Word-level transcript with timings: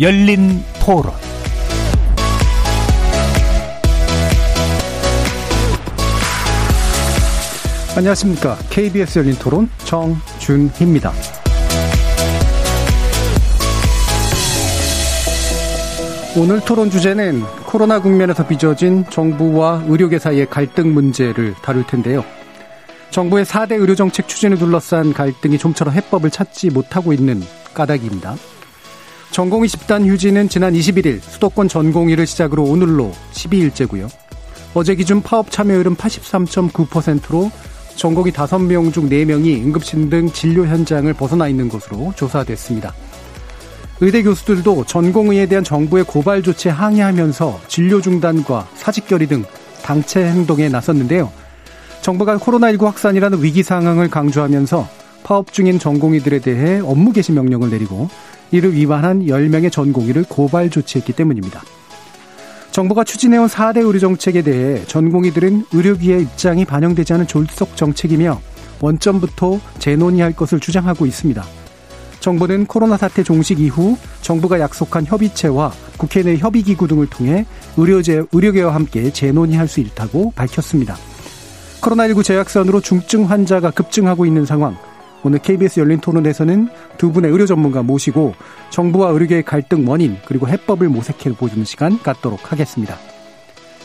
열린 0.00 0.62
토론 0.82 1.12
안녕하십니까. 7.94 8.56
KBS 8.70 9.18
열린 9.18 9.34
토론 9.34 9.68
정준희입니다. 9.84 11.12
오늘 16.34 16.60
토론 16.60 16.88
주제는 16.88 17.42
코로나 17.66 18.00
국면에서 18.00 18.46
빚어진 18.46 19.04
정부와 19.10 19.84
의료계 19.86 20.18
사이의 20.18 20.46
갈등 20.46 20.94
문제를 20.94 21.54
다룰 21.60 21.86
텐데요. 21.86 22.24
정부의 23.10 23.44
4대 23.44 23.72
의료정책 23.72 24.28
추진을 24.28 24.56
둘러싼 24.56 25.12
갈등이 25.12 25.58
좀처럼 25.58 25.92
해법을 25.92 26.30
찾지 26.30 26.70
못하고 26.70 27.12
있는 27.12 27.42
까닭입니다. 27.74 28.36
전공의 29.30 29.68
집단 29.68 30.06
휴지는 30.06 30.48
지난 30.48 30.74
21일 30.74 31.20
수도권 31.20 31.68
전공의를 31.68 32.26
시작으로 32.26 32.64
오늘로 32.64 33.12
12일째고요. 33.32 34.08
어제 34.74 34.94
기준 34.94 35.22
파업 35.22 35.50
참여율은 35.50 35.96
83.9%로 35.96 37.50
전공의 37.94 38.32
5명 38.32 38.92
중 38.92 39.08
4명이 39.08 39.64
응급실 39.64 40.10
등 40.10 40.30
진료 40.32 40.66
현장을 40.66 41.12
벗어나 41.14 41.48
있는 41.48 41.68
것으로 41.68 42.12
조사됐습니다. 42.16 42.92
의대 44.00 44.22
교수들도 44.22 44.84
전공의에 44.86 45.46
대한 45.46 45.62
정부의 45.62 46.04
고발 46.04 46.42
조치에 46.42 46.72
항의하면서 46.72 47.60
진료 47.68 48.00
중단과 48.00 48.68
사직결의 48.74 49.28
등 49.28 49.44
당체 49.82 50.24
행동에 50.24 50.68
나섰는데요. 50.68 51.30
정부가 52.00 52.38
코로나19 52.38 52.84
확산이라는 52.84 53.42
위기 53.42 53.62
상황을 53.62 54.08
강조하면서 54.08 54.88
파업 55.22 55.52
중인 55.52 55.78
전공의들에 55.78 56.38
대해 56.40 56.80
업무 56.80 57.12
개시 57.12 57.32
명령을 57.32 57.70
내리고 57.70 58.08
이를 58.50 58.74
위반한 58.74 59.26
10명의 59.26 59.70
전공의를 59.70 60.24
고발 60.28 60.70
조치했기 60.70 61.12
때문입니다. 61.12 61.62
정부가 62.70 63.04
추진해온 63.04 63.48
4대 63.48 63.84
의료 63.84 63.98
정책에 63.98 64.42
대해 64.42 64.84
전공의들은 64.86 65.66
의료기의 65.72 66.22
입장이 66.22 66.64
반영되지 66.64 67.12
않은 67.14 67.26
졸속 67.26 67.76
정책이며 67.76 68.40
원점부터 68.80 69.60
재논의할 69.78 70.34
것을 70.34 70.60
주장하고 70.60 71.06
있습니다. 71.06 71.44
정부는 72.20 72.66
코로나 72.66 72.96
사태 72.96 73.22
종식 73.22 73.60
이후 73.60 73.96
정부가 74.20 74.60
약속한 74.60 75.04
협의체와 75.06 75.72
국회 75.96 76.22
내 76.22 76.36
협의기구 76.36 76.86
등을 76.86 77.08
통해 77.08 77.46
의료제, 77.76 78.24
의료계와 78.32 78.74
함께 78.74 79.10
재논의할 79.10 79.66
수 79.68 79.80
있다고 79.80 80.32
밝혔습니다. 80.36 80.96
코로나19 81.80 82.22
재확산으로 82.22 82.80
중증 82.80 83.28
환자가 83.28 83.70
급증하고 83.70 84.26
있는 84.26 84.44
상황. 84.44 84.76
오늘 85.22 85.38
KBS 85.38 85.80
열린 85.80 86.00
토론에서는 86.00 86.68
두 86.98 87.12
분의 87.12 87.30
의료 87.30 87.46
전문가 87.46 87.82
모시고 87.82 88.34
정부와 88.70 89.10
의료계의 89.10 89.42
갈등 89.44 89.88
원인 89.88 90.16
그리고 90.26 90.48
해법을 90.48 90.88
모색해 90.88 91.32
보는 91.34 91.64
시간 91.64 92.00
갖도록 92.02 92.52
하겠습니다. 92.52 92.96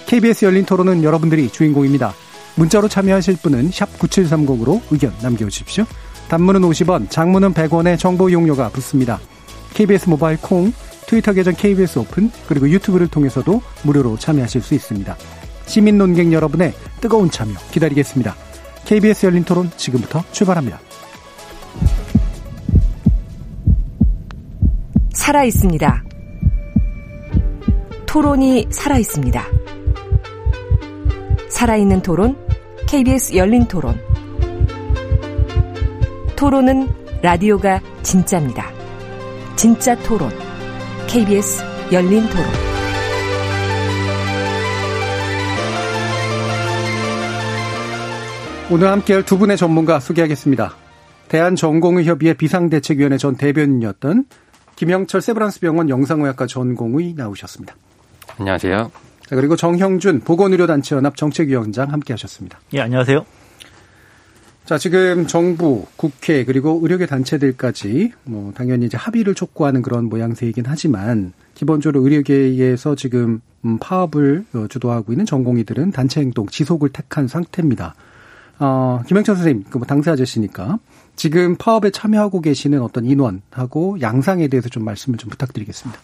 KBS 0.05 0.45
열린 0.45 0.65
토론은 0.65 1.03
여러분들이 1.03 1.49
주인공입니다. 1.49 2.13
문자로 2.55 2.87
참여하실 2.87 3.37
분은 3.41 3.71
9730으로 3.71 4.81
의견 4.91 5.13
남겨주십시오. 5.21 5.85
단문은 6.29 6.61
50원, 6.61 7.09
장문은 7.09 7.53
100원의 7.53 7.99
정보 7.99 8.29
이용료가 8.29 8.69
붙습니다. 8.69 9.19
KBS 9.73 10.09
모바일 10.09 10.37
콩, 10.41 10.71
트위터 11.05 11.33
계정 11.33 11.53
KBS 11.53 11.99
오픈, 11.99 12.31
그리고 12.47 12.69
유튜브를 12.69 13.07
통해서도 13.07 13.61
무료로 13.83 14.17
참여하실 14.17 14.61
수 14.61 14.73
있습니다. 14.73 15.15
시민 15.65 15.97
논객 15.97 16.31
여러분의 16.31 16.73
뜨거운 17.01 17.29
참여 17.29 17.53
기다리겠습니다. 17.71 18.35
KBS 18.85 19.25
열린 19.25 19.43
토론 19.43 19.69
지금부터 19.75 20.23
출발합니다. 20.31 20.79
살아 25.25 25.43
있습니다. 25.43 26.03
토론이 28.05 28.67
살아 28.69 28.99
있습니다. 28.99 29.43
살아있는 31.49 32.03
토론, 32.03 32.37
KBS 32.87 33.35
열린 33.35 33.65
토론. 33.65 33.99
토론은 36.35 36.87
라디오가 37.23 37.81
진짜입니다. 38.03 38.69
진짜 39.55 39.95
토론, 40.03 40.29
KBS 41.07 41.63
열린 41.91 42.21
토론. 42.29 42.45
오늘 48.69 48.89
함께할 48.89 49.25
두 49.25 49.39
분의 49.39 49.57
전문가 49.57 49.99
소개하겠습니다. 49.99 50.75
대한전공의협의회 51.29 52.35
비상대책위원회 52.35 53.17
전 53.17 53.35
대변인이었던 53.35 54.25
김영철 54.75 55.21
세브란스 55.21 55.61
병원 55.61 55.89
영상의학과 55.89 56.47
전공의 56.47 57.13
나오셨습니다. 57.15 57.75
안녕하세요. 58.37 58.91
자, 59.27 59.35
그리고 59.35 59.55
정형준 59.55 60.21
보건의료단체연합 60.21 61.15
정책위원장 61.15 61.91
함께 61.91 62.13
하셨습니다. 62.13 62.59
예, 62.73 62.81
안녕하세요. 62.81 63.25
자, 64.65 64.77
지금 64.77 65.27
정부, 65.27 65.85
국회, 65.95 66.43
그리고 66.43 66.79
의료계 66.81 67.05
단체들까지 67.05 68.11
뭐 68.23 68.51
당연히 68.55 68.87
이제 68.87 68.97
합의를 68.97 69.35
촉구하는 69.35 69.81
그런 69.81 70.05
모양새이긴 70.05 70.65
하지만 70.67 71.33
기본적으로 71.53 72.03
의료계에서 72.03 72.95
지금 72.95 73.41
음, 73.63 73.77
파업을 73.79 74.45
어, 74.53 74.65
주도하고 74.67 75.13
있는 75.13 75.25
전공의들은 75.25 75.91
단체 75.91 76.19
행동 76.19 76.47
지속을 76.47 76.89
택한 76.89 77.27
상태입니다. 77.27 77.95
어, 78.59 79.01
김영철 79.07 79.35
선생님, 79.35 79.65
그 79.69 79.77
뭐 79.77 79.87
당사 79.87 80.11
아저씨니까 80.11 80.79
지금 81.15 81.55
파업에 81.55 81.89
참여하고 81.89 82.41
계시는 82.41 82.81
어떤 82.81 83.05
인원하고 83.05 83.99
양상에 84.01 84.47
대해서 84.47 84.69
좀 84.69 84.83
말씀을 84.83 85.17
좀 85.17 85.29
부탁드리겠습니다. 85.29 85.99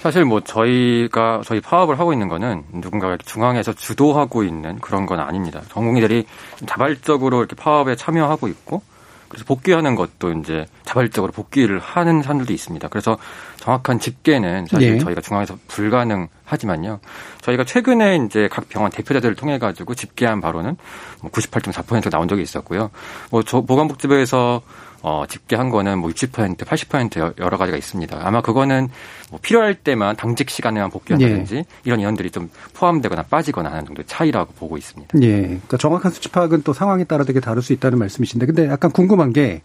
사실 0.00 0.24
뭐 0.24 0.40
저희가 0.40 1.42
저희 1.44 1.60
파업을 1.60 1.98
하고 1.98 2.12
있는 2.12 2.28
거는 2.28 2.64
누군가가 2.72 3.18
중앙에서 3.18 3.74
주도하고 3.74 4.44
있는 4.44 4.78
그런 4.78 5.04
건 5.04 5.20
아닙니다. 5.20 5.60
전공의들이 5.68 6.24
자발적으로 6.66 7.40
이렇게 7.40 7.54
파업에 7.54 7.96
참여하고 7.96 8.48
있고 8.48 8.82
그래서 9.28 9.44
복귀하는 9.44 9.94
것도 9.94 10.32
이제 10.32 10.66
자발적으로 10.84 11.32
복귀를 11.32 11.78
하는 11.78 12.22
사람들도 12.22 12.52
있습니다. 12.52 12.88
그래서 12.88 13.18
정확한 13.60 14.00
집계는 14.00 14.66
사실 14.66 14.94
예. 14.94 14.98
저희가 14.98 15.20
중앙에서 15.20 15.56
불가능하지만요. 15.68 17.00
저희가 17.42 17.64
최근에 17.64 18.16
이제 18.26 18.48
각 18.50 18.68
병원 18.68 18.90
대표자들을 18.90 19.34
통해 19.36 19.58
가지고 19.58 19.94
집계한 19.94 20.40
바로는 20.40 20.76
98.4%뭐 21.22 22.10
나온 22.10 22.26
적이 22.26 22.42
있었고요. 22.42 22.90
뭐 23.30 23.42
저 23.50 23.60
보건복지부에서 23.62 24.62
어, 25.02 25.24
집계한 25.26 25.70
거는 25.70 25.98
뭐 25.98 26.10
60%, 26.10 26.56
80% 26.58 27.38
여러 27.40 27.56
가지가 27.56 27.76
있습니다. 27.76 28.18
아마 28.22 28.42
그거는 28.42 28.88
뭐 29.30 29.40
필요할 29.42 29.74
때만 29.74 30.16
당직 30.16 30.50
시간에만 30.50 30.90
복귀한다든지 30.90 31.56
예. 31.56 31.64
이런 31.84 32.00
인원들이 32.00 32.30
좀 32.30 32.50
포함되거나 32.74 33.22
빠지거나 33.24 33.70
하는 33.70 33.86
정도의 33.86 34.04
차이라고 34.06 34.52
보고 34.54 34.76
있습니다. 34.76 35.18
예. 35.22 35.40
그러니까 35.42 35.76
정확한 35.78 36.12
수치 36.12 36.28
파악은 36.28 36.62
또 36.62 36.72
상황에 36.72 37.04
따라 37.04 37.24
되게 37.24 37.40
다를 37.40 37.62
수 37.62 37.72
있다는 37.72 37.98
말씀이신데 37.98 38.46
근데 38.46 38.68
약간 38.68 38.90
궁금한 38.90 39.32
게 39.32 39.62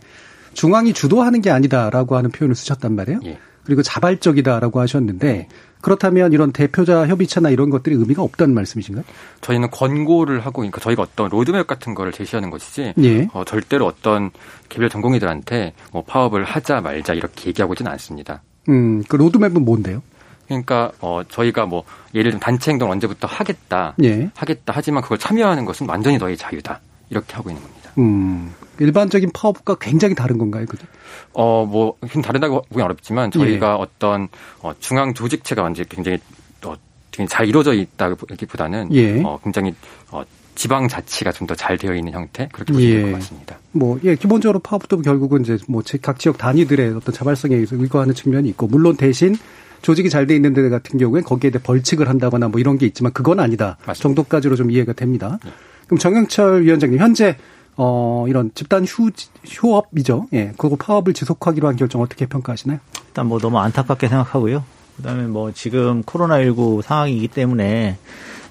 중앙이 0.53 0.93
주도하는 0.93 1.41
게 1.41 1.51
아니다라고 1.51 2.15
하는 2.15 2.31
표현을 2.31 2.55
쓰셨단 2.55 2.95
말이에요. 2.95 3.19
예. 3.25 3.37
그리고 3.65 3.81
자발적이다라고 3.81 4.79
하셨는데 4.79 5.47
그렇다면 5.81 6.33
이런 6.33 6.51
대표자 6.51 7.05
협의체나 7.05 7.49
이런 7.49 7.69
것들이 7.69 7.95
의미가 7.95 8.23
없다는 8.23 8.55
말씀이신가요? 8.55 9.05
저희는 9.41 9.69
권고를 9.69 10.39
하고 10.39 10.61
그러니까 10.61 10.79
저희가 10.79 11.03
어떤 11.03 11.29
로드맵 11.29 11.67
같은 11.67 11.93
거를 11.93 12.11
제시하는 12.11 12.49
것이지 12.49 12.93
예. 13.03 13.27
어, 13.33 13.43
절대로 13.43 13.85
어떤 13.85 14.31
개별 14.69 14.89
전공의들한테 14.89 15.73
뭐 15.91 16.03
파업을 16.03 16.43
하자 16.43 16.81
말자 16.81 17.13
이렇게 17.13 17.49
얘기하고 17.49 17.73
있지는 17.73 17.91
않습니다. 17.91 18.41
음, 18.69 19.03
그 19.07 19.15
로드맵은 19.15 19.63
뭔데요? 19.63 20.01
그러니까 20.47 20.91
어 21.01 21.21
저희가 21.27 21.65
뭐 21.65 21.83
예를 22.13 22.31
들면 22.31 22.39
단체 22.39 22.71
행동 22.71 22.91
언제부터 22.91 23.27
하겠다, 23.27 23.95
예. 24.03 24.29
하겠다 24.35 24.73
하지만 24.75 25.01
그걸 25.01 25.17
참여하는 25.17 25.65
것은 25.65 25.87
완전히 25.87 26.17
너의 26.17 26.37
자유다 26.37 26.79
이렇게 27.09 27.33
하고 27.35 27.49
있는 27.49 27.61
겁니다. 27.61 27.74
음, 27.97 28.53
일반적인 28.79 29.31
파업과 29.33 29.75
굉장히 29.75 30.15
다른 30.15 30.37
건가요, 30.37 30.65
그죠? 30.65 30.85
어, 31.33 31.65
뭐, 31.65 31.95
다르다고 32.23 32.61
보기 32.69 32.81
어렵지만 32.81 33.31
저희가 33.31 33.71
예. 33.71 33.81
어떤 33.81 34.27
어, 34.61 34.73
중앙 34.79 35.13
조직체가 35.13 35.61
완전히 35.61 35.87
굉장히 35.89 36.17
어, 36.65 36.75
굉장히 37.11 37.29
잘 37.29 37.47
이루어져 37.47 37.73
있다기보다는 37.73 38.89
예. 38.93 39.21
어, 39.23 39.39
굉장히 39.43 39.73
어, 40.11 40.23
지방 40.55 40.87
자치가 40.87 41.31
좀 41.31 41.47
더 41.47 41.55
잘 41.55 41.77
되어 41.77 41.93
있는 41.95 42.13
형태 42.13 42.47
그렇게 42.51 42.73
보시면 42.73 42.95
예. 42.95 43.01
될것 43.03 43.19
같습니다. 43.21 43.57
뭐, 43.71 43.99
예, 44.03 44.15
기본적으로 44.15 44.59
파업도 44.59 45.01
결국은 45.01 45.41
이제 45.41 45.57
뭐 45.67 45.81
각 46.01 46.19
지역 46.19 46.37
단위들의 46.37 46.93
어떤 46.95 47.13
자발성에 47.13 47.55
의해서 47.55 47.75
의거하는 47.75 48.13
측면이 48.13 48.49
있고 48.49 48.67
물론 48.67 48.95
대신 48.97 49.35
조직이 49.81 50.09
잘 50.09 50.25
돼 50.25 50.35
있는 50.35 50.53
데 50.53 50.67
같은 50.69 50.97
경우에 50.97 51.21
거기에 51.21 51.51
대해 51.51 51.61
벌칙을 51.61 52.09
한다거나 52.09 52.47
뭐 52.47 52.59
이런 52.59 52.77
게 52.77 52.85
있지만 52.87 53.13
그건 53.13 53.39
아니다 53.39 53.77
맞습니다. 53.85 53.93
정도까지로 54.01 54.55
좀 54.55 54.71
이해가 54.71 54.93
됩니다. 54.93 55.37
네. 55.45 55.51
그럼 55.85 55.99
정영철 55.99 56.63
위원장님 56.63 56.99
현재 56.99 57.37
어, 57.77 58.25
이런 58.27 58.51
집단 58.53 58.85
휴, 58.85 59.09
휴업이죠. 59.45 60.27
예. 60.33 60.53
그거 60.57 60.75
파업을 60.75 61.13
지속하기로 61.13 61.67
한 61.67 61.75
결정 61.75 62.01
어떻게 62.01 62.25
평가하시나요? 62.25 62.79
일단 63.07 63.27
뭐 63.27 63.39
너무 63.39 63.59
안타깝게 63.59 64.07
생각하고요. 64.07 64.63
그 64.97 65.03
다음에 65.03 65.23
뭐 65.27 65.51
지금 65.51 66.03
코로나19 66.03 66.81
상황이기 66.81 67.27
때문에 67.27 67.97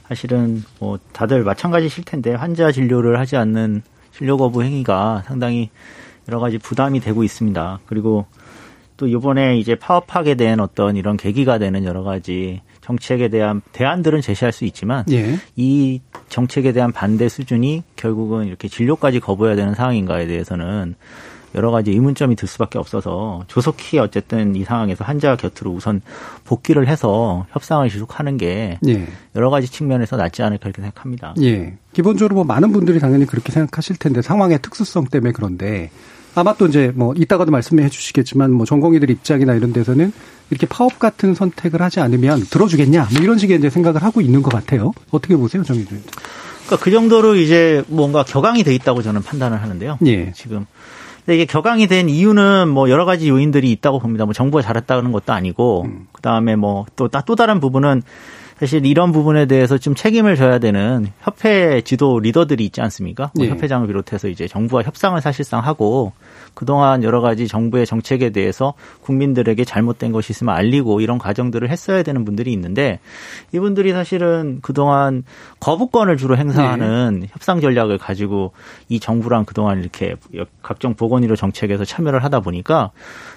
사실은 0.08 0.62
뭐 0.78 0.98
다들 1.12 1.42
마찬가지실 1.42 2.04
텐데 2.04 2.34
환자 2.34 2.70
진료를 2.70 3.18
하지 3.18 3.36
않는 3.36 3.82
진료 4.12 4.36
거부 4.36 4.62
행위가 4.62 5.24
상당히 5.26 5.70
여러 6.28 6.38
가지 6.40 6.58
부담이 6.58 7.00
되고 7.00 7.24
있습니다. 7.24 7.80
그리고 7.86 8.26
또 8.96 9.08
이번에 9.08 9.58
이제 9.58 9.74
파업하게 9.74 10.34
된 10.36 10.60
어떤 10.60 10.96
이런 10.96 11.16
계기가 11.16 11.58
되는 11.58 11.84
여러 11.84 12.02
가지 12.02 12.60
정책에 12.84 13.28
대한 13.28 13.62
대안들은 13.72 14.20
제시할 14.20 14.52
수 14.52 14.64
있지만 14.66 15.04
예. 15.10 15.38
이 15.56 16.00
정책에 16.28 16.72
대한 16.72 16.92
반대 16.92 17.28
수준이 17.30 17.82
결국은 17.96 18.46
이렇게 18.46 18.68
진료까지 18.68 19.20
거부해야 19.20 19.56
되는 19.56 19.74
상황인가에 19.74 20.26
대해서는 20.26 20.94
여러 21.54 21.70
가지 21.70 21.92
의문점이 21.92 22.36
들 22.36 22.46
수밖에 22.46 22.78
없어서 22.78 23.44
조속히 23.46 23.98
어쨌든 23.98 24.54
이 24.54 24.64
상황에서 24.64 25.04
환자 25.04 25.36
곁으로 25.36 25.70
우선 25.70 26.02
복귀를 26.44 26.88
해서 26.88 27.46
협상을 27.52 27.88
지속하는 27.88 28.36
게 28.36 28.78
예. 28.86 29.06
여러 29.34 29.48
가지 29.48 29.68
측면에서 29.68 30.16
낫지 30.16 30.42
않을까 30.42 30.68
이렇게 30.68 30.82
생각합니다. 30.82 31.34
예. 31.40 31.78
기본적으로 31.92 32.34
뭐 32.34 32.44
많은 32.44 32.72
분들이 32.72 32.98
당연히 32.98 33.24
그렇게 33.24 33.50
생각하실 33.50 33.96
텐데 33.96 34.20
상황의 34.20 34.58
특수성 34.60 35.06
때문에 35.06 35.32
그런데 35.32 35.90
아마 36.34 36.54
또 36.54 36.66
이제 36.66 36.92
뭐 36.94 37.14
이따가도 37.16 37.50
말씀해 37.50 37.88
주시겠지만 37.88 38.52
뭐 38.52 38.66
전공의들 38.66 39.10
입장이나 39.10 39.54
이런 39.54 39.72
데서는 39.72 40.12
이렇게 40.50 40.66
파업 40.66 40.98
같은 40.98 41.34
선택을 41.34 41.80
하지 41.80 42.00
않으면 42.00 42.40
들어주겠냐 42.50 43.08
뭐 43.12 43.22
이런 43.22 43.38
식의 43.38 43.58
이제 43.58 43.70
생각을 43.70 44.02
하고 44.02 44.20
있는 44.20 44.42
것 44.42 44.52
같아요. 44.52 44.92
어떻게 45.10 45.36
보세요, 45.36 45.62
정의준? 45.62 46.02
그러니까 46.66 46.82
그 46.82 46.90
정도로 46.90 47.36
이제 47.36 47.84
뭔가 47.88 48.24
격앙이 48.24 48.64
돼 48.64 48.74
있다고 48.74 49.02
저는 49.02 49.22
판단을 49.22 49.62
하는데요. 49.62 49.98
예. 50.06 50.32
지금 50.32 50.66
근데 51.24 51.36
이게 51.36 51.44
격앙이 51.46 51.86
된 51.86 52.08
이유는 52.08 52.68
뭐 52.68 52.90
여러 52.90 53.04
가지 53.04 53.28
요인들이 53.28 53.70
있다고 53.72 53.98
봅니다. 53.98 54.24
뭐 54.24 54.34
정부가 54.34 54.62
잘했다는 54.62 55.12
것도 55.12 55.32
아니고 55.32 55.84
음. 55.86 56.06
그다음에 56.12 56.56
뭐 56.56 56.84
또또 56.96 57.34
다른 57.36 57.60
부분은 57.60 58.02
사실 58.58 58.86
이런 58.86 59.12
부분에 59.12 59.46
대해서 59.46 59.78
좀 59.78 59.94
책임을 59.94 60.36
져야 60.36 60.58
되는 60.58 61.08
협회 61.20 61.80
지도 61.80 62.20
리더들이 62.20 62.64
있지 62.64 62.80
않습니까? 62.80 63.30
뭐 63.36 63.46
예. 63.46 63.50
협회장을 63.50 63.86
비롯해서 63.86 64.28
이제 64.28 64.46
정부와 64.46 64.82
협상을 64.82 65.20
사실상 65.20 65.60
하고 65.60 66.12
그동안 66.54 67.02
여러 67.02 67.20
가지 67.20 67.48
정부의 67.48 67.84
정책에 67.84 68.30
대해서 68.30 68.74
국민들에게 69.02 69.64
잘못된 69.64 70.12
것이 70.12 70.32
있으면 70.32 70.54
알리고 70.54 71.00
이런 71.00 71.18
과정들을 71.18 71.68
했어야 71.68 72.02
되는 72.04 72.24
분들이 72.24 72.52
있는데 72.52 73.00
이분들이 73.52 73.92
사실은 73.92 74.60
그동안 74.62 75.24
거부권을 75.58 76.16
주로 76.16 76.36
행사하는 76.36 77.20
네. 77.20 77.26
협상 77.32 77.60
전략을 77.60 77.98
가지고 77.98 78.52
이 78.88 79.00
정부랑 79.00 79.44
그동안 79.46 79.80
이렇게 79.80 80.14
각종 80.62 80.94
보건의료 80.94 81.34
정책에서 81.34 81.84
참여를 81.84 82.22
하다 82.22 82.40
보니까 82.40 82.92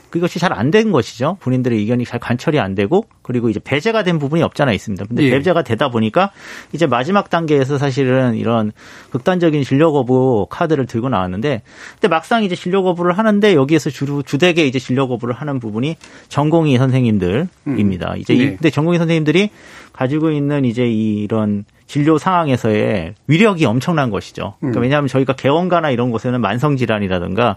그것이 0.10 0.40
잘 0.40 0.54
안 0.54 0.72
된 0.72 0.92
것이죠. 0.92 1.38
본인들의 1.40 1.80
의견이 1.80 2.06
잘 2.06 2.20
관철이 2.20 2.60
안 2.60 2.76
되고 2.76 3.06
그리고 3.22 3.50
이제 3.50 3.60
배제가 3.64 4.04
된 4.04 4.20
부분이 4.20 4.42
없잖아 4.44 4.72
있습니다. 4.74 5.06
근데 5.06 5.24
예. 5.24 5.30
배제가 5.32 5.64
되다 5.64 5.90
보니까 5.90 6.32
이제 6.74 6.86
마지막 6.88 7.30
단계에서 7.30 7.78
사실은 7.78 8.36
이런 8.36 8.72
극단적인 9.12 9.64
진료 9.64 9.92
거부 9.92 10.48
카드를 10.50 10.86
들고 10.86 11.10
나왔는데 11.10 11.62
근데 11.94 12.08
막상 12.08 12.44
이제 12.44 12.56
진료 12.56 12.84
거부를 12.84 13.18
하는데 13.18 13.54
여기에서 13.54 13.90
주로 13.90 14.22
주되게 14.24 14.66
이제 14.66 14.80
진료 14.80 15.08
거부를 15.08 15.34
하는 15.36 15.60
부분이 15.60 15.96
전공의 16.30 16.78
선생님들입니다. 16.78 18.14
음. 18.14 18.18
이제 18.18 18.34
네. 18.34 18.44
이, 18.44 18.48
근데 18.48 18.70
전공의 18.70 19.00
선생님들이 19.00 19.50
가지고 19.94 20.32
있는 20.32 20.66
이제 20.66 20.86
이런 20.86 21.66
진료 21.88 22.18
상황에서의 22.18 23.16
위력이 23.28 23.66
엄청난 23.66 24.10
것이죠. 24.10 24.56
그러니까 24.60 24.80
음. 24.80 24.84
왜냐하면 24.84 25.08
저희가 25.08 25.34
개원가나 25.34 25.90
이런 25.90 26.12
곳에는 26.12 26.42
만성 26.42 26.76
질환이라든가 26.76 27.56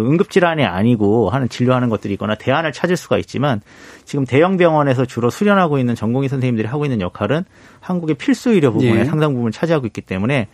응급질환이 0.00 0.64
아니고 0.64 1.30
하는 1.30 1.48
진료하는 1.48 1.88
것들이 1.88 2.14
있거나 2.14 2.34
대안을 2.34 2.72
찾을 2.72 2.96
수가 2.96 3.18
있지만 3.18 3.60
지금 4.04 4.24
대형 4.24 4.56
병원에서 4.56 5.04
주로 5.04 5.30
수련하고 5.30 5.78
있는 5.78 5.94
전공의 5.94 6.28
선생님들이 6.28 6.66
하고 6.66 6.84
있는 6.84 7.00
역할은 7.00 7.44
한국의 7.80 8.16
필수 8.16 8.50
의료 8.50 8.72
부분의 8.72 9.00
예. 9.00 9.04
상당 9.04 9.32
부분을 9.34 9.52
차지하고 9.52 9.86
있기 9.86 10.00
때문에 10.00 10.48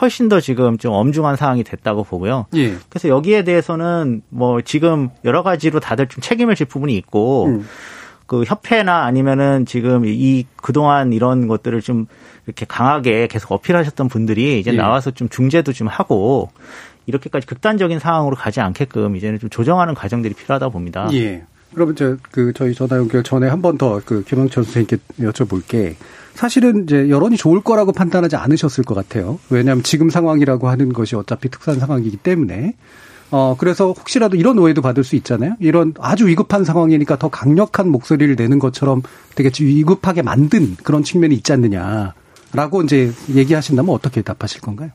훨씬 0.00 0.28
더 0.28 0.40
지금 0.40 0.78
좀 0.78 0.92
엄중한 0.92 1.36
상황이 1.36 1.64
됐다고 1.64 2.04
보고요. 2.04 2.46
예. 2.56 2.76
그래서 2.88 3.08
여기에 3.08 3.44
대해서는 3.44 4.22
뭐 4.28 4.60
지금 4.62 5.10
여러 5.24 5.42
가지로 5.42 5.80
다들 5.80 6.06
좀 6.06 6.20
책임을 6.22 6.54
질 6.54 6.66
부분이 6.66 6.96
있고 6.96 7.46
음. 7.46 7.66
그 8.26 8.44
협회나 8.44 9.04
아니면은 9.04 9.64
지금 9.64 10.04
이 10.04 10.44
그동안 10.56 11.14
이런 11.14 11.48
것들을 11.48 11.80
좀 11.80 12.06
이렇게 12.46 12.66
강하게 12.66 13.26
계속 13.26 13.52
어필하셨던 13.52 14.08
분들이 14.08 14.60
이제 14.60 14.72
예. 14.72 14.76
나와서 14.76 15.10
좀 15.10 15.28
중재도 15.28 15.72
좀 15.72 15.88
하고 15.88 16.50
이렇게까지 17.08 17.46
극단적인 17.46 17.98
상황으로 17.98 18.36
가지 18.36 18.60
않게끔 18.60 19.16
이제는 19.16 19.38
좀 19.40 19.50
조정하는 19.50 19.94
과정들이 19.94 20.34
필요하다 20.34 20.68
봅니다. 20.68 21.08
예. 21.14 21.42
그러면 21.74 21.96
저, 21.96 22.16
그, 22.30 22.52
저희 22.54 22.74
전화 22.74 22.96
연결 22.96 23.22
전에 23.22 23.48
한 23.48 23.60
번 23.60 23.76
더 23.76 24.00
그 24.04 24.22
김영철 24.24 24.64
선생님께 24.64 24.96
여쭤볼게. 25.20 25.94
사실은 26.34 26.84
이제 26.84 27.08
여론이 27.08 27.36
좋을 27.36 27.60
거라고 27.62 27.92
판단하지 27.92 28.36
않으셨을 28.36 28.84
것 28.84 28.94
같아요. 28.94 29.38
왜냐하면 29.50 29.82
지금 29.82 30.08
상황이라고 30.08 30.68
하는 30.68 30.92
것이 30.92 31.16
어차피 31.16 31.48
특수한 31.50 31.80
상황이기 31.80 32.16
때문에. 32.18 32.74
어, 33.30 33.56
그래서 33.58 33.92
혹시라도 33.92 34.36
이런 34.36 34.58
오해도 34.58 34.80
받을 34.80 35.04
수 35.04 35.14
있잖아요. 35.16 35.56
이런 35.60 35.92
아주 36.00 36.26
위급한 36.26 36.64
상황이니까 36.64 37.18
더 37.18 37.28
강력한 37.28 37.90
목소리를 37.90 38.34
내는 38.36 38.58
것처럼 38.58 39.02
되게 39.34 39.50
위급하게 39.62 40.22
만든 40.22 40.76
그런 40.82 41.02
측면이 41.02 41.34
있지 41.34 41.52
않느냐라고 41.52 42.82
이제 42.84 43.12
얘기하신다면 43.34 43.94
어떻게 43.94 44.22
답하실 44.22 44.62
건가요? 44.62 44.90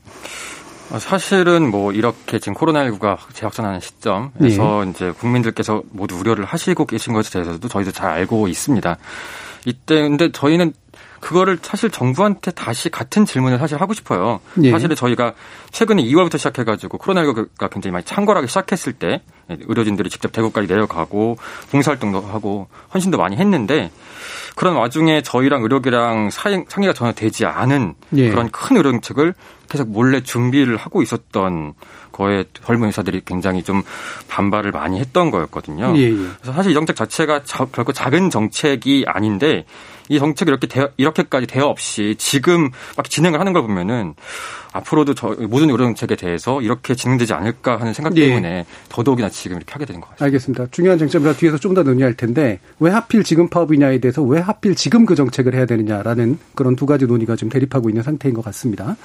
어, 0.94 0.98
사실은 1.00 1.72
뭐 1.72 1.90
이렇게 1.90 2.38
지금 2.38 2.54
코로나19가 2.54 3.18
재확산하는 3.32 3.80
시점에서 3.80 4.84
네. 4.84 4.90
이제 4.90 5.10
국민들께서 5.10 5.82
모두 5.90 6.16
우려를 6.16 6.44
하시고 6.44 6.86
계신 6.86 7.12
것에 7.12 7.30
대해서도 7.30 7.66
저희도 7.66 7.90
잘 7.90 8.10
알고 8.10 8.46
있습니다. 8.46 8.96
이때 9.66 10.02
근데 10.02 10.30
저희는 10.30 10.72
그거를 11.18 11.58
사실 11.62 11.90
정부한테 11.90 12.50
다시 12.50 12.90
같은 12.90 13.24
질문을 13.24 13.58
사실 13.58 13.80
하고 13.80 13.94
싶어요. 13.94 14.40
예. 14.62 14.70
사실은 14.70 14.94
저희가 14.94 15.32
최근에 15.70 16.04
2월부터 16.04 16.36
시작해가지고 16.36 16.98
코로나19가 16.98 17.70
굉장히 17.70 17.92
많이 17.92 18.04
창궐하기 18.04 18.46
시작했을 18.46 18.92
때 18.92 19.22
의료진들이 19.48 20.10
직접 20.10 20.32
대구까지 20.32 20.68
내려가고 20.68 21.38
봉사활동도 21.70 22.20
하고 22.20 22.68
헌신도 22.92 23.16
많이 23.16 23.36
했는데 23.36 23.90
그런 24.54 24.76
와중에 24.76 25.22
저희랑 25.22 25.62
의료계랑 25.62 26.28
상의가 26.30 26.92
전혀 26.92 27.12
되지 27.12 27.46
않은 27.46 27.94
예. 28.16 28.28
그런 28.28 28.50
큰 28.50 28.76
의료정책을 28.76 29.34
계속 29.74 29.88
몰래 29.88 30.22
준비를 30.22 30.76
하고 30.76 31.02
있었던 31.02 31.74
거에 32.12 32.44
젊은 32.64 32.86
의사들이 32.86 33.22
굉장히 33.24 33.64
좀 33.64 33.82
반발을 34.28 34.70
많이 34.70 35.00
했던 35.00 35.32
거였거든요. 35.32 35.94
예, 35.96 36.02
예. 36.02 36.10
그래서 36.12 36.52
사실 36.52 36.70
이 36.70 36.74
정책 36.74 36.94
자체가 36.94 37.42
자, 37.42 37.64
결코 37.72 37.92
작은 37.92 38.30
정책이 38.30 39.04
아닌데 39.08 39.64
이 40.08 40.20
정책이 40.20 40.48
이렇게 40.48 40.68
되 40.68 40.86
이렇게까지 40.96 41.48
대화 41.48 41.66
없이 41.66 42.14
지금 42.18 42.70
막 42.96 43.10
진행을 43.10 43.40
하는 43.40 43.52
걸 43.52 43.62
보면은 43.62 44.14
앞으로도 44.72 45.14
저 45.14 45.28
모든 45.48 45.70
의료 45.70 45.78
정책에 45.78 46.14
대해서 46.14 46.60
이렇게 46.60 46.94
진행되지 46.94 47.32
않을까 47.32 47.80
하는 47.80 47.92
생각 47.92 48.16
예. 48.16 48.28
때문에 48.28 48.48
예. 48.48 48.66
더더욱이나 48.90 49.28
지금 49.28 49.56
이렇게 49.56 49.72
하게 49.72 49.84
되는 49.84 50.00
것 50.00 50.10
같습니다. 50.10 50.24
알겠습니다. 50.24 50.66
중요한 50.70 50.98
쟁점이라 50.98 51.32
뒤에서 51.32 51.58
좀 51.58 51.74
더 51.74 51.82
논의할 51.82 52.14
텐데 52.14 52.60
왜 52.78 52.92
하필 52.92 53.24
지금 53.24 53.48
파업이냐에 53.48 53.98
대해서 53.98 54.22
왜 54.22 54.38
하필 54.38 54.76
지금 54.76 55.04
그 55.04 55.16
정책을 55.16 55.54
해야 55.54 55.66
되느냐라는 55.66 56.38
그런 56.54 56.76
두 56.76 56.86
가지 56.86 57.06
논의가 57.06 57.34
좀 57.34 57.48
대립하고 57.48 57.88
있는 57.88 58.04
상태인 58.04 58.34
것 58.34 58.44
같습니다. 58.44 58.96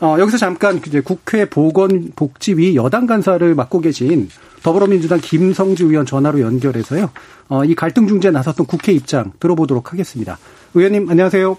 어, 0.00 0.16
여기서 0.18 0.38
잠깐 0.38 0.80
이제 0.86 1.00
국회 1.00 1.44
보건복지위 1.44 2.74
여당 2.74 3.06
간사를 3.06 3.54
맡고 3.54 3.80
계신 3.80 4.28
더불어민주당 4.62 5.20
김성주 5.20 5.86
의원 5.86 6.06
전화로 6.06 6.40
연결해서요. 6.40 7.10
어, 7.48 7.64
이 7.64 7.74
갈등 7.74 8.06
중재에 8.08 8.30
나섰던 8.30 8.66
국회 8.66 8.92
입장 8.92 9.32
들어보도록 9.40 9.92
하겠습니다. 9.92 10.38
의원님 10.74 11.08
안녕하세요. 11.10 11.56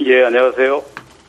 예, 0.00 0.24
안녕하세요. 0.24 0.82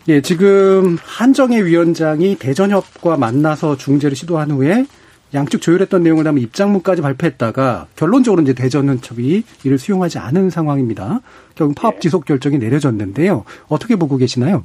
예, 0.07 0.21
지금 0.21 0.97
한정혜 1.01 1.63
위원장이 1.63 2.35
대전협과 2.35 3.17
만나서 3.17 3.75
중재를 3.75 4.15
시도한 4.15 4.51
후에 4.51 4.85
양측 5.33 5.61
조율했던 5.61 6.03
내용을 6.03 6.23
담은 6.23 6.41
입장문까지 6.41 7.01
발표했다가 7.01 7.87
결론적으로 7.95 8.41
이제 8.43 8.53
대전협이 8.53 9.43
이를 9.63 9.77
수용하지 9.77 10.19
않은 10.19 10.49
상황입니다. 10.49 11.19
결국 11.55 11.75
파업 11.75 11.95
예. 11.95 11.99
지속 11.99 12.23
결정이 12.23 12.59
내려졌는데요. 12.59 13.43
어떻게 13.67 13.97
보고 13.97 14.15
계시나요? 14.15 14.63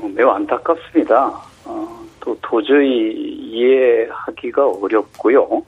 어, 0.00 0.10
매우 0.14 0.30
안타깝습니다. 0.30 1.26
어, 1.66 2.06
또 2.20 2.36
도저히 2.40 3.12
이해하기가 3.12 4.66
어렵고요. 4.66 5.62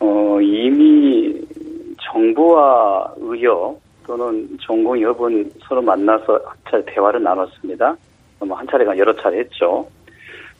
어, 0.00 0.40
이미 0.40 1.40
정부와 2.02 3.14
의협 3.18 3.78
또는 4.06 4.48
전공협은 4.60 5.52
서로 5.68 5.82
만나서 5.82 6.40
한 6.44 6.56
차례 6.68 6.84
대화를 6.86 7.22
나눴습니다. 7.22 7.96
뭐한 8.40 8.66
차례가 8.68 8.96
여러 8.98 9.14
차례 9.14 9.38
했죠. 9.38 9.86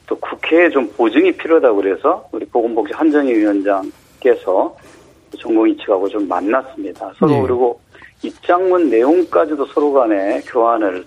또 0.07 0.15
국회에 0.17 0.69
좀 0.69 0.87
보증이 0.89 1.31
필요하다고 1.33 1.75
그래서 1.75 2.27
우리 2.31 2.45
보건복지 2.45 2.93
한정희 2.93 3.33
위원장께서 3.33 4.75
전공이 5.39 5.77
측하고 5.77 6.07
좀 6.07 6.27
만났습니다. 6.27 7.11
서로 7.17 7.31
네. 7.31 7.41
그리고 7.41 7.81
입장문 8.23 8.89
내용까지도 8.89 9.65
서로 9.67 9.91
간에 9.91 10.41
교환을 10.41 11.03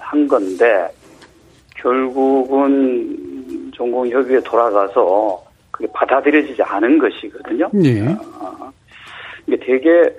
한 0.00 0.26
건데 0.26 0.88
결국은 1.76 3.70
전공협의회 3.74 4.40
돌아가서 4.40 5.44
그게 5.70 5.86
받아들여지지 5.92 6.62
않은 6.62 6.98
것이거든요. 6.98 7.70
네. 7.72 8.02
어, 8.40 8.72
이게 9.46 9.56
되게 9.58 10.16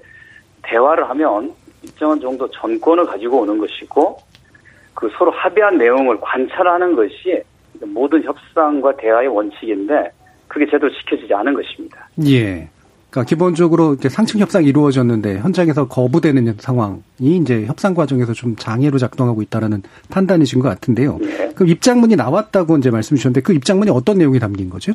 대화를 0.64 1.10
하면 1.10 1.54
일정한 1.84 2.20
정도 2.20 2.50
전권을 2.52 3.06
가지고 3.06 3.42
오는 3.42 3.58
것이고 3.58 4.18
그 4.94 5.10
서로 5.18 5.32
합의한 5.32 5.78
내용을 5.78 6.20
관찰하는 6.20 6.96
것이 6.96 7.42
모든 7.82 8.24
협상과 8.24 8.96
대화의 8.98 9.28
원칙인데 9.28 10.12
그게 10.48 10.66
제대로 10.66 10.90
지켜지지 10.92 11.34
않은 11.34 11.54
것입니다. 11.54 12.10
예. 12.28 12.68
그러니까 13.10 13.28
기본적으로 13.28 13.96
이제 13.96 14.08
상층 14.08 14.40
협상이 14.40 14.68
이루어졌는데 14.68 15.40
현장에서 15.40 15.88
거부되는 15.88 16.56
상황이 16.60 17.02
이제 17.20 17.66
협상 17.66 17.94
과정에서 17.96 18.34
좀 18.34 18.56
장애로 18.56 18.98
작동하고 18.98 19.42
있다라는 19.42 19.82
판단이신 20.12 20.60
것 20.62 20.70
같은데요. 20.70 21.18
예. 21.24 21.50
그럼 21.56 21.70
입장문이 21.70 22.16
나왔다고 22.16 22.78
이제 22.78 22.92
말씀 22.92 23.18
주셨는데 23.18 23.42
그 23.42 23.54
입장문이 23.54 23.90
어떤 23.90 24.20
내용이 24.20 24.40
담긴 24.40 24.70
거죠? 24.70 24.94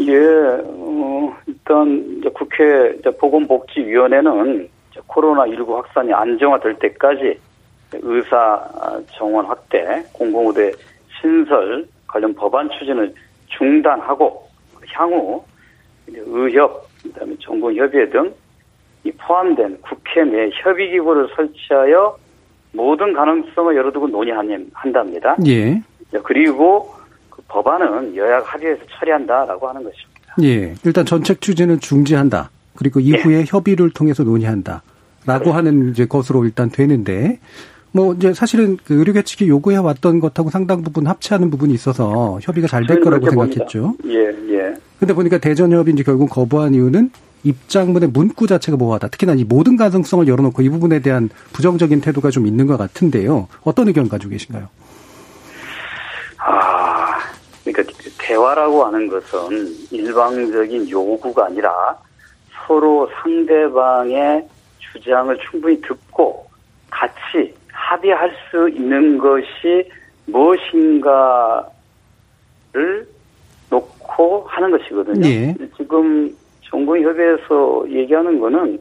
예, 0.00 0.16
어, 0.16 1.34
일단 1.46 2.18
이제 2.18 2.30
국회 2.34 2.94
이제 2.98 3.10
보건복지위원회는 3.18 4.68
이제 4.90 5.00
코로나19 5.06 5.74
확산이 5.74 6.12
안정화될 6.12 6.78
때까지 6.78 7.38
의사 7.92 8.62
정원 9.16 9.46
확대, 9.46 10.04
공공의대 10.12 10.72
신설 11.20 11.86
관련 12.06 12.34
법안 12.34 12.68
추진을 12.70 13.12
중단하고 13.46 14.46
향후 14.92 15.42
의협 16.08 16.85
그다음에 17.12 17.36
정부협의회 17.40 18.10
등이 18.10 19.12
포함된 19.18 19.78
국회 19.82 20.24
내 20.24 20.50
협의기구를 20.62 21.28
설치하여 21.36 22.16
모든 22.72 23.12
가능성을 23.12 23.74
열어두고 23.74 24.08
논의한답니다. 24.08 25.36
예. 25.46 25.82
그리고 26.22 26.94
그 27.30 27.42
법안은 27.48 28.14
여야가 28.16 28.46
합의해서 28.46 28.82
처리한다라고 28.90 29.68
하는 29.68 29.82
것입니다. 29.82 30.34
예. 30.42 30.74
일단 30.84 31.04
전책 31.04 31.40
추진은 31.40 31.80
중지한다. 31.80 32.50
그리고 32.74 33.00
이후에 33.00 33.40
예. 33.40 33.44
협의를 33.46 33.90
통해서 33.90 34.22
논의한다. 34.22 34.82
라고 35.26 35.52
하는 35.52 35.90
이제 35.90 36.06
것으로 36.06 36.44
일단 36.44 36.70
되는데 36.70 37.40
뭐 37.96 38.12
이제 38.12 38.34
사실은 38.34 38.76
그 38.84 38.94
의료 38.94 39.14
계측이 39.14 39.48
요구해 39.48 39.78
왔던 39.78 40.20
것하고 40.20 40.50
상당 40.50 40.82
부분 40.82 41.06
합치하는 41.06 41.50
부분이 41.50 41.72
있어서 41.72 42.38
협의가 42.42 42.68
잘 42.68 42.86
될 42.86 43.00
거라고 43.00 43.30
생각했죠. 43.30 43.94
예, 44.04 44.28
예. 44.50 44.74
근데 45.00 45.14
보니까 45.14 45.38
대전협이 45.38 45.92
이제 45.92 46.02
결국 46.02 46.28
거부한 46.28 46.74
이유는 46.74 47.10
입장문의 47.42 48.10
문구 48.10 48.46
자체가 48.46 48.76
모호하다. 48.76 49.08
특히나 49.08 49.32
이 49.34 49.44
모든 49.44 49.76
가능성을 49.76 50.28
열어놓고 50.28 50.60
이 50.62 50.68
부분에 50.68 51.00
대한 51.00 51.30
부정적인 51.54 52.02
태도가 52.02 52.30
좀 52.30 52.46
있는 52.46 52.66
것 52.66 52.76
같은데요. 52.76 53.48
어떤 53.64 53.88
의견 53.88 54.08
가지고 54.08 54.30
계신가요? 54.32 54.68
아, 56.38 57.18
그러니까 57.64 57.92
대화라고 58.18 58.84
하는 58.84 59.08
것은 59.08 59.74
일방적인 59.90 60.90
요구가 60.90 61.46
아니라 61.46 61.96
서로 62.66 63.08
상대방의 63.22 64.46
주장을 64.92 65.36
충분히 65.50 65.80
듣고 65.80 66.46
같이 66.90 67.54
합의할 67.86 68.32
수 68.50 68.68
있는 68.68 69.16
것이 69.18 69.88
무엇인가를 70.26 71.62
놓고 73.70 74.44
하는 74.48 74.70
것이거든요. 74.72 75.26
예. 75.26 75.54
지금 75.76 76.34
정부협의에서 76.62 77.86
얘기하는 77.90 78.40
거는 78.40 78.78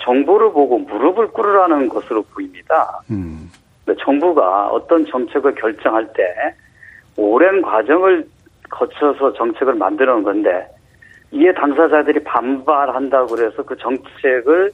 정보를 0.00 0.52
보고 0.52 0.78
무릎을 0.78 1.28
꿇으라는 1.28 1.88
것으로 1.88 2.22
보입니다. 2.34 3.00
음. 3.10 3.48
정부가 4.00 4.68
어떤 4.68 5.06
정책을 5.06 5.54
결정할 5.54 6.08
때 6.14 6.22
오랜 7.16 7.62
과정을 7.62 8.26
거쳐서 8.70 9.34
정책을 9.34 9.74
만드는 9.74 10.22
건데 10.22 10.66
이에 11.30 11.52
당사자들이 11.52 12.24
반발한다고 12.24 13.26
그래서 13.36 13.62
그 13.62 13.76
정책을 13.76 14.72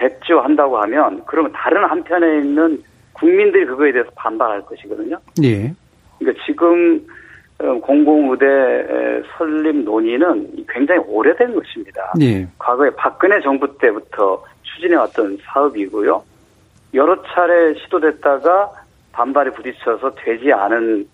백지화한다고 0.00 0.78
하면 0.78 1.22
그러면 1.26 1.52
다른 1.52 1.84
한편에 1.84 2.38
있는 2.38 2.82
국민들이 3.12 3.66
그거에 3.66 3.92
대해서 3.92 4.10
반발할 4.14 4.62
것이거든요. 4.62 5.18
예. 5.42 5.72
그러니까 6.18 6.42
지금 6.46 7.06
어, 7.58 7.74
공공의대 7.80 9.22
설립 9.36 9.76
논의는 9.76 10.64
굉장히 10.68 11.02
오래된 11.06 11.54
것입니다. 11.54 12.12
예. 12.20 12.48
과거에 12.58 12.88
박근혜 12.96 13.40
정부 13.42 13.76
때부터 13.78 14.42
추진해왔던 14.62 15.38
사업이고요. 15.44 16.22
여러 16.94 17.22
차례 17.22 17.74
시도됐다가 17.74 18.72
반발에 19.12 19.50
부딪혀서 19.50 20.14
되지 20.24 20.52
않은 20.52 21.06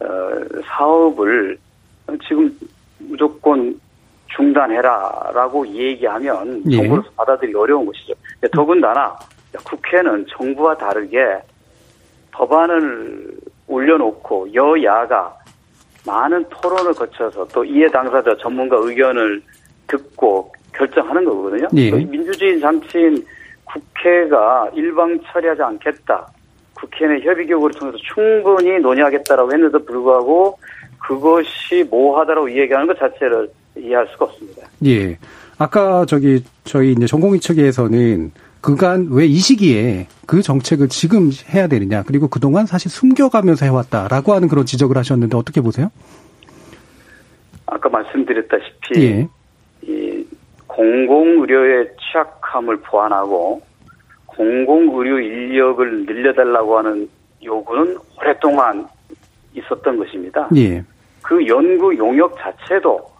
어, 0.00 0.06
사업을 0.64 1.58
지금 2.28 2.56
무조건 2.98 3.80
중단해라라고 4.36 5.66
얘기하면 5.66 6.62
예. 6.70 6.76
정부로서 6.76 7.10
받아들이기 7.16 7.56
어려운 7.56 7.86
것이죠. 7.86 8.14
더군다나 8.52 9.16
국회는 9.64 10.26
정부와 10.30 10.76
다르게 10.76 11.38
법안을 12.32 13.36
올려놓고 13.68 14.52
여야가 14.54 15.36
많은 16.06 16.44
토론을 16.48 16.92
거쳐서 16.94 17.46
또 17.48 17.64
이해 17.64 17.86
당사자 17.88 18.34
전문가 18.38 18.76
의견을 18.78 19.42
듣고 19.86 20.52
결정하는 20.74 21.24
거거든요. 21.24 21.68
예. 21.76 21.90
민주주의 21.90 22.58
장치인 22.60 23.24
국회가 23.64 24.68
일방 24.74 25.18
처리하지 25.26 25.62
않겠다. 25.62 26.26
국회 26.74 27.06
내 27.06 27.20
협의격을 27.20 27.70
통해서 27.72 27.98
충분히 27.98 28.78
논의하겠다라고 28.80 29.52
했는데도 29.52 29.84
불구하고 29.84 30.58
그것이 30.98 31.84
모호하다라고 31.88 32.48
이야기하는 32.48 32.86
것 32.86 32.98
자체를 32.98 33.48
이해할 33.82 34.06
수가 34.12 34.26
없습니다. 34.26 34.68
예. 34.86 35.18
아까 35.58 36.06
저기 36.06 36.42
저희 36.64 36.92
이제 36.92 37.06
전공의 37.06 37.40
측에서는 37.40 38.32
그간 38.60 39.08
왜 39.10 39.26
이 39.26 39.36
시기에 39.36 40.06
그 40.26 40.40
정책을 40.40 40.88
지금 40.88 41.30
해야 41.52 41.66
되느냐 41.66 42.02
그리고 42.04 42.28
그동안 42.28 42.66
사실 42.66 42.90
숨겨가면서 42.90 43.66
해왔다라고 43.66 44.32
하는 44.34 44.48
그런 44.48 44.64
지적을 44.64 44.96
하셨는데 44.96 45.36
어떻게 45.36 45.60
보세요? 45.60 45.90
아까 47.66 47.88
말씀드렸다시피 47.88 49.02
예. 49.02 49.28
이 49.82 50.24
공공의료의 50.66 51.88
취약함을 52.00 52.78
보완하고 52.78 53.60
공공의료 54.26 55.18
인력을 55.18 56.06
늘려달라고 56.06 56.78
하는 56.78 57.08
요구는 57.44 57.96
오랫동안 58.18 58.86
있었던 59.54 59.98
것입니다. 59.98 60.48
예. 60.56 60.82
그 61.22 61.46
연구 61.46 61.96
용역 61.96 62.36
자체도 62.38 63.11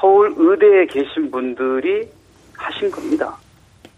서울 0.00 0.34
의대에 0.36 0.86
계신 0.86 1.30
분들이 1.30 2.08
하신 2.56 2.90
겁니다. 2.90 3.36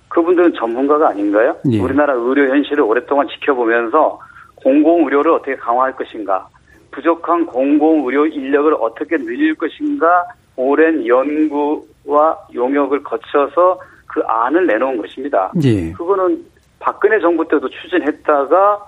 그분들은 0.08 0.54
전문가가 0.54 1.08
아닌가요? 1.10 1.56
예. 1.70 1.80
우리나라 1.80 2.14
의료 2.14 2.48
현실을 2.48 2.82
오랫동안 2.82 3.28
지켜보면서 3.28 4.18
공공의료를 4.56 5.30
어떻게 5.32 5.54
강화할 5.56 5.94
것인가, 5.94 6.48
부족한 6.90 7.46
공공의료 7.46 8.26
인력을 8.26 8.74
어떻게 8.80 9.16
늘릴 9.16 9.54
것인가, 9.54 10.24
오랜 10.56 11.06
연구와 11.06 12.36
용역을 12.54 13.02
거쳐서 13.04 13.80
그 14.06 14.20
안을 14.26 14.66
내놓은 14.66 14.96
것입니다. 14.96 15.52
예. 15.62 15.92
그거는 15.92 16.44
박근혜 16.80 17.20
정부 17.20 17.46
때도 17.46 17.68
추진했다가 17.68 18.84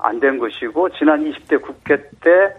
안 0.00 0.20
된 0.20 0.38
것이고, 0.38 0.90
지난 0.90 1.24
20대 1.24 1.60
국회 1.60 1.96
때 2.20 2.54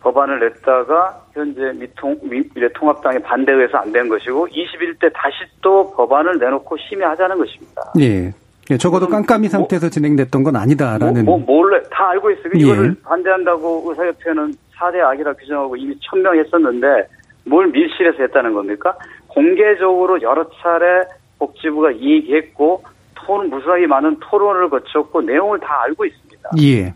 법안을 0.00 0.40
냈다가 0.40 1.20
현재 1.32 1.72
미통, 1.74 2.18
미래통합당의 2.22 3.22
반대에 3.22 3.54
의해서 3.54 3.78
안 3.78 3.92
된 3.92 4.08
것이고 4.08 4.48
21대 4.48 5.10
다시 5.14 5.36
또 5.62 5.92
법안을 5.94 6.38
내놓고 6.38 6.76
심의하자는 6.76 7.38
것입니다. 7.38 7.82
예. 8.00 8.32
예 8.70 8.76
적어도 8.76 9.08
깜깜이 9.08 9.42
뭐 9.42 9.48
상태에서 9.48 9.86
뭐, 9.86 9.90
진행됐던 9.90 10.42
건 10.42 10.56
아니다라는. 10.56 11.24
뭐, 11.24 11.38
뭐 11.38 11.56
몰래 11.56 11.80
다 11.90 12.10
알고 12.10 12.30
있어요. 12.30 12.52
예. 12.54 12.58
이거를 12.58 12.96
반대한다고 13.02 13.84
의사협회는 13.88 14.54
4대 14.76 15.00
악이라 15.00 15.32
규정하고 15.34 15.76
이미 15.76 15.96
천명했었는데 16.00 17.08
뭘 17.44 17.68
밀실에서 17.68 18.22
했다는 18.22 18.52
겁니까? 18.52 18.94
공개적으로 19.28 20.20
여러 20.22 20.48
차례 20.62 21.04
복지부가 21.38 21.92
이익했고 21.92 22.82
토론 23.14 23.50
무수하게 23.50 23.86
많은 23.86 24.16
토론을 24.20 24.68
거쳤고 24.70 25.22
내용을 25.22 25.58
다 25.60 25.82
알고 25.84 26.04
있습니다. 26.04 26.50
예. 26.60 26.94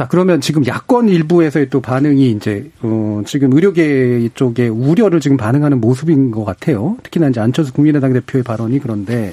자, 0.00 0.08
그러면 0.08 0.40
지금 0.40 0.66
야권 0.66 1.10
일부에서의 1.10 1.68
또 1.68 1.82
반응이 1.82 2.30
이제, 2.30 2.70
어, 2.82 3.20
지금 3.26 3.52
의료계 3.52 4.30
쪽에 4.32 4.66
우려를 4.66 5.20
지금 5.20 5.36
반응하는 5.36 5.78
모습인 5.78 6.30
것 6.30 6.46
같아요. 6.46 6.96
특히나 7.02 7.28
이제 7.28 7.38
안철수 7.38 7.74
국민의당 7.74 8.14
대표의 8.14 8.42
발언이 8.42 8.78
그런데 8.78 9.32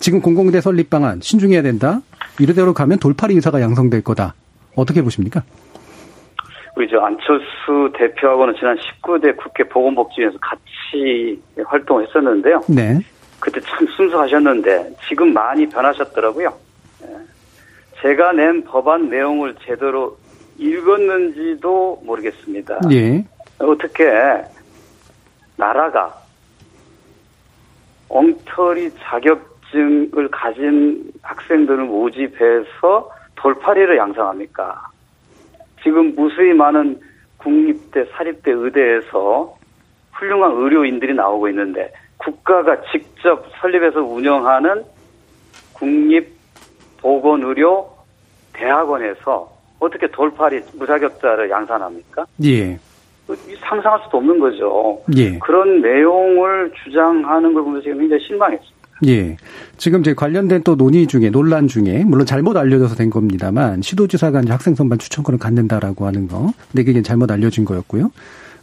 지금 0.00 0.20
공공대 0.20 0.60
설립 0.60 0.90
방안 0.90 1.20
신중해야 1.20 1.62
된다. 1.62 2.00
이래대로 2.40 2.74
가면 2.74 2.98
돌파리 2.98 3.34
의사가 3.36 3.60
양성될 3.60 4.02
거다. 4.02 4.34
어떻게 4.74 5.02
보십니까? 5.02 5.44
우리 6.74 6.88
저 6.90 6.98
안철수 6.98 7.92
대표하고는 7.96 8.54
지난 8.58 8.76
19대 8.78 9.36
국회 9.36 9.62
보건복지위에서 9.62 10.36
같이 10.40 11.40
활동을 11.64 12.08
했었는데요. 12.08 12.60
네. 12.66 12.98
그때 13.38 13.60
참 13.60 13.86
순수하셨는데 13.86 14.96
지금 15.06 15.32
많이 15.32 15.68
변하셨더라고요. 15.68 16.52
제가 18.02 18.32
낸 18.32 18.64
법안 18.64 19.08
내용을 19.08 19.54
제대로 19.64 20.16
읽었는지도 20.58 22.02
모르겠습니다. 22.04 22.80
예. 22.92 23.24
어떻게 23.58 24.04
나라가 25.56 26.12
엉터리 28.08 28.90
자격증을 28.98 30.28
가진 30.30 31.10
학생들을 31.22 31.84
모집해서 31.84 33.10
돌파리를 33.36 33.96
양성합니까? 33.96 34.88
지금 35.82 36.14
무수히 36.14 36.52
많은 36.52 37.00
국립대, 37.38 38.04
사립대, 38.16 38.50
의대에서 38.50 39.56
훌륭한 40.12 40.52
의료인들이 40.52 41.14
나오고 41.14 41.48
있는데 41.48 41.92
국가가 42.18 42.80
직접 42.92 43.44
설립해서 43.60 44.00
운영하는 44.00 44.84
국립 45.72 46.32
보건의료 46.98 47.91
대학원에서 48.52 49.50
어떻게 49.78 50.06
돌팔이 50.10 50.60
무자격자를 50.74 51.50
양산합니까? 51.50 52.26
예. 52.44 52.78
상상할 53.60 54.00
수도 54.04 54.18
없는 54.18 54.38
거죠. 54.38 55.00
예. 55.16 55.38
그런 55.38 55.80
내용을 55.80 56.72
주장하는 56.84 57.54
걸 57.54 57.62
보면서 57.62 57.82
지금 57.82 57.98
굉장히 57.98 58.24
실망했습니다. 58.26 58.82
예. 59.06 59.36
지금 59.78 60.00
이제 60.00 60.14
관련된 60.14 60.62
또 60.62 60.76
논의 60.76 61.06
중에 61.06 61.30
논란 61.30 61.66
중에 61.66 62.04
물론 62.04 62.24
잘못 62.26 62.56
알려져서 62.56 62.94
된 62.94 63.10
겁니다만 63.10 63.82
시도지사가 63.82 64.40
이제 64.42 64.52
학생 64.52 64.74
선발 64.74 64.98
추천권을 64.98 65.38
갖는다라고 65.38 66.06
하는 66.06 66.28
거. 66.28 66.52
근데 66.70 66.84
그게 66.84 67.02
잘못 67.02 67.30
알려진 67.30 67.64
거였고요. 67.64 68.10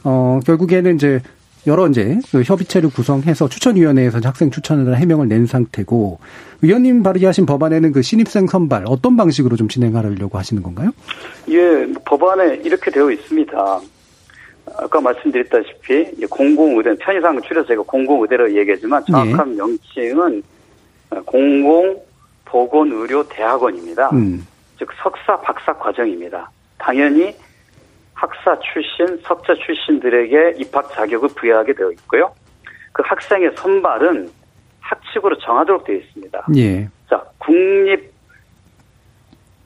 어, 0.05 0.39
결국에는 0.45 0.95
이제 0.95 1.21
여러 1.67 1.87
이제 1.87 2.19
그 2.31 2.41
협의체를 2.41 2.89
구성해서 2.89 3.49
추천위원회에서 3.49 4.19
학생 4.23 4.49
추천을 4.49 4.97
해명을 4.97 5.27
낸 5.27 5.45
상태고 5.45 6.19
위원님 6.61 7.03
발의하신 7.03 7.45
법안에는 7.45 7.91
그 7.91 8.01
신입생 8.01 8.47
선발 8.47 8.85
어떤 8.87 9.17
방식으로 9.17 9.55
좀 9.55 9.67
진행하려고 9.67 10.37
하시는 10.37 10.63
건가요? 10.63 10.91
예, 11.49 11.85
법안에 12.05 12.61
이렇게 12.63 12.91
되어 12.91 13.11
있습니다. 13.11 13.81
아까 14.77 15.01
말씀드렸다시피 15.01 16.25
공공의대 16.29 16.95
편의상 16.99 17.41
줄여서 17.41 17.67
제가 17.67 17.81
공공의대로 17.83 18.55
얘기하지만 18.55 19.03
정확한 19.05 19.51
예. 19.51 19.55
명칭은 19.57 20.43
공공보건의료대학원입니다. 21.25 24.09
음. 24.13 24.45
즉 24.77 24.89
석사 25.01 25.41
박사 25.41 25.73
과정입니다. 25.73 26.49
당연히 26.77 27.35
학사 28.19 28.59
출신, 28.59 29.17
석자 29.23 29.55
출신들에게 29.55 30.55
입학 30.57 30.89
자격을 30.91 31.29
부여하게 31.37 31.73
되어 31.73 31.89
있고요. 31.91 32.33
그 32.91 33.01
학생의 33.05 33.51
선발은 33.55 34.29
학칙으로 34.81 35.37
정하도록 35.37 35.85
되어 35.85 35.95
있습니다. 35.95 36.47
예. 36.57 36.89
자, 37.09 37.23
국립 37.37 38.11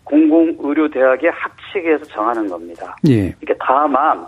공공의료대학의 0.04 1.32
학칙에서 1.32 2.06
정하는 2.06 2.48
겁니다. 2.48 2.96
예. 3.10 3.34
이게 3.42 3.56
다만 3.60 4.28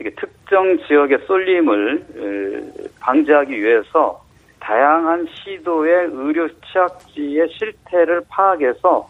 이게 0.00 0.08
특정 0.14 0.78
지역의 0.86 1.18
쏠림을 1.26 2.72
방지하기 3.00 3.62
위해서 3.62 4.24
다양한 4.60 5.26
시도의 5.34 6.08
의료 6.12 6.48
취약지의 6.48 7.48
실태를 7.58 8.22
파악해서 8.28 9.06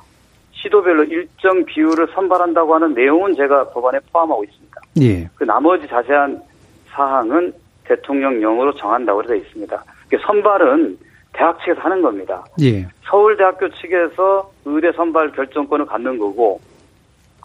시도별로 0.62 1.05
일정 1.05 1.64
비율을 1.64 2.09
선발한다고 2.14 2.75
하는 2.75 2.95
내용은 2.95 3.35
제가 3.35 3.71
법안에 3.71 3.99
포함하고 4.12 4.45
있습니다. 4.45 4.81
예. 5.02 5.29
그 5.35 5.45
나머지 5.45 5.87
자세한 5.88 6.40
사항은 6.88 7.52
대통령령으로 7.85 8.75
정한다고 8.75 9.23
되어 9.23 9.37
있습니다. 9.37 9.85
선발은 10.26 10.99
대학 11.33 11.59
측에서 11.61 11.81
하는 11.81 12.02
겁니다. 12.02 12.45
예. 12.61 12.87
서울대학교 13.05 13.69
측에서 13.71 14.50
의대 14.64 14.93
선발 14.93 15.33
결정권을 15.33 15.87
갖는 15.87 16.19
거고 16.19 16.61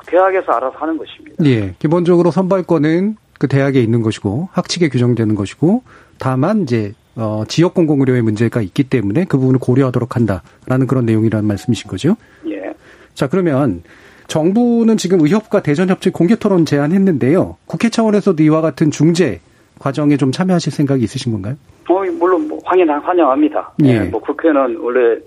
대학에서 0.07 0.51
알아서 0.51 0.77
하는 0.77 0.97
것입니다. 0.97 1.43
예. 1.45 1.73
기본적으로 1.79 2.31
선발권은 2.31 3.17
그 3.39 3.47
대학에 3.47 3.81
있는 3.81 4.01
것이고 4.01 4.49
학칙에 4.51 4.89
규정되는 4.89 5.35
것이고 5.35 5.83
다만 6.17 6.63
이제 6.63 6.93
어, 7.15 7.43
지역 7.47 7.73
공공의료의 7.73 8.21
문제가 8.21 8.61
있기 8.61 8.83
때문에 8.83 9.25
그 9.25 9.37
부분을 9.37 9.59
고려하도록 9.59 10.15
한다라는 10.15 10.87
그런 10.87 11.05
내용이라는 11.05 11.47
말씀이신 11.47 11.89
거죠? 11.89 12.17
예. 12.47 12.54
자, 13.15 13.27
그러면 13.27 13.81
정부는 14.27 14.97
지금 14.97 15.21
의협과 15.21 15.63
대전협체 15.63 16.11
공개 16.11 16.35
토론 16.35 16.65
제안했는데요. 16.65 17.57
국회 17.65 17.89
차원에서도 17.89 18.41
이와 18.43 18.61
같은 18.61 18.91
중재 18.91 19.39
과정에 19.79 20.17
좀 20.17 20.31
참여하실 20.31 20.71
생각이 20.71 21.03
있으신 21.03 21.31
건가요? 21.31 21.55
어, 21.89 22.03
물론 22.19 22.47
뭐 22.47 22.59
환영 22.65 22.89
환영합니다. 22.99 23.71
예. 23.83 23.99
네, 23.99 24.09
뭐 24.09 24.19
국회는 24.21 24.77
원래 24.79 25.17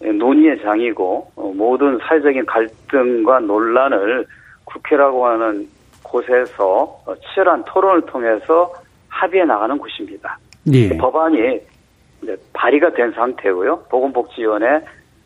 논의의 0.00 0.62
장이고 0.62 1.32
어, 1.36 1.52
모든 1.54 1.98
사회적인 1.98 2.46
갈등과 2.46 3.40
논란을 3.40 4.26
국회라고 4.64 5.26
하는 5.26 5.68
곳에서 6.02 7.02
어, 7.06 7.14
치열한 7.16 7.64
토론을 7.66 8.02
통해서 8.02 8.72
합의해 9.08 9.44
나가는 9.44 9.76
곳입니다. 9.76 10.38
예. 10.72 10.96
법안이 10.96 11.60
발의가 12.52 12.92
된 12.92 13.12
상태고요. 13.12 13.84
보건복지위원회 13.90 14.80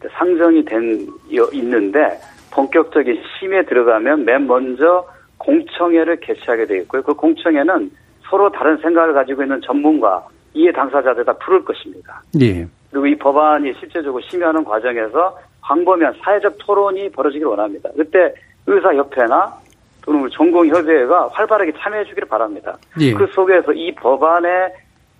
상정이 0.08 0.64
된 0.64 1.06
있는데 1.52 2.18
본격적인 2.52 3.22
심의에 3.38 3.64
들어가면 3.64 4.24
맨 4.24 4.46
먼저 4.46 5.06
공청회를 5.38 6.20
개최하게 6.20 6.66
되어 6.66 6.76
있고요. 6.82 7.02
그 7.02 7.14
공청회는 7.14 7.90
서로 8.28 8.50
다른 8.50 8.76
생각을 8.78 9.14
가지고 9.14 9.42
있는 9.42 9.60
전문가, 9.62 10.24
이해 10.54 10.72
당사자들 10.72 11.24
다 11.24 11.32
부를 11.34 11.64
것입니다. 11.64 12.22
예. 12.40 12.66
그리고 12.90 13.06
이 13.06 13.16
법안이 13.16 13.72
실제적으로 13.78 14.22
심의하는 14.28 14.64
과정에서 14.64 15.38
광범위한 15.62 16.14
사회적 16.22 16.56
토론이 16.58 17.10
벌어지기를 17.10 17.48
원합니다. 17.48 17.88
그때 17.96 18.34
의사협회나 18.66 19.54
또는 20.02 20.28
전공협의회가 20.30 21.28
활발하게 21.28 21.72
참여해 21.78 22.04
주기를 22.04 22.28
바랍니다. 22.28 22.76
예. 23.00 23.12
그 23.12 23.26
속에서 23.28 23.72
이 23.72 23.94
법안에 23.94 24.72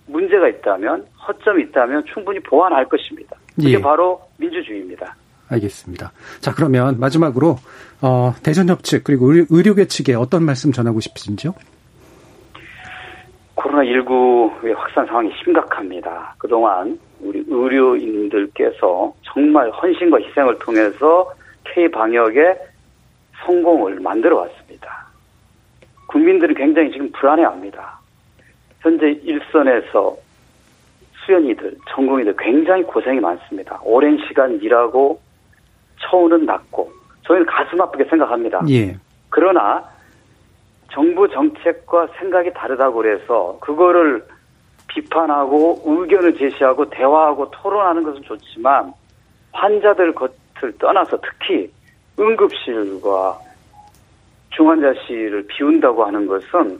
문제가 0.07 0.47
있다면 0.49 1.05
허점이 1.27 1.63
있다면 1.63 2.03
충분히 2.05 2.39
보완할 2.39 2.85
것입니다. 2.85 3.35
그게 3.55 3.73
예. 3.73 3.81
바로 3.81 4.21
민주주의입니다. 4.37 5.15
알겠습니다. 5.49 6.11
자 6.39 6.53
그러면 6.53 6.99
마지막으로 6.99 7.57
어, 8.01 8.33
대전협 8.43 8.83
측 8.83 9.03
그리고 9.03 9.31
의료계 9.49 9.85
측에 9.85 10.13
어떤 10.13 10.43
말씀 10.43 10.71
전하고 10.71 10.99
싶으신지요? 11.01 11.53
코로나19의 13.55 14.73
확산 14.75 15.05
상황이 15.05 15.31
심각합니다. 15.43 16.35
그동안 16.37 16.97
우리 17.19 17.43
의료인들께서 17.47 19.13
정말 19.23 19.69
헌신과 19.69 20.19
희생을 20.19 20.57
통해서 20.59 21.31
K-방역의 21.65 22.57
성공을 23.45 23.99
만들어 23.99 24.37
왔습니다. 24.37 25.07
국민들은 26.07 26.55
굉장히 26.55 26.91
지금 26.91 27.11
불안해합니다. 27.11 27.99
현재 28.81 29.11
일선에서 29.23 30.17
수연이들, 31.25 31.75
전공의들 31.89 32.35
굉장히 32.37 32.83
고생이 32.83 33.19
많습니다. 33.19 33.79
오랜 33.83 34.17
시간 34.27 34.59
일하고 34.61 35.19
처우는 35.99 36.45
낮고 36.45 36.91
저희는 37.23 37.45
가슴 37.45 37.79
아프게 37.81 38.03
생각합니다. 38.05 38.61
예. 38.69 38.95
그러나 39.29 39.83
정부 40.91 41.27
정책과 41.29 42.07
생각이 42.19 42.51
다르다고 42.53 42.95
그래서 42.95 43.57
그거를 43.61 44.25
비판하고 44.87 45.81
의견을 45.85 46.37
제시하고 46.37 46.89
대화하고 46.89 47.49
토론하는 47.51 48.03
것은 48.03 48.23
좋지만 48.23 48.93
환자들 49.53 50.13
것을 50.13 50.77
떠나서 50.79 51.17
특히 51.21 51.71
응급실과 52.19 53.39
중환자실을 54.49 55.47
비운다고 55.47 56.03
하는 56.03 56.27
것은 56.27 56.79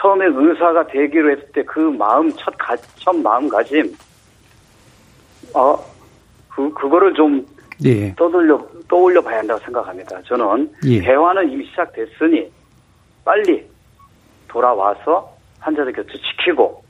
처음에 0.00 0.26
의사가 0.26 0.86
되기로 0.88 1.30
했을 1.32 1.52
때 1.52 1.62
그 1.64 1.80
마음 1.80 2.30
첫, 2.36 2.54
가, 2.58 2.76
첫 2.96 3.14
마음가짐 3.16 3.94
어, 5.54 5.76
그, 6.48 6.72
그거를 6.74 7.14
좀 7.14 7.44
예. 7.84 8.14
떠돌려, 8.14 8.60
떠올려 8.88 9.20
봐야 9.20 9.38
한다고 9.38 9.60
생각합니다. 9.64 10.20
저는 10.22 10.70
예. 10.84 11.00
대화는 11.00 11.50
이미 11.50 11.64
시작됐으니 11.66 12.50
빨리 13.24 13.64
돌아와서 14.48 15.36
환자들 15.60 15.92
곁을 15.92 16.12
지키고 16.12 16.82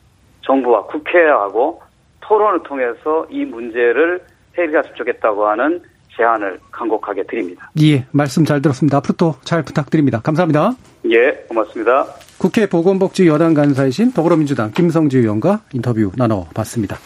정부와 0.43 0.85
국회하고 0.87 1.83
토론을 2.21 2.63
통해서 2.63 3.27
이 3.31 3.45
문제를 3.45 4.21
해결했으면 4.57 4.97
좋겠다고 4.97 5.47
하는 5.47 5.83
제안을 6.17 6.59
간곡하게 6.73 7.25
드립니다. 7.25 7.71
예, 7.81 8.07
말씀 8.13 8.45
잘 8.45 8.61
들었습니다. 8.61 8.97
앞으로 8.99 9.15
또 9.17 9.35
잘 9.45 9.63
부탁드립니다. 9.63 10.21
감사합니다. 10.21 10.73
예, 11.11 11.31
고맙습니다. 11.49 12.07
국회 12.39 12.69
보건복지 12.69 13.27
여당 13.27 13.53
간사이신 13.53 14.13
더불어민주당 14.13 14.71
김성지 14.71 15.19
의원과 15.19 15.63
인터뷰 15.73 16.13
나눠봤습니다. 16.17 16.97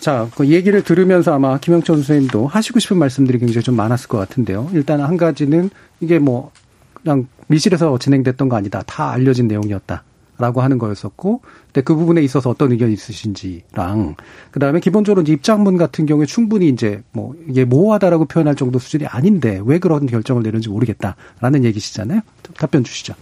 자, 0.00 0.28
그 0.36 0.48
얘기를 0.48 0.82
들으면서 0.82 1.32
아마 1.34 1.58
김영철 1.58 1.96
선생님도 1.96 2.48
하시고 2.48 2.80
싶은 2.80 2.98
말씀들이 2.98 3.38
굉장히 3.38 3.62
좀 3.62 3.76
많았을 3.76 4.08
것 4.08 4.18
같은데요. 4.18 4.68
일단 4.74 5.00
한 5.00 5.16
가지는 5.16 5.70
이게 6.00 6.18
뭐 6.18 6.50
그냥 6.94 7.28
밀실에서 7.46 7.96
진행됐던 7.98 8.48
거 8.48 8.56
아니다. 8.56 8.82
다 8.86 9.10
알려진 9.10 9.46
내용이었다. 9.46 10.02
라고 10.38 10.60
하는 10.60 10.76
거였었고, 10.76 11.40
근데 11.68 11.80
그 11.80 11.94
부분에 11.94 12.20
있어서 12.20 12.50
어떤 12.50 12.70
의견이 12.70 12.92
있으신지랑, 12.92 14.16
그 14.50 14.60
다음에 14.60 14.80
기본적으로 14.80 15.24
입장문 15.26 15.78
같은 15.78 16.04
경우에 16.04 16.26
충분히 16.26 16.68
이제 16.68 17.00
뭐, 17.12 17.34
이게 17.48 17.64
모호하다라고 17.64 18.26
표현할 18.26 18.54
정도 18.54 18.78
수준이 18.78 19.06
아닌데, 19.06 19.62
왜 19.64 19.78
그런 19.78 20.04
결정을 20.04 20.42
내는지 20.42 20.68
모르겠다라는 20.68 21.64
얘기시잖아요. 21.64 22.20
답변 22.58 22.84
주시죠. 22.84 23.14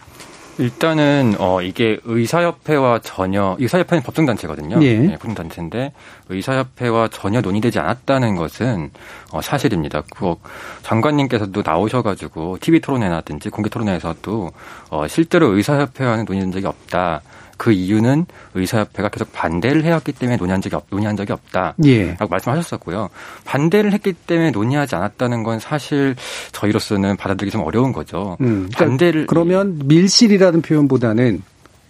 일단은 0.59 1.35
어 1.38 1.62
이게 1.62 1.99
의사협회와 2.05 3.01
전혀 3.01 3.57
의사협회는 3.59 4.03
법정단체거든요. 4.03 4.83
예. 4.83 4.99
네, 4.99 5.12
법정단체인데 5.14 5.93
의사협회와 6.29 7.09
전혀 7.09 7.40
논의되지 7.40 7.79
않았다는 7.79 8.37
것은 8.37 8.90
어 9.33 9.40
사실입니다. 9.40 10.03
그 10.14 10.35
장관님께서도 10.83 11.62
나오셔가지고 11.64 12.59
TV 12.61 12.81
토론회나든지 12.81 13.51
공개 13.51 13.69
토론회에서도 13.69 14.53
어 14.90 15.09
실제로 15.09 15.49
의사협회와는 15.55 16.25
논의된 16.25 16.53
적이 16.53 16.67
없다. 16.67 17.23
그 17.64 17.72
이유는 17.72 18.27
의사협회가 18.53 19.09
계속 19.09 19.33
반대를 19.33 19.85
해왔기 19.85 20.12
때문에 20.12 20.37
논의한 20.37 20.61
적이 20.61 20.77
없, 20.77 20.85
논의한 20.90 21.16
적이 21.16 21.33
없다라고 21.33 21.83
예. 21.87 22.14
말씀하셨었고요. 22.29 23.09
반대를 23.46 23.94
했기 23.94 24.12
때문에 24.12 24.50
논의하지 24.50 24.96
않았다는 24.96 25.42
건 25.44 25.61
사실 25.61 26.14
저희로서는 26.53 27.16
받아들이기 27.16 27.50
좀 27.50 27.62
어려운 27.62 27.92
거죠. 27.92 28.37
음, 28.42 28.68
그러니까 28.68 28.85
반대를 28.85 29.27
그러면 29.29 29.81
밀실이라는 29.87 30.61
표현보다는 30.61 31.40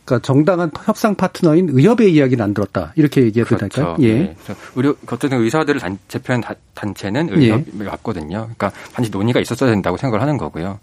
그러니까 0.05 0.25
정당한 0.25 0.71
협상 0.85 1.17
파트너인 1.17 1.71
의협의 1.73 2.13
이야기는 2.13 2.45
안 2.45 2.55
들었다 2.55 2.93
이렇게 2.95 3.23
얘기해도 3.23 3.57
그렇죠. 3.57 3.69
될까요? 3.69 3.97
예. 3.99 4.15
네. 4.15 4.37
의료 4.77 4.95
어쨌든 5.11 5.43
의사들을 5.43 5.81
단, 5.81 5.99
대표한 6.07 6.41
단체는 6.75 7.31
의협이 7.33 7.73
예. 7.81 7.83
맞거든요. 7.83 8.43
그러니까 8.43 8.71
반드시 8.93 9.11
논의가 9.11 9.41
있었어야 9.41 9.71
된다고 9.71 9.97
생각을 9.97 10.23
하는 10.23 10.39
거고요. 10.39 10.79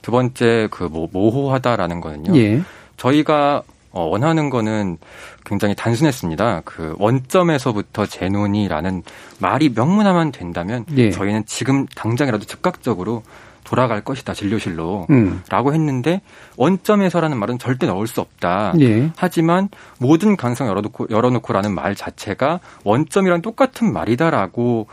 두 0.00 0.10
번째 0.10 0.68
그뭐 0.70 1.10
모호하다라는 1.12 2.00
거는요. 2.00 2.34
예. 2.38 2.62
저희가 2.96 3.64
어, 3.92 4.04
원하는 4.04 4.50
거는 4.50 4.98
굉장히 5.44 5.74
단순했습니다. 5.74 6.62
그 6.64 6.94
원점에서부터 6.98 8.06
재논이라는 8.06 9.02
말이 9.38 9.70
명문화만 9.70 10.32
된다면 10.32 10.84
예. 10.96 11.10
저희는 11.10 11.44
지금 11.46 11.86
당장이라도 11.86 12.44
즉각적으로 12.44 13.22
돌아갈 13.64 14.02
것이다 14.02 14.34
진료실로 14.34 15.06
음. 15.10 15.42
라고 15.48 15.72
했는데 15.74 16.22
원점에서라는 16.56 17.36
말은 17.38 17.58
절대 17.58 17.86
넣을 17.86 18.06
수 18.06 18.20
없다. 18.20 18.74
예. 18.80 19.10
하지만 19.16 19.68
모든 19.98 20.36
가능성 20.36 20.66
열어놓고 20.68 21.06
열어놓고라는 21.10 21.74
말 21.74 21.94
자체가 21.94 22.60
원점이랑 22.84 23.42
똑같은 23.42 23.92
말이다라고 23.92 24.86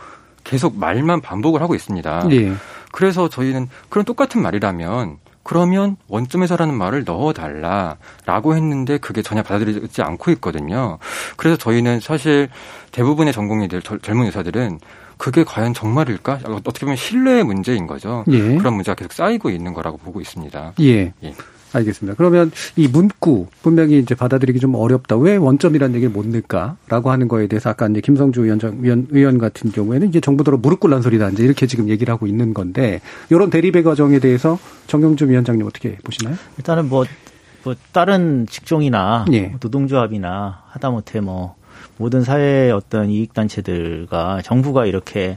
계속 0.44 0.78
말만 0.78 1.20
반복을 1.20 1.60
하고 1.60 1.74
있습니다. 1.74 2.28
예. 2.30 2.52
그래서 2.92 3.28
저희는 3.28 3.68
그런 3.88 4.04
똑같은 4.04 4.42
말이라면 4.42 5.18
그러면 5.48 5.96
원점에서라는 6.08 6.74
말을 6.74 7.04
넣어달라라고 7.04 8.54
했는데 8.54 8.98
그게 8.98 9.22
전혀 9.22 9.42
받아들이지 9.42 10.02
않고 10.02 10.30
있거든요. 10.32 10.98
그래서 11.38 11.56
저희는 11.56 12.00
사실 12.00 12.50
대부분의 12.92 13.32
전공의들 13.32 13.80
젊은 13.80 14.26
의사들은 14.26 14.78
그게 15.16 15.44
과연 15.44 15.72
정말일까? 15.72 16.40
어떻게 16.44 16.80
보면 16.80 16.96
신뢰의 16.96 17.44
문제인 17.44 17.86
거죠. 17.86 18.26
예. 18.28 18.58
그런 18.58 18.74
문제가 18.74 18.94
계속 18.94 19.14
쌓이고 19.14 19.48
있는 19.48 19.72
거라고 19.72 19.96
보고 19.96 20.20
있습니다. 20.20 20.74
예. 20.80 21.14
예. 21.24 21.34
알겠습니다. 21.72 22.16
그러면 22.16 22.50
이 22.76 22.88
문구 22.88 23.46
분명히 23.62 23.98
이제 23.98 24.14
받아들이기 24.14 24.60
좀 24.60 24.74
어렵다. 24.74 25.16
왜 25.16 25.36
원점이라는 25.36 25.94
얘기를 25.94 26.12
못 26.12 26.26
넣을까라고 26.26 27.10
하는 27.10 27.28
거에 27.28 27.46
대해서 27.46 27.70
아까 27.70 27.86
이제 27.88 28.00
김성주 28.00 28.44
위원장 28.44 28.78
위원, 28.80 29.06
의원 29.10 29.38
같은 29.38 29.70
경우에는 29.72 30.08
이제 30.08 30.20
정부대로 30.20 30.58
무릎 30.58 30.80
꿇란 30.80 31.02
소리다 31.02 31.30
이제 31.30 31.44
이렇게 31.44 31.66
지금 31.66 31.88
얘기를 31.88 32.12
하고 32.12 32.26
있는 32.26 32.54
건데 32.54 33.00
이런 33.30 33.50
대립의 33.50 33.82
과정에 33.82 34.18
대해서 34.18 34.58
정경주 34.86 35.28
위원장님 35.28 35.66
어떻게 35.66 35.96
보시나요? 36.04 36.36
일단은 36.56 36.88
뭐, 36.88 37.04
뭐 37.64 37.74
다른 37.92 38.46
직종이나 38.48 39.26
예. 39.32 39.54
노동조합이나 39.60 40.62
하다못해 40.68 41.20
뭐 41.20 41.56
모든 41.96 42.22
사회 42.22 42.70
어떤 42.70 43.10
이익 43.10 43.34
단체들과 43.34 44.42
정부가 44.42 44.86
이렇게 44.86 45.36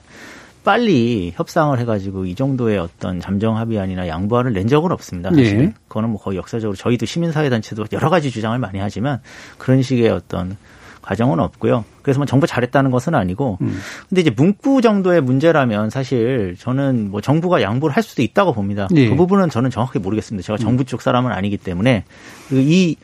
빨리 0.64 1.34
협상을 1.36 1.78
해가지고 1.80 2.26
이 2.26 2.36
정도의 2.36 2.78
어떤 2.78 3.20
잠정 3.20 3.58
합의안이나 3.58 4.08
양보안을 4.08 4.54
낸 4.54 4.68
적은 4.68 4.92
없습니다. 4.92 5.30
사실 5.30 5.60
예. 5.60 5.74
그거는 5.88 6.10
뭐 6.10 6.22
거의 6.22 6.38
역사적으로 6.38 6.76
저희도 6.76 7.06
시민사회단체도 7.06 7.86
여러 7.94 8.10
가지 8.10 8.30
주장을 8.30 8.58
많이 8.60 8.80
하지만 8.80 9.20
그런 9.58 9.82
식의 9.82 10.10
어떤 10.10 10.58
과정은 11.02 11.40
없고요. 11.40 11.84
그래서 12.04 12.20
뭐 12.20 12.28
정부 12.28 12.46
잘했다는 12.46 12.92
것은 12.92 13.16
아니고, 13.16 13.58
음. 13.62 13.80
근데 14.08 14.22
이제 14.22 14.30
문구 14.30 14.82
정도의 14.82 15.22
문제라면 15.22 15.90
사실 15.90 16.56
저는 16.60 17.10
뭐 17.10 17.22
정부가 17.22 17.62
양보를 17.62 17.96
할 17.96 18.04
수도 18.04 18.22
있다고 18.22 18.54
봅니다. 18.54 18.88
예. 18.96 19.10
그 19.10 19.16
부분은 19.16 19.50
저는 19.50 19.72
정확히 19.72 19.98
모르겠습니다. 19.98 20.46
제가 20.46 20.58
정부 20.58 20.86
쪽 20.86 21.02
사람은 21.02 21.32
아니기 21.32 21.58
때문에 21.58 22.04
이 22.52 22.96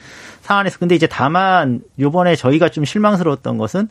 사안에서 0.41 0.77
근데 0.77 0.93
이제 0.95 1.07
다만 1.07 1.81
요번에 1.99 2.35
저희가 2.35 2.69
좀 2.69 2.85
실망스러웠던 2.85 3.57
것은 3.57 3.89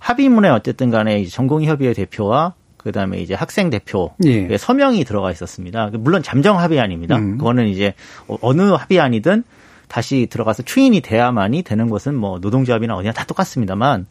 합의문에 0.00 0.48
어쨌든 0.50 0.90
간에 0.90 1.24
전공의 1.24 1.68
협의회 1.68 1.94
대표와 1.94 2.54
그다음에 2.84 3.18
이제 3.18 3.34
학생 3.34 3.70
대표 3.70 4.12
예. 4.24 4.56
서명이 4.56 5.04
들어가 5.04 5.30
있었습니다. 5.32 5.90
물론 5.94 6.22
잠정 6.22 6.58
합의안입니다. 6.60 7.16
음. 7.16 7.38
그거는 7.38 7.66
이제 7.66 7.94
어느 8.40 8.62
합의안이든 8.62 9.42
다시 9.88 10.26
들어가서 10.30 10.62
추인이 10.62 11.00
돼야만이 11.00 11.62
되는 11.62 11.88
것은 11.88 12.14
뭐 12.14 12.38
노동조합이나 12.40 12.94
어디나 12.94 13.12
다 13.12 13.24
똑같습니다만 13.24 14.06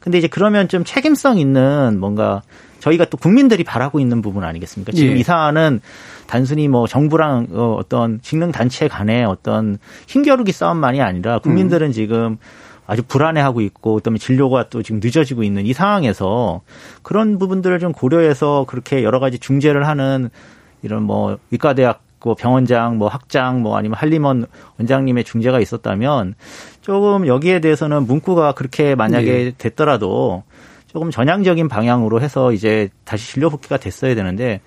근데 0.00 0.18
이제 0.18 0.28
그러면 0.28 0.68
좀 0.68 0.84
책임성 0.84 1.38
있는 1.38 1.98
뭔가 1.98 2.42
저희가 2.80 3.06
또 3.06 3.16
국민들이 3.16 3.64
바라고 3.64 3.98
있는 4.00 4.22
부분 4.22 4.44
아니겠습니까? 4.44 4.92
지금 4.92 5.14
예. 5.14 5.18
이 5.18 5.22
사안은 5.22 5.80
단순히 6.26 6.68
뭐 6.68 6.86
정부랑 6.86 7.48
어, 7.52 7.76
어떤 7.78 8.20
직능 8.22 8.52
단체 8.52 8.88
간의 8.88 9.24
어떤 9.24 9.78
힘겨루기 10.06 10.52
싸움만이 10.52 11.00
아니라 11.00 11.38
국민들은 11.38 11.88
음. 11.88 11.92
지금 11.92 12.38
아주 12.86 13.02
불안해하고 13.02 13.60
있고 13.62 13.96
그다음에 13.96 14.18
진료가 14.18 14.68
또 14.68 14.82
지금 14.82 15.00
늦어지고 15.02 15.42
있는 15.42 15.66
이 15.66 15.72
상황에서 15.72 16.62
그런 17.02 17.38
부분들을 17.38 17.78
좀 17.78 17.92
고려해서 17.92 18.64
그렇게 18.68 19.02
여러 19.02 19.18
가지 19.18 19.38
중재를 19.38 19.86
하는 19.86 20.30
이런 20.82 21.02
뭐 21.02 21.38
의과대학 21.50 22.02
뭐 22.26 22.34
병원장, 22.34 22.98
뭐 22.98 23.06
학장, 23.06 23.62
뭐 23.62 23.76
아니면 23.76 23.96
한림원 23.96 24.46
원장님의 24.80 25.22
중재가 25.22 25.60
있었다면 25.60 26.34
조금 26.80 27.28
여기에 27.28 27.60
대해서는 27.60 28.04
문구가 28.04 28.50
그렇게 28.52 28.96
만약에 28.96 29.30
네. 29.30 29.52
됐더라도 29.56 30.42
조금 30.88 31.12
전향적인 31.12 31.68
방향으로 31.68 32.20
해서 32.20 32.52
이제 32.52 32.88
다시 33.04 33.32
진료 33.32 33.48
복귀가 33.48 33.76
됐어야 33.76 34.16
되는데 34.16 34.60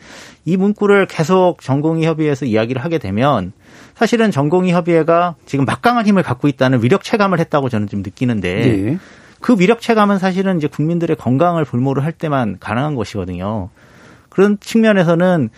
이 0.45 0.55
문구를 0.55 1.07
계속 1.07 1.61
전공의 1.61 2.05
협의회에서 2.05 2.45
이야기를 2.45 2.81
하게 2.81 2.97
되면 2.97 3.51
사실은 3.99 4.31
전공의 4.31 4.71
협의회가 4.71 5.35
지금 5.45 5.65
막강한 5.65 6.07
힘을 6.07 6.23
갖고 6.23 6.47
있다는 6.47 6.81
위력 6.81 7.03
체감을 7.03 7.37
했다고 7.41 7.67
저는 7.67 7.89
좀 7.89 8.01
느끼는데 8.01 8.55
네. 8.55 8.97
그 9.41 9.57
위력 9.59 9.81
체감은 9.81 10.19
사실은 10.19 10.57
이제 10.57 10.67
국민들의 10.67 11.17
건강을 11.17 11.65
볼모로 11.65 12.01
할 12.01 12.13
때만 12.13 12.59
가능한 12.61 12.95
것이거든요. 12.95 13.69
그런 14.29 14.57
측면에서는 14.61 15.49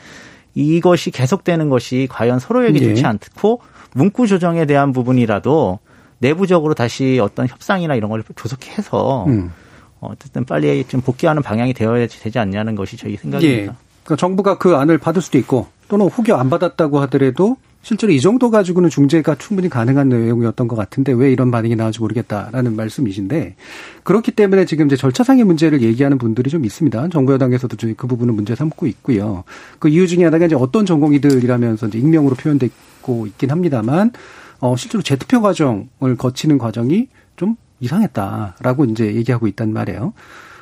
이것이 0.55 1.11
계속되는 1.11 1.69
것이 1.69 2.07
과연 2.09 2.39
서로에게 2.39 2.79
네. 2.79 2.87
좋지 2.87 3.05
않고 3.05 3.61
문구 3.93 4.25
조정에 4.25 4.65
대한 4.65 4.91
부분이라도 4.91 5.77
내부적으로 6.17 6.73
다시 6.73 7.19
어떤 7.21 7.47
협상이나 7.47 7.93
이런 7.93 8.09
걸 8.09 8.23
조속해서 8.35 9.25
음. 9.27 9.51
어쨌든 9.99 10.45
빨리 10.45 10.83
좀 10.87 11.01
복귀하는 11.01 11.43
방향이 11.43 11.75
되어야 11.75 12.07
되지 12.07 12.39
않냐는 12.39 12.73
것이 12.73 12.97
저희 12.97 13.17
생각입니다. 13.17 13.61
예. 13.61 13.75
그러니까 14.03 14.15
정부가 14.15 14.57
그 14.57 14.75
안을 14.75 14.97
받을 14.97 15.21
수도 15.21 15.37
있고 15.37 15.67
또는 15.87 16.07
혹여 16.07 16.35
안 16.37 16.49
받았다고 16.49 16.99
하더라도 17.01 17.57
실제로 17.83 18.13
이 18.13 18.21
정도 18.21 18.51
가지고는 18.51 18.89
중재가 18.89 19.35
충분히 19.35 19.67
가능한 19.67 20.09
내용이었던 20.09 20.67
것 20.67 20.75
같은데 20.75 21.13
왜 21.13 21.31
이런 21.31 21.49
반응이 21.49 21.75
나올지 21.75 21.99
모르겠다라는 21.99 22.75
말씀이신데 22.75 23.55
그렇기 24.03 24.31
때문에 24.31 24.65
지금 24.65 24.85
이제 24.85 24.95
절차상의 24.95 25.43
문제를 25.45 25.81
얘기하는 25.81 26.17
분들이 26.17 26.49
좀 26.49 26.63
있습니다. 26.63 27.09
정부 27.09 27.33
여당에서도 27.33 27.75
그 27.97 28.07
부분은 28.07 28.35
문제 28.35 28.55
삼고 28.55 28.85
있고요. 28.87 29.43
그 29.79 29.89
이유 29.89 30.07
중에 30.07 30.23
하나가 30.23 30.45
이제 30.45 30.55
어떤 30.55 30.85
전공의들이라면서 30.85 31.87
이제 31.87 31.97
익명으로 31.97 32.35
표현되고 32.35 33.27
있긴 33.27 33.49
합니다만 33.49 34.11
어 34.59 34.75
실제로 34.75 35.01
재투표 35.01 35.41
과정을 35.41 36.17
거치는 36.17 36.59
과정이 36.59 37.07
좀 37.35 37.55
이상했다라고 37.79 38.85
이제 38.85 39.15
얘기하고 39.15 39.47
있단 39.47 39.73
말이에요. 39.73 40.13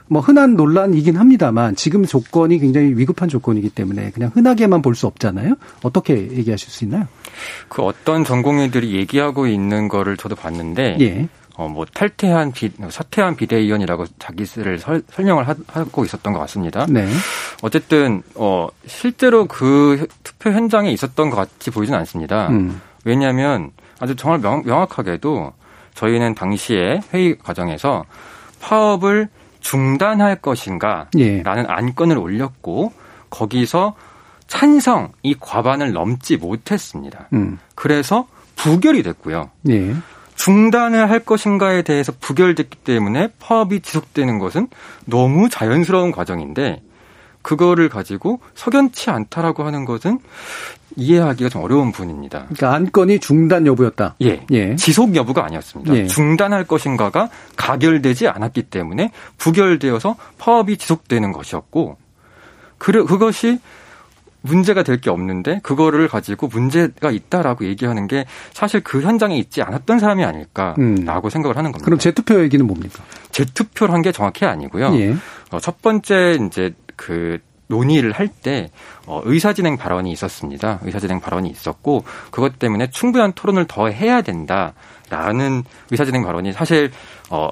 뭐 0.09 0.21
흔한 0.21 0.55
논란이긴 0.55 1.15
합니다만 1.17 1.75
지금 1.75 2.05
조건이 2.05 2.59
굉장히 2.59 2.87
위급한 2.95 3.29
조건이기 3.29 3.69
때문에 3.69 4.11
그냥 4.11 4.31
흔하게만 4.33 4.81
볼 4.81 4.95
수 4.95 5.07
없잖아요. 5.07 5.55
어떻게 5.83 6.15
얘기하실 6.15 6.69
수 6.69 6.83
있나요? 6.83 7.07
그 7.69 7.83
어떤 7.83 8.23
전공의들이 8.25 8.95
얘기하고 8.95 9.47
있는 9.47 9.87
거를 9.87 10.17
저도 10.17 10.35
봤는데 10.35 10.97
예. 10.99 11.29
어, 11.55 11.67
뭐 11.67 11.85
탈퇴한 11.85 12.53
비, 12.53 12.71
사퇴한 12.89 13.35
비대위원이라고 13.35 14.05
자기 14.17 14.45
스를 14.45 14.79
설, 14.79 15.03
설명을 15.11 15.47
하, 15.47 15.83
고 15.85 16.05
있었던 16.05 16.33
것 16.33 16.39
같습니다. 16.39 16.85
네. 16.89 17.07
어쨌든 17.61 18.23
어 18.35 18.67
실제로 18.87 19.45
그 19.45 20.07
투표 20.23 20.51
현장에 20.51 20.89
있었던 20.91 21.29
것 21.29 21.35
같이 21.35 21.69
보이진 21.69 21.95
않습니다. 21.95 22.47
음. 22.49 22.81
왜냐하면 23.05 23.71
아주 23.99 24.15
정말 24.15 24.39
명, 24.39 24.63
명확하게도 24.65 25.53
저희는 25.95 26.33
당시에 26.35 27.01
회의 27.13 27.37
과정에서 27.37 28.05
파업을 28.61 29.27
중단할 29.59 30.37
것인가라는 30.41 31.09
예. 31.17 31.43
안건을 31.45 32.17
올렸고 32.17 32.93
거기서 33.29 33.95
찬성 34.47 35.11
이 35.21 35.35
과반을 35.39 35.93
넘지 35.93 36.37
못했습니다. 36.37 37.27
음. 37.33 37.59
그래서 37.75 38.27
부결이 38.55 39.03
됐고요. 39.03 39.51
예. 39.69 39.95
중단을 40.35 41.09
할 41.09 41.19
것인가에 41.19 41.81
대해서 41.81 42.13
부결됐기 42.19 42.77
때문에 42.77 43.29
파업이 43.39 43.81
지속되는 43.81 44.39
것은 44.39 44.69
너무 45.05 45.49
자연스러운 45.49 46.11
과정인데 46.11 46.81
그거를 47.41 47.89
가지고 47.89 48.39
석연치 48.55 49.09
않다라고 49.09 49.63
하는 49.63 49.85
것은 49.85 50.19
이해하기가 50.99 51.49
좀 51.49 51.63
어려운 51.63 51.91
부분입니다. 51.91 52.45
그러니까 52.45 52.73
안건이 52.73 53.19
중단 53.19 53.65
여부였다. 53.65 54.15
예. 54.21 54.45
예. 54.51 54.75
지속 54.75 55.15
여부가 55.15 55.45
아니었습니다. 55.45 55.95
예. 55.95 56.05
중단할 56.07 56.65
것인가가 56.65 57.29
가결되지 57.55 58.27
않았기 58.27 58.63
때문에 58.63 59.11
부결되어서 59.37 60.15
파업이 60.37 60.77
지속되는 60.77 61.31
것이었고 61.31 61.97
그, 62.77 63.05
그것이 63.05 63.59
문제가 64.41 64.83
될 64.83 64.99
게 65.01 65.09
없는데 65.09 65.59
그거를 65.63 66.07
가지고 66.07 66.47
문제가 66.47 67.11
있다라고 67.11 67.65
얘기하는 67.65 68.07
게 68.07 68.25
사실 68.53 68.81
그 68.81 69.01
현장에 69.01 69.37
있지 69.37 69.61
않았던 69.61 69.99
사람이 69.99 70.23
아닐까라고 70.23 70.77
음. 70.81 71.29
생각을 71.29 71.57
하는 71.57 71.71
겁니다. 71.71 71.85
그럼 71.85 71.99
재투표 71.99 72.41
얘기는 72.41 72.65
뭡니까? 72.65 73.03
재투표를 73.31 73.93
한게 73.93 74.11
정확히 74.11 74.45
아니고요. 74.45 74.95
예. 74.95 75.15
어, 75.51 75.59
첫 75.59 75.81
번째 75.81 76.37
이제 76.47 76.73
그 76.95 77.39
논의를 77.69 78.11
할때 78.11 78.71
어, 79.05 79.21
의사진행 79.23 79.77
발언이 79.77 80.11
있었습니다. 80.11 80.79
의사진행 80.83 81.21
발언이 81.21 81.49
있었고 81.49 82.03
그것 82.31 82.59
때문에 82.59 82.89
충분한 82.89 83.33
토론을 83.33 83.65
더 83.67 83.87
해야 83.87 84.21
된다라는 84.21 85.63
의사진행 85.91 86.23
발언이 86.23 86.51
사실 86.51 86.91
어, 87.29 87.49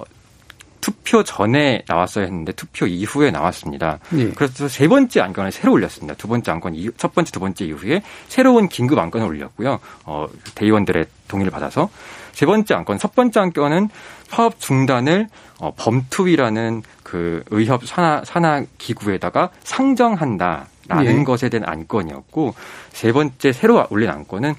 투표 0.88 1.22
전에 1.22 1.84
나왔어야 1.86 2.24
했는데 2.24 2.54
투표 2.54 2.88
이후에 2.88 3.30
나왔습니다. 3.30 4.00
네. 4.10 4.32
그래서 4.34 4.70
세 4.70 4.88
번째 4.88 5.20
안건을 5.20 5.52
새로 5.52 5.74
올렸습니다. 5.74 6.16
두 6.16 6.30
번째 6.30 6.50
안건 6.52 6.78
첫 6.96 7.14
번째 7.14 7.30
두 7.30 7.42
번째 7.42 7.66
이후에 7.66 8.02
새로운 8.30 8.70
긴급 8.70 8.98
안건을 8.98 9.28
올렸고요. 9.28 9.82
어, 10.06 10.28
대의원들의 10.56 11.06
동의를 11.28 11.52
받아서 11.52 11.90
세 12.32 12.46
번째 12.46 12.74
안건 12.74 13.00
첫 13.00 13.14
번째 13.16 13.38
안건은 13.42 13.90
파업 14.32 14.62
중단을 14.62 15.28
어, 15.60 15.74
범투위라는 15.76 16.84
그 17.04 17.44
의협 17.50 17.86
산하 17.86 18.24
산하 18.24 18.64
기구에다가 18.78 19.50
상정한다라는 19.66 20.68
네. 21.04 21.24
것에 21.26 21.50
대한 21.50 21.68
안건이었고 21.68 22.54
세 22.94 23.12
번째 23.12 23.52
새로 23.52 23.86
올린 23.90 24.10
안건은 24.10 24.56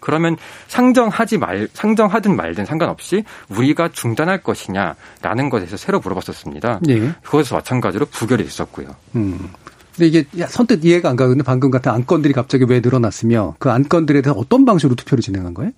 그러면 0.00 0.36
상정하지 0.68 1.38
말, 1.38 1.68
상정하든 1.72 2.36
말든 2.36 2.64
상관없이 2.64 3.24
우리가 3.48 3.90
중단할 3.92 4.42
것이냐라는 4.42 5.50
것에서 5.50 5.76
새로 5.76 6.00
물어봤었습니다. 6.00 6.80
네. 6.82 7.12
그것에서 7.22 7.56
마찬가지로 7.56 8.06
부결이 8.06 8.44
있었고요. 8.44 8.88
음. 9.16 9.50
근데 9.96 10.06
이게 10.06 10.46
선뜻 10.46 10.84
이해가 10.84 11.10
안 11.10 11.16
가는데 11.16 11.42
방금 11.42 11.70
같은 11.70 11.90
안건들이 11.90 12.32
갑자기 12.32 12.64
왜 12.68 12.80
늘어났으며 12.80 13.56
그 13.58 13.70
안건들에 13.70 14.22
대해서 14.22 14.38
어떤 14.38 14.64
방식으로 14.64 14.94
투표를 14.94 15.22
진행한 15.22 15.54
거예요? 15.54 15.72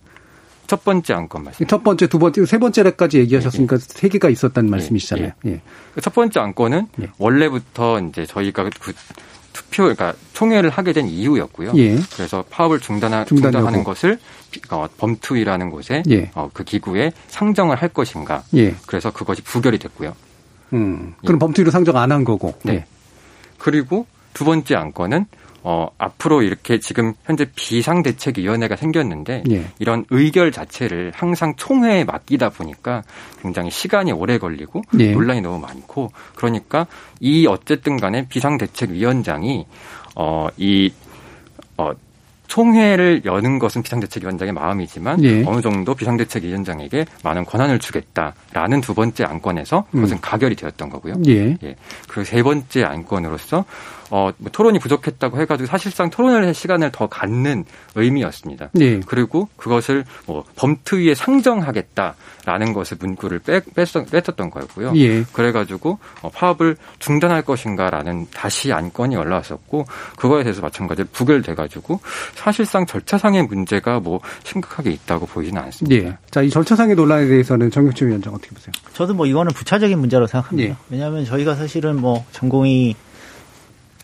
첫 0.67 0.85
번째 0.85 1.15
안건 1.15 1.43
말씀. 1.43 1.67
첫 1.67 1.83
번째, 1.83 2.07
두 2.07 2.21
번째, 2.21 2.47
세 2.47 2.59
번째까지 2.59 3.19
얘기하셨으니까 3.19 3.75
예, 3.75 3.81
예. 3.81 3.81
세 3.81 4.09
개가 4.09 4.29
있었다는 4.29 4.69
예, 4.69 4.71
말씀이시잖아요. 4.71 5.33
예. 5.47 5.51
예. 5.51 5.61
첫 6.01 6.15
번째 6.15 6.39
안건은 6.39 6.87
예. 7.03 7.09
원래부터 7.19 7.99
이제 8.03 8.25
저희가 8.25 8.71
그 8.79 8.93
투표, 9.53 9.83
그러니까 9.85 10.15
총회를 10.33 10.71
하게 10.71 10.93
된 10.93 11.07
이유였고요. 11.07 11.73
예. 11.77 11.99
그래서 12.15 12.45
파업을 12.51 12.81
중단하, 12.81 13.25
중단하는 13.25 13.85
것을 13.85 14.19
어, 14.71 14.87
범투위라는 14.99 15.71
곳에 15.71 16.03
예. 16.11 16.31
어, 16.35 16.51
그 16.53 16.65
기구에 16.65 17.13
상정을 17.29 17.77
할 17.77 17.89
것인가. 17.89 18.43
예. 18.57 18.75
그래서 18.87 19.11
그것이 19.13 19.43
부결이 19.43 19.79
됐고요. 19.79 20.15
음, 20.73 21.15
그럼 21.25 21.39
범투위로 21.39 21.71
상정 21.71 21.97
안 21.97 22.13
한 22.13 22.25
거고. 22.25 22.55
네. 22.63 22.73
예. 22.75 22.85
그리고 23.59 24.07
두 24.35 24.45
번째 24.45 24.77
안건은 24.77 25.27
어, 25.63 25.89
앞으로 25.99 26.43
이렇게 26.43 26.81
지금 26.81 27.13
현재 27.25 27.47
비상대책위원회가 27.55 28.77
생겼는데 28.77 29.45
예. 29.51 29.67
이런 29.79 30.05
의결 30.11 30.53
자체를 30.53 31.13
항상 31.15 31.55
총회에 31.57 32.05
맡기다 32.05 32.51
보니까 32.51 33.03
굉장히 33.43 33.71
시간이 33.71 34.13
오래 34.13 34.39
걸리고 34.39 34.83
예. 34.99 35.13
논란이 35.13 35.43
너무 35.43 35.59
많고 35.59 36.13
그러니까 36.35 36.87
이 37.21 37.47
어쨌든 37.47 37.99
간에 37.99 38.27
비상대책위원장이 38.29 39.67
어, 40.17 40.49
이 40.57 40.93
어, 41.77 41.91
총회를 42.47 43.23
여는 43.25 43.61
것은 43.61 43.83
비상대책위원장의 43.83 44.53
마음이지만 44.53 45.23
예. 45.23 45.45
어느 45.47 45.61
정도 45.61 45.95
비상대책위원장에게 45.95 47.05
많은 47.23 47.45
권한을 47.45 47.79
주겠다라는 47.79 48.81
두 48.81 48.93
번째 48.93 49.25
안건에서 49.25 49.85
그것은 49.93 50.17
음. 50.17 50.19
가결이 50.21 50.57
되었던 50.57 50.91
거고요. 50.91 51.15
예. 51.29 51.57
예. 51.63 51.77
그 52.09 52.25
세 52.25 52.43
번째 52.43 52.85
안건으로서 52.85 53.65
어, 54.11 54.31
뭐 54.39 54.51
토론이 54.51 54.79
부족했다고 54.79 55.41
해가지고 55.41 55.67
사실상 55.67 56.11
토론을 56.11 56.45
할 56.45 56.55
시간을 56.55 56.91
더 56.93 57.07
갖는 57.07 57.65
의미였습니다. 57.95 58.71
예. 58.81 59.01
그리고 59.01 59.49
그것을 59.57 60.05
뭐 60.27 60.45
범투위에 60.57 61.15
상정하겠다라는 61.15 62.73
것을 62.75 62.97
문구를 63.01 63.39
빼, 63.39 63.61
뺐었, 63.75 64.11
뺐었던 64.11 64.51
거였고요. 64.51 64.93
예. 64.97 65.23
그래가지고 65.33 65.99
어, 66.23 66.31
파업을 66.31 66.77
중단할 66.99 67.43
것인가라는 67.43 68.27
다시 68.35 68.73
안건이 68.73 69.17
올라왔었고 69.17 69.87
그거에 70.17 70.43
대해서 70.43 70.61
마찬가지로 70.61 71.09
부결돼가지고 71.13 72.01
사실상 72.35 72.87
절차상의 72.87 73.45
문제가 73.45 74.01
뭐 74.01 74.21
심각하게 74.43 74.91
있다고 74.91 75.27
보이지는 75.27 75.63
않습니다. 75.63 76.09
예. 76.09 76.17
자, 76.31 76.43
이 76.43 76.51
절차상의 76.51 76.97
논란에 76.97 77.27
대해서는 77.27 77.71
정경춘 77.71 78.09
위원장 78.09 78.35
어떻게 78.35 78.51
보세요? 78.55 78.73
저도 78.95 79.15
뭐 79.15 79.27
이거는 79.27 79.53
부차적인 79.53 79.99
문제라고 79.99 80.27
생각합니다. 80.27 80.71
예. 80.71 80.77
왜냐하면 80.91 81.25
저희가 81.25 81.55
사실은 81.55 82.01
뭐 82.01 82.25
전공이 82.33 82.97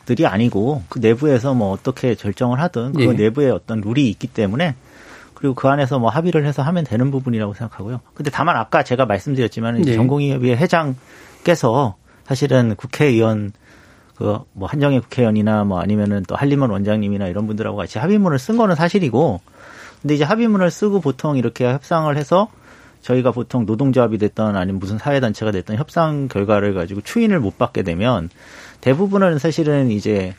들이 0.06 0.26
아니고 0.26 0.84
그 0.88 0.98
내부에서 0.98 1.52
뭐 1.52 1.72
어떻게 1.72 2.14
결정을 2.14 2.60
하든 2.60 2.94
그 2.94 3.02
예. 3.02 3.12
내부에 3.12 3.50
어떤 3.50 3.80
룰이 3.80 4.08
있기 4.08 4.28
때문에 4.28 4.74
그리고 5.34 5.54
그 5.54 5.68
안에서 5.68 5.98
뭐 5.98 6.08
합의를 6.08 6.46
해서 6.46 6.62
하면 6.62 6.84
되는 6.84 7.10
부분이라고 7.10 7.52
생각하고요. 7.52 8.00
근데 8.14 8.30
다만 8.30 8.56
아까 8.56 8.82
제가 8.82 9.04
말씀드렸지만 9.04 9.86
예. 9.86 9.94
전공의협의 9.94 10.56
회장께서 10.56 11.96
사실은 12.24 12.74
국회의원 12.76 13.52
그 14.16 14.38
뭐 14.52 14.66
한정희 14.68 15.00
국회의원이나 15.00 15.64
뭐 15.64 15.80
아니면은 15.80 16.24
또 16.26 16.34
한림원 16.36 16.70
원장님이나 16.70 17.26
이런 17.28 17.46
분들하고 17.46 17.76
같이 17.76 17.98
합의문을 17.98 18.38
쓴 18.38 18.56
거는 18.56 18.74
사실이고 18.74 19.40
근데 20.00 20.14
이제 20.14 20.24
합의문을 20.24 20.70
쓰고 20.70 21.00
보통 21.00 21.36
이렇게 21.36 21.70
협상을 21.70 22.14
해서 22.16 22.48
저희가 23.06 23.30
보통 23.30 23.66
노동조합이 23.66 24.18
됐던 24.18 24.56
아니면 24.56 24.80
무슨 24.80 24.98
사회단체가 24.98 25.52
됐던 25.52 25.76
협상 25.76 26.26
결과를 26.26 26.74
가지고 26.74 27.02
추인을 27.02 27.38
못 27.38 27.56
받게 27.56 27.84
되면 27.84 28.28
대부분은 28.80 29.38
사실은 29.38 29.92
이제 29.92 30.34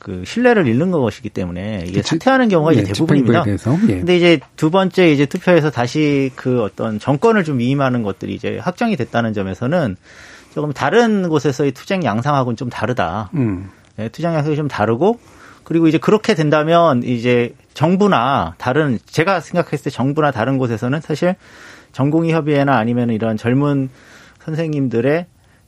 그 0.00 0.24
신뢰를 0.26 0.66
잃는 0.66 0.90
것이기 0.90 1.28
때문에 1.28 1.84
이게 1.86 2.02
사퇴하는 2.02 2.48
경우가 2.48 2.72
이제 2.72 2.80
예, 2.80 2.84
대부분입니다. 2.84 3.44
예. 3.46 3.98
근데 3.98 4.16
이제 4.16 4.40
두 4.56 4.70
번째 4.70 5.12
이제 5.12 5.26
투표에서 5.26 5.70
다시 5.70 6.32
그 6.34 6.62
어떤 6.62 6.98
정권을 6.98 7.44
좀 7.44 7.58
위임하는 7.58 8.02
것들이 8.02 8.34
이제 8.34 8.58
확정이 8.58 8.96
됐다는 8.96 9.32
점에서는 9.32 9.96
조금 10.52 10.72
다른 10.72 11.28
곳에서의 11.28 11.72
투쟁 11.72 12.02
양상하고는 12.02 12.56
좀 12.56 12.70
다르다. 12.70 13.30
음. 13.34 13.70
네, 13.96 14.08
투쟁 14.08 14.34
양상이 14.34 14.56
좀 14.56 14.66
다르고 14.66 15.20
그리고 15.62 15.86
이제 15.86 15.98
그렇게 15.98 16.34
된다면 16.34 17.04
이제 17.04 17.54
정부나 17.74 18.54
다른 18.58 18.98
제가 19.06 19.38
생각했을 19.38 19.84
때 19.84 19.90
정부나 19.90 20.32
다른 20.32 20.58
곳에서는 20.58 21.00
사실 21.02 21.36
전공의 21.92 22.32
협의회나 22.32 22.76
아니면 22.76 23.10
이런 23.10 23.36
젊은 23.36 23.90
선생님들의 24.44 25.26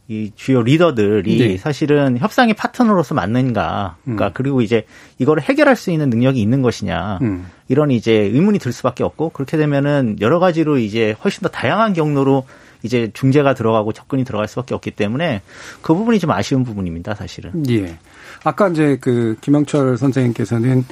이 0.09 0.33
주요 0.35 0.63
리더들이 0.63 1.39
네. 1.39 1.57
사실은 1.57 2.19
협상의 2.19 2.55
파트너로서 2.55 3.15
맞는가. 3.15 3.97
그러니까 4.03 4.27
음. 4.29 4.31
그리고 4.35 4.61
이제 4.61 4.85
이거를 5.19 5.43
해결할 5.43 5.77
수 5.77 5.91
있는 5.91 6.11
능력이 6.11 6.41
있는 6.41 6.61
것이냐. 6.61 7.19
음. 7.23 7.47
이런 7.69 7.91
이제 7.91 8.13
의문이 8.13 8.59
들 8.59 8.73
수밖에 8.73 9.05
없고 9.05 9.31
그렇게 9.31 9.57
되면은 9.57 10.17
여러 10.21 10.39
가지로 10.39 10.79
이제 10.79 11.15
훨씬 11.25 11.43
더 11.43 11.49
다양한 11.49 11.93
경로로 11.93 12.45
이제 12.83 13.11
중재가 13.15 13.55
들어가고 13.55 13.93
접근이 13.93 14.25
들어갈 14.25 14.49
수밖에 14.49 14.75
없기 14.75 14.91
때문에 14.91 15.41
그 15.83 15.95
부분이 15.95 16.19
좀 16.19 16.33
아쉬운 16.33 16.65
부분입니다, 16.65 17.15
사실은. 17.15 17.65
예. 17.71 17.97
아까 18.43 18.69
이제 18.69 18.99
그 19.01 19.37
김영철 19.41 19.97
선생님께서는 19.97 20.85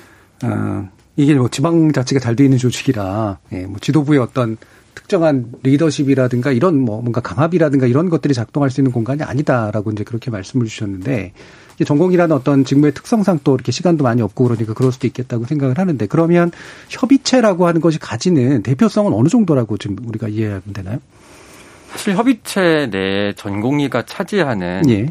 어 0.45 0.89
이게 1.17 1.35
뭐 1.35 1.49
지방 1.49 1.93
자치가 1.93 2.21
잘 2.21 2.37
돼 2.37 2.45
있는 2.45 2.59
조직이라 2.59 3.39
예, 3.53 3.67
뭐 3.67 3.79
지도부의 3.81 4.21
어떤 4.21 4.57
특정한 5.03 5.53
리더십이라든가 5.63 6.53
이런 6.53 6.79
뭐 6.79 7.01
뭔가 7.01 7.21
강압이라든가 7.21 7.87
이런 7.87 8.09
것들이 8.09 8.35
작동할 8.35 8.71
수 8.71 8.81
있는 8.81 8.93
공간이 8.93 9.23
아니다라고 9.23 9.91
이제 9.93 10.05
그렇게 10.05 10.31
말씀을 10.31 10.67
주셨는데 10.67 11.33
전공이라는 11.85 12.37
어떤 12.37 12.65
직무의 12.65 12.93
특성상 12.93 13.41
또 13.43 13.55
이렇게 13.55 13.73
시간도 13.73 14.05
많이 14.05 14.21
없고 14.21 14.45
그러니까 14.45 14.75
그럴 14.75 14.93
수도 14.93 15.07
있겠다고 15.07 15.47
생각을 15.47 15.79
하는데 15.79 16.07
그러면 16.07 16.53
협의체라고 16.91 17.67
하는 17.67 17.81
것이 17.81 17.99
가지는 17.99 18.63
대표성은 18.63 19.13
어느 19.15 19.29
정도라고 19.29 19.79
지금 19.79 19.97
우리가 20.07 20.29
이해하면 20.29 20.63
되나요? 20.75 20.99
사실 21.89 22.15
협의체 22.15 22.89
내 22.91 23.33
전공의가 23.33 24.03
차지하는 24.05 24.83
예. 24.91 25.07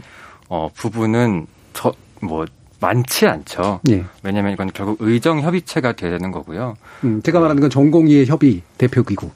어, 0.47 0.69
부분은 0.75 1.47
저 1.73 1.93
뭐 2.21 2.45
많지 2.79 3.27
않죠. 3.27 3.81
예. 3.89 4.05
왜냐하면 4.23 4.53
이건 4.53 4.71
결국 4.73 4.97
의정 5.01 5.41
협의체가 5.41 5.93
되는 5.93 6.31
거고요. 6.31 6.75
음, 7.03 7.21
제가 7.21 7.39
말하는 7.39 7.61
건 7.61 7.69
전공의의 7.69 8.25
협의 8.27 8.61
대표기구. 8.77 9.29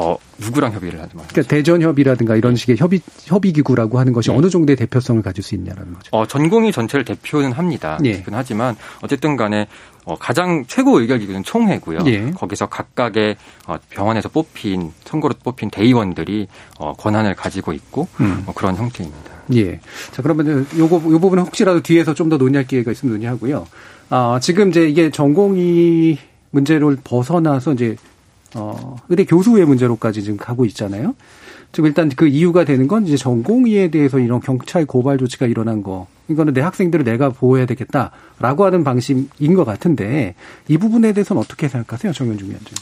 어, 0.00 0.16
누구랑 0.38 0.72
협의를 0.72 1.00
하지 1.02 1.16
말죠. 1.16 1.28
그러니까 1.32 1.50
대전 1.50 1.82
협의라든가 1.82 2.36
이런 2.36 2.54
식의 2.54 2.76
협의 2.78 3.00
협의 3.24 3.52
기구라고 3.52 3.98
하는 3.98 4.12
것이 4.12 4.30
네. 4.30 4.36
어느 4.36 4.48
정도의 4.48 4.76
대표성을 4.76 5.20
가질 5.22 5.42
수 5.42 5.56
있냐라는 5.56 5.92
거죠. 5.94 6.08
어, 6.12 6.24
전공의 6.24 6.70
전체를 6.70 7.04
대표는 7.04 7.50
합니다. 7.50 7.98
네. 8.00 8.18
대표는 8.18 8.38
하지만 8.38 8.76
어쨌든 9.02 9.36
간에 9.36 9.66
어, 10.04 10.16
가장 10.16 10.64
최고 10.68 11.00
의결 11.00 11.18
기구는 11.18 11.42
총회고요. 11.42 11.98
네. 12.04 12.30
거기서 12.30 12.66
각각의 12.68 13.36
어, 13.66 13.76
병원에서 13.90 14.28
뽑힌 14.28 14.92
선거로 15.04 15.34
뽑힌 15.42 15.68
대의원들이 15.70 16.46
어, 16.78 16.92
권한을 16.92 17.34
가지고 17.34 17.72
있고 17.72 18.06
음. 18.20 18.44
어, 18.46 18.52
그런 18.54 18.76
형태입니다. 18.76 19.32
예. 19.56 19.80
자, 20.12 20.22
그러면 20.22 20.66
요거, 20.78 20.96
요 21.10 21.18
부분은 21.18 21.42
혹시라도 21.44 21.80
뒤에서 21.82 22.14
좀 22.14 22.28
더 22.28 22.36
논의할 22.36 22.66
기회가 22.66 22.92
있으면 22.92 23.14
논의하고요. 23.14 23.66
아, 24.10 24.38
지금 24.40 24.68
이제 24.68 24.88
이게 24.88 25.10
전공의 25.10 26.18
문제를 26.50 26.96
벗어나서 27.02 27.72
이제, 27.72 27.96
어, 28.54 28.96
의대 29.08 29.24
교수의 29.24 29.66
문제로까지 29.66 30.22
지금 30.22 30.36
가고 30.38 30.64
있잖아요. 30.66 31.14
지금 31.72 31.88
일단 31.88 32.08
그 32.08 32.26
이유가 32.26 32.64
되는 32.64 32.88
건 32.88 33.06
이제 33.06 33.16
전공의에 33.16 33.90
대해서 33.90 34.18
이런 34.18 34.40
경찰 34.40 34.86
고발 34.86 35.18
조치가 35.18 35.46
일어난 35.46 35.82
거. 35.82 36.06
이거는 36.28 36.54
내 36.54 36.60
학생들을 36.60 37.04
내가 37.04 37.28
보호해야 37.30 37.66
되겠다라고 37.66 38.64
하는 38.64 38.84
방식인 38.84 39.54
것 39.54 39.64
같은데 39.64 40.34
이 40.66 40.78
부분에 40.78 41.12
대해서는 41.12 41.42
어떻게 41.42 41.68
생각하세요, 41.68 42.12
정현중 42.12 42.48
위원장? 42.48 42.74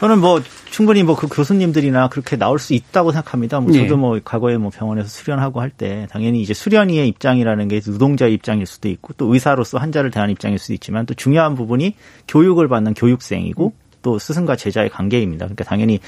저는 0.00 0.20
뭐 0.20 0.40
충분히 0.70 1.02
뭐 1.02 1.16
그 1.16 1.26
교수님들이나 1.26 2.08
그렇게 2.08 2.36
나올 2.36 2.58
수 2.60 2.72
있다고 2.72 3.10
생각합니다. 3.10 3.58
뭐 3.60 3.72
저도 3.72 3.96
네. 3.96 4.00
뭐 4.00 4.20
과거에 4.24 4.56
뭐 4.56 4.70
병원에서 4.70 5.08
수련하고 5.08 5.60
할 5.60 5.70
때 5.70 6.06
당연히 6.10 6.40
이제 6.40 6.54
수련의의 6.54 7.08
입장이라는 7.08 7.66
게 7.68 7.80
노동자의 7.84 8.32
입장일 8.34 8.66
수도 8.66 8.88
있고 8.88 9.12
또 9.16 9.32
의사로서 9.34 9.78
환자를 9.78 10.10
대하는 10.10 10.32
입장일 10.32 10.58
수도 10.58 10.72
있지만 10.74 11.04
또 11.04 11.14
중요한 11.14 11.56
부분이 11.56 11.94
교육을 12.28 12.68
받는 12.68 12.94
교육생이고 12.94 13.72
또 14.08 14.18
스승과 14.18 14.56
제자의 14.56 14.88
관계입니다. 14.88 15.44
그러니까 15.44 15.64
당연히 15.64 16.00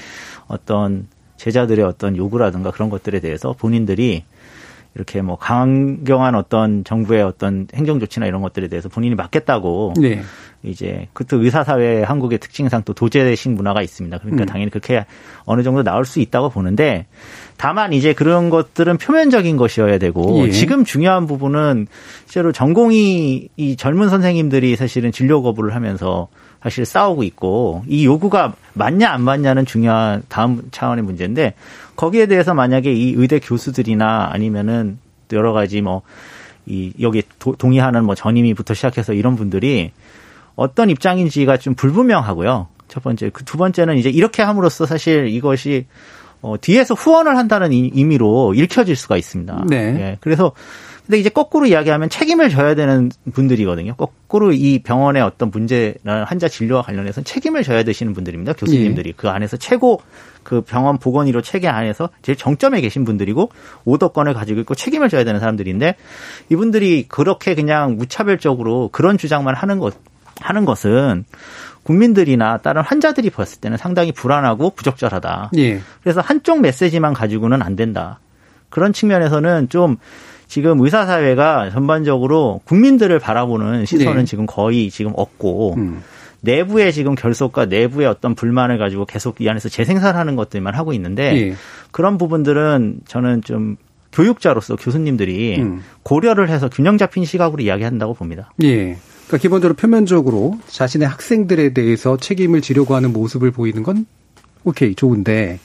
어떤 0.47 1.07
제자들의 1.37 1.85
어떤 1.85 2.17
요구라든가 2.17 2.71
그런 2.71 2.89
것들에 2.89 3.19
대해서 3.19 3.53
본인들이 3.53 4.23
이렇게 4.95 5.21
뭐 5.21 5.37
강경한 5.37 6.33
어떤 6.33 6.83
정부의 6.83 7.21
어떤 7.21 7.67
행정 7.75 7.99
조치나 7.99 8.25
이런 8.25 8.41
것들에 8.41 8.69
대해서 8.69 8.89
본인이 8.89 9.13
맞겠다고 9.13 9.93
네. 10.01 10.21
이제 10.63 11.07
그때 11.13 11.37
의사 11.37 11.63
사회 11.63 12.01
한국의 12.01 12.39
특징상 12.39 12.81
또 12.83 12.93
도제식 12.93 13.51
문화가 13.51 13.83
있습니다. 13.83 14.17
그러니까 14.17 14.43
음. 14.43 14.47
당연히 14.47 14.71
그렇게 14.71 15.05
어느 15.45 15.61
정도 15.61 15.83
나올 15.83 16.03
수 16.03 16.19
있다고 16.19 16.49
보는데 16.49 17.05
다만 17.55 17.93
이제 17.93 18.13
그런 18.13 18.49
것들은 18.49 18.97
표면적인 18.97 19.57
것이어야 19.57 19.99
되고 19.99 20.47
예. 20.47 20.51
지금 20.51 20.85
중요한 20.85 21.27
부분은 21.27 21.85
실제로 22.25 22.51
전공이 22.51 23.49
이 23.55 23.75
젊은 23.75 24.09
선생님들이 24.09 24.75
사실은 24.75 25.11
진료 25.11 25.43
거부를 25.43 25.75
하면서 25.75 26.29
사실 26.63 26.85
싸우고 26.85 27.23
있고 27.23 27.83
이 27.87 28.05
요구가 28.05 28.53
맞냐 28.73 29.09
안 29.09 29.21
맞냐는 29.21 29.65
중요한 29.65 30.23
다음 30.29 30.61
차원의 30.71 31.03
문제인데 31.03 31.55
거기에 31.95 32.27
대해서 32.27 32.53
만약에 32.53 32.93
이 32.93 33.13
의대 33.15 33.39
교수들이나 33.39 34.29
아니면은 34.31 34.99
여러 35.31 35.53
가지 35.53 35.81
뭐 35.81 36.03
이 36.65 36.93
여기 37.01 37.23
도, 37.39 37.55
동의하는 37.55 38.05
뭐 38.05 38.15
전임이부터 38.15 38.73
시작해서 38.73 39.13
이런 39.13 39.35
분들이 39.35 39.91
어떤 40.55 40.89
입장인지가 40.89 41.57
좀 41.57 41.73
불분명하고요. 41.73 42.67
첫 42.87 43.03
번째, 43.03 43.29
그 43.29 43.43
두 43.43 43.57
번째는 43.57 43.97
이제 43.97 44.09
이렇게 44.09 44.43
함으로써 44.43 44.85
사실 44.85 45.27
이것이 45.27 45.85
어, 46.41 46.55
뒤에서 46.59 46.93
후원을 46.93 47.37
한다는 47.37 47.71
의미로 47.71 48.53
읽혀질 48.53 48.95
수가 48.95 49.17
있습니다. 49.17 49.65
네. 49.69 49.77
예. 49.77 50.17
그래서 50.21 50.53
근데 51.05 51.17
이제 51.17 51.29
거꾸로 51.29 51.65
이야기하면 51.65 52.09
책임을 52.09 52.49
져야 52.49 52.75
되는 52.75 53.11
분들이거든요. 53.33 53.95
거꾸로 53.95 54.51
이 54.51 54.79
병원의 54.79 55.21
어떤 55.21 55.51
문제나 55.51 56.23
환자 56.25 56.47
진료와 56.47 56.83
관련해서 56.83 57.21
책임을 57.21 57.63
져야 57.63 57.83
되시는 57.83 58.13
분들입니다. 58.13 58.53
교수님들이 58.53 59.09
예. 59.09 59.13
그 59.15 59.29
안에서 59.29 59.57
최고 59.57 60.01
그 60.43 60.61
병원 60.61 60.97
보건의료 60.97 61.41
체계 61.41 61.67
안에서 61.67 62.09
제일 62.21 62.37
정점에 62.37 62.81
계신 62.81 63.03
분들이고 63.03 63.51
오더권을 63.85 64.33
가지고 64.33 64.61
있고 64.61 64.75
책임을 64.75 65.09
져야 65.09 65.23
되는 65.23 65.39
사람들인데 65.39 65.95
이분들이 66.49 67.05
그렇게 67.07 67.55
그냥 67.55 67.97
무차별적으로 67.97 68.89
그런 68.91 69.17
주장만 69.17 69.55
하는 69.55 69.79
것 69.79 69.95
하는 70.39 70.65
것은 70.65 71.25
국민들이나 71.83 72.57
다른 72.57 72.83
환자들이 72.83 73.29
봤을 73.29 73.59
때는 73.59 73.77
상당히 73.77 74.11
불안하고 74.11 74.71
부적절하다. 74.71 75.51
예. 75.57 75.81
그래서 76.01 76.21
한쪽 76.21 76.61
메시지만 76.61 77.13
가지고는 77.13 77.61
안 77.61 77.75
된다. 77.75 78.19
그런 78.69 78.93
측면에서는 78.93 79.69
좀 79.69 79.97
지금 80.51 80.81
의사 80.81 81.05
사회가 81.05 81.69
전반적으로 81.69 82.59
국민들을 82.65 83.19
바라보는 83.19 83.85
시선은 83.85 84.17
네. 84.17 84.25
지금 84.25 84.45
거의 84.45 84.89
지금 84.89 85.13
없고 85.15 85.75
음. 85.77 86.01
내부의 86.41 86.91
지금 86.91 87.15
결속과 87.15 87.67
내부의 87.67 88.05
어떤 88.05 88.35
불만을 88.35 88.77
가지고 88.77 89.05
계속 89.05 89.39
이 89.39 89.47
안에서 89.47 89.69
재생산하는 89.69 90.35
것들만 90.35 90.75
하고 90.75 90.91
있는데 90.91 91.23
예. 91.37 91.55
그런 91.91 92.17
부분들은 92.17 92.99
저는 93.07 93.43
좀 93.43 93.77
교육자로서 94.11 94.75
교수님들이 94.75 95.61
음. 95.61 95.83
고려를 96.03 96.49
해서 96.49 96.67
균형 96.67 96.97
잡힌 96.97 97.23
시각으로 97.23 97.63
이야기한다고 97.63 98.13
봅니다. 98.13 98.51
예. 98.61 98.97
그러니까 99.27 99.37
기본적으로 99.37 99.73
표면적으로 99.75 100.59
자신의 100.67 101.07
학생들에 101.07 101.71
대해서 101.71 102.17
책임을 102.17 102.59
지려고 102.59 102.93
하는 102.93 103.13
모습을 103.13 103.51
보이는 103.51 103.83
건 103.83 104.05
오케이 104.65 104.95
좋은데 104.95 105.59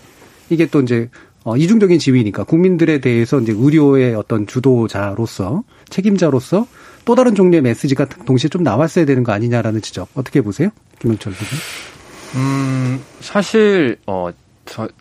이게 0.49 0.67
또 0.67 0.81
이제 0.81 1.11
어, 1.47 1.57
이중적인 1.57 2.01
지위니까 2.01 2.43
국민들에 2.43 2.99
대해서 2.99 3.39
이제 3.39 3.55
의료의 3.57 4.17
어떤 4.17 4.49
주도자로서 4.49 5.63
책임자로서 5.89 6.67
또 7.05 7.15
다른 7.15 7.37
종류의 7.37 7.63
메시지가 7.63 8.07
동시에 8.27 8.49
좀 8.49 8.65
나왔어야 8.65 9.05
되는 9.05 9.23
거 9.23 9.31
아니냐라는 9.31 9.81
지적 9.81 10.09
어떻게 10.15 10.41
보세요, 10.41 10.71
김영철 10.99 11.35
교수님? 11.35 11.63
음 12.35 13.01
사실 13.21 13.97
어 14.09 14.31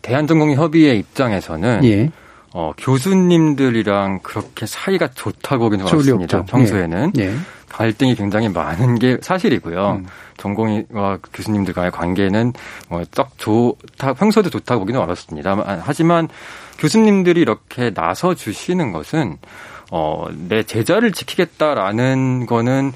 대한전공협의회 0.02 0.94
입장에서는 0.94 1.84
예. 1.84 2.12
어, 2.52 2.72
교수님들이랑 2.78 4.20
그렇게 4.22 4.66
사이가 4.66 5.08
좋다고 5.08 5.64
보기는 5.64 5.84
어렵습니다. 5.84 6.44
평소에는. 6.44 7.12
예. 7.18 7.24
예. 7.24 7.34
갈등이 7.68 8.14
굉장히 8.14 8.48
많은 8.48 8.98
게 8.98 9.18
사실이고요. 9.20 10.00
음. 10.00 10.06
전공의와 10.36 11.18
교수님들 11.32 11.74
간의 11.74 11.90
관계는 11.90 12.52
뭐썩 12.88 13.38
좋다, 13.38 14.14
평소에도 14.14 14.50
좋다고 14.50 14.80
보기는 14.80 15.00
어렵습니다. 15.00 15.56
하지만 15.82 16.28
교수님들이 16.78 17.40
이렇게 17.40 17.92
나서 17.92 18.34
주시는 18.34 18.92
것은 18.92 19.38
어, 19.90 20.26
내 20.48 20.62
제자를 20.62 21.12
지키겠다라는 21.12 22.46
거는 22.46 22.92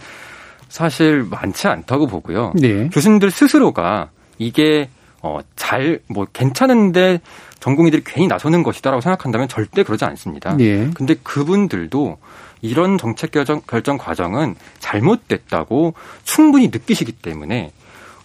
사실 0.69 1.25
많지 1.29 1.69
않다고 1.69 2.07
보고요. 2.07 2.53
네. 2.57 2.89
교수님들 2.89 3.31
스스로가 3.31 4.11
이게 4.39 4.89
어, 5.23 5.41
잘, 5.55 6.01
뭐, 6.09 6.27
괜찮은데 6.33 7.21
전공의들이 7.61 8.03
괜히 8.07 8.27
나서는 8.27 8.63
것이다라고 8.63 9.03
생각한다면 9.03 9.49
절대 9.49 9.83
그러지 9.83 10.05
않습니다. 10.07 10.57
네. 10.57 10.91
근데 10.95 11.15
그분들도 11.23 12.17
이런 12.63 12.99
정책 12.99 13.31
결정, 13.31 13.61
결정 13.67 13.99
과정은 13.99 14.55
잘못됐다고 14.79 15.95
충분히 16.25 16.69
느끼시기 16.69 17.13
때문에 17.13 17.73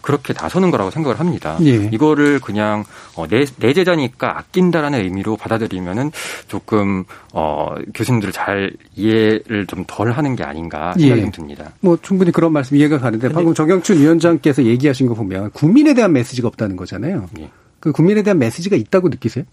그렇게 0.06 0.34
나서는 0.40 0.70
거라고 0.70 0.92
생각을 0.92 1.20
합니다. 1.20 1.58
예. 1.62 1.90
이거를 1.92 2.40
그냥 2.40 2.84
어, 3.16 3.28
내, 3.28 3.44
내 3.58 3.74
제자니까 3.74 4.38
아낀다라는 4.38 5.04
의미로 5.04 5.36
받아들이면은 5.36 6.12
조금 6.48 7.06
어, 7.34 7.74
교수님들을 7.96 8.32
잘 8.32 8.72
이해를 8.96 9.66
좀 9.68 9.84
덜 9.88 10.12
하는 10.12 10.36
게 10.36 10.44
아닌가 10.44 10.94
생각이 10.94 11.22
예. 11.22 11.32
듭니다. 11.32 11.72
뭐 11.80 11.98
충분히 12.02 12.32
그런 12.32 12.54
말씀 12.54 12.78
이해가 12.78 13.00
가는데 13.00 13.30
방금 13.30 13.56
정영춘 13.56 13.98
위원장께서 13.98 14.64
얘기하신 14.64 15.08
거 15.08 15.16
보면 15.16 15.50
국민에 15.52 15.96
대한 15.96 16.14
메시지가 16.14 16.48
없다는 16.50 16.76
거잖아요. 16.76 17.28
예. 17.40 17.50
그 17.80 17.92
국민에 17.92 18.22
대한 18.22 18.38
메시지가 18.38 18.76
있다고 18.76 19.10
느끼세요? 19.10 19.44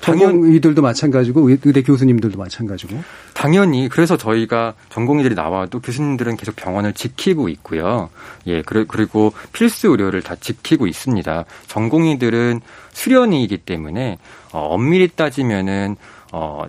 전공의들도 0.00 0.80
마찬가지고 0.80 1.50
의대 1.50 1.82
교수님들도 1.82 2.38
마찬가지고. 2.38 3.02
당연히 3.34 3.88
그래서 3.88 4.16
저희가 4.16 4.74
전공의들이 4.90 5.34
나와도 5.34 5.80
교수님들은 5.80 6.36
계속 6.36 6.56
병원을 6.56 6.92
지키고 6.92 7.48
있고요. 7.48 8.10
예, 8.46 8.62
그리고 8.62 9.32
필수 9.52 9.88
의료를 9.88 10.22
다 10.22 10.36
지키고 10.36 10.86
있습니다. 10.86 11.44
전공의들은 11.66 12.60
수련이기 12.92 13.58
때문에 13.58 14.18
어, 14.52 14.60
엄밀히 14.70 15.08
따지면은 15.08 15.96
어 16.32 16.66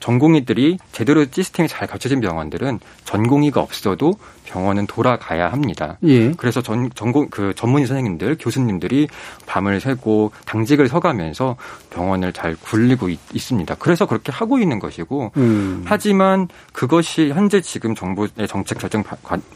전공의들이 0.00 0.78
제대로 0.92 1.24
시스템이 1.30 1.68
잘 1.68 1.86
갖춰진 1.86 2.20
병원들은 2.20 2.80
전공의가 3.04 3.60
없어도 3.60 4.14
병원은 4.44 4.86
돌아가야 4.86 5.50
합니다. 5.50 5.98
예. 6.04 6.32
그래서 6.32 6.60
전 6.60 6.90
전공 6.94 7.28
그 7.30 7.54
전문의 7.54 7.86
선생님들, 7.86 8.36
교수님들이 8.38 9.08
밤을 9.46 9.80
새고 9.80 10.32
당직을 10.44 10.88
서가면서 10.88 11.56
병원을 11.90 12.32
잘 12.32 12.56
굴리고 12.56 13.08
있, 13.08 13.18
습니다 13.38 13.74
그래서 13.78 14.06
그렇게 14.06 14.30
하고 14.30 14.58
있는 14.58 14.78
것이고 14.78 15.32
음. 15.36 15.82
하지만 15.86 16.48
그것이 16.72 17.30
현재 17.30 17.60
지금 17.60 17.94
정부의 17.94 18.30
정책 18.48 18.78
결정 18.78 19.02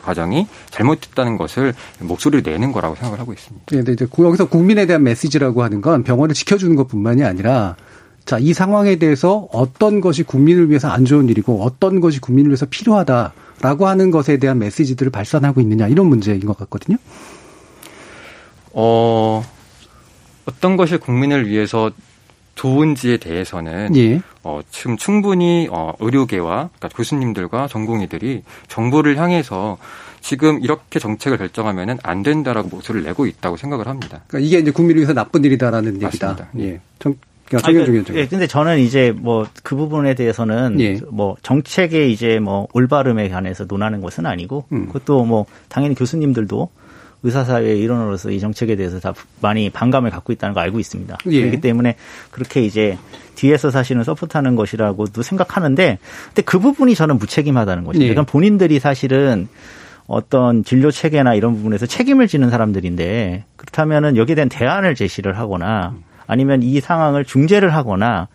과정이 0.02 0.46
잘못됐다는 0.70 1.36
것을 1.36 1.74
목소리를 2.00 2.50
내는 2.50 2.72
거라고 2.72 2.94
생각을 2.94 3.20
하고 3.20 3.32
있습니다. 3.32 3.66
네, 3.70 3.84
네, 3.84 3.92
이제 3.92 4.06
여기서 4.18 4.46
국민에 4.46 4.86
대한 4.86 5.02
메시지라고 5.02 5.62
하는 5.62 5.80
건 5.80 6.02
병원을 6.02 6.34
지켜주는 6.34 6.74
것뿐만이 6.76 7.22
아니라 7.22 7.76
자, 8.26 8.38
이 8.40 8.52
상황에 8.52 8.96
대해서 8.96 9.48
어떤 9.52 10.00
것이 10.00 10.24
국민을 10.24 10.68
위해서 10.68 10.88
안 10.88 11.04
좋은 11.04 11.28
일이고 11.28 11.62
어떤 11.62 12.00
것이 12.00 12.20
국민을 12.20 12.50
위해서 12.50 12.66
필요하다라고 12.66 13.86
하는 13.86 14.10
것에 14.10 14.38
대한 14.38 14.58
메시지들을 14.58 15.12
발산하고 15.12 15.60
있느냐 15.60 15.86
이런 15.86 16.06
문제인 16.08 16.40
것 16.40 16.58
같거든요. 16.58 16.96
어, 18.72 19.44
어떤 20.44 20.76
것이 20.76 20.96
국민을 20.96 21.48
위해서 21.48 21.92
좋은지에 22.56 23.18
대해서는 23.18 23.94
예. 23.96 24.20
어, 24.42 24.60
지금 24.70 24.96
충분히 24.96 25.68
어, 25.70 25.92
의료계와 26.00 26.70
그러니까 26.76 26.88
교수님들과 26.88 27.68
전공의들이 27.68 28.42
정부를 28.66 29.18
향해서 29.18 29.78
지금 30.20 30.60
이렇게 30.62 30.98
정책을 30.98 31.38
결정하면은 31.38 31.98
안 32.02 32.24
된다라고 32.24 32.68
목소리를 32.68 33.06
내고 33.06 33.26
있다고 33.26 33.56
생각을 33.56 33.86
합니다. 33.86 34.22
그러니까 34.26 34.46
이게 34.46 34.58
이제 34.58 34.72
국민을 34.72 34.96
위해서 34.96 35.14
나쁜 35.14 35.44
일이다라는 35.44 36.00
맞습니다. 36.00 36.30
얘기다. 36.30 36.48
예. 36.58 36.80
정, 36.98 37.14
그러니까 37.48 37.68
아, 37.68 37.72
그, 37.72 38.04
예, 38.14 38.26
근데 38.26 38.46
저는 38.46 38.80
이제 38.80 39.12
뭐 39.16 39.46
그 39.66 39.74
부분에 39.74 40.14
대해서는 40.14 40.80
예. 40.80 41.00
뭐 41.10 41.36
정책의 41.42 42.12
이제 42.12 42.38
뭐 42.38 42.68
올바름에 42.72 43.28
관해서 43.28 43.64
논하는 43.64 44.00
것은 44.00 44.24
아니고 44.24 44.64
음. 44.70 44.86
그것도 44.86 45.24
뭐 45.24 45.46
당연히 45.68 45.96
교수님들도 45.96 46.70
의사사회의 47.24 47.80
일원으로서 47.80 48.30
이 48.30 48.38
정책에 48.38 48.76
대해서 48.76 49.00
다 49.00 49.12
많이 49.40 49.70
반감을 49.70 50.10
갖고 50.10 50.32
있다는 50.32 50.54
거 50.54 50.60
알고 50.60 50.78
있습니다. 50.78 51.18
예. 51.30 51.40
그렇기 51.40 51.60
때문에 51.60 51.96
그렇게 52.30 52.62
이제 52.62 52.96
뒤에서 53.34 53.70
사실은 53.70 54.04
서포트하는 54.04 54.54
것이라고도 54.54 55.22
생각하는데 55.22 55.98
근데 56.26 56.42
그 56.42 56.60
부분이 56.60 56.94
저는 56.94 57.18
무책임하다는 57.18 57.82
것이죠. 57.82 58.04
예. 58.04 58.08
그러니까 58.08 58.30
본인들이 58.30 58.78
사실은 58.78 59.48
어떤 60.06 60.62
진료 60.62 60.92
체계나 60.92 61.34
이런 61.34 61.56
부분에서 61.56 61.86
책임을 61.86 62.28
지는 62.28 62.50
사람들인데 62.50 63.44
그렇다면은 63.56 64.16
여기에 64.16 64.36
대한 64.36 64.48
대안을 64.48 64.94
제시를 64.94 65.36
하거나 65.36 65.96
아니면 66.26 66.62
이 66.62 66.80
상황을 66.80 67.24
중재를 67.24 67.74
하거나 67.74 68.28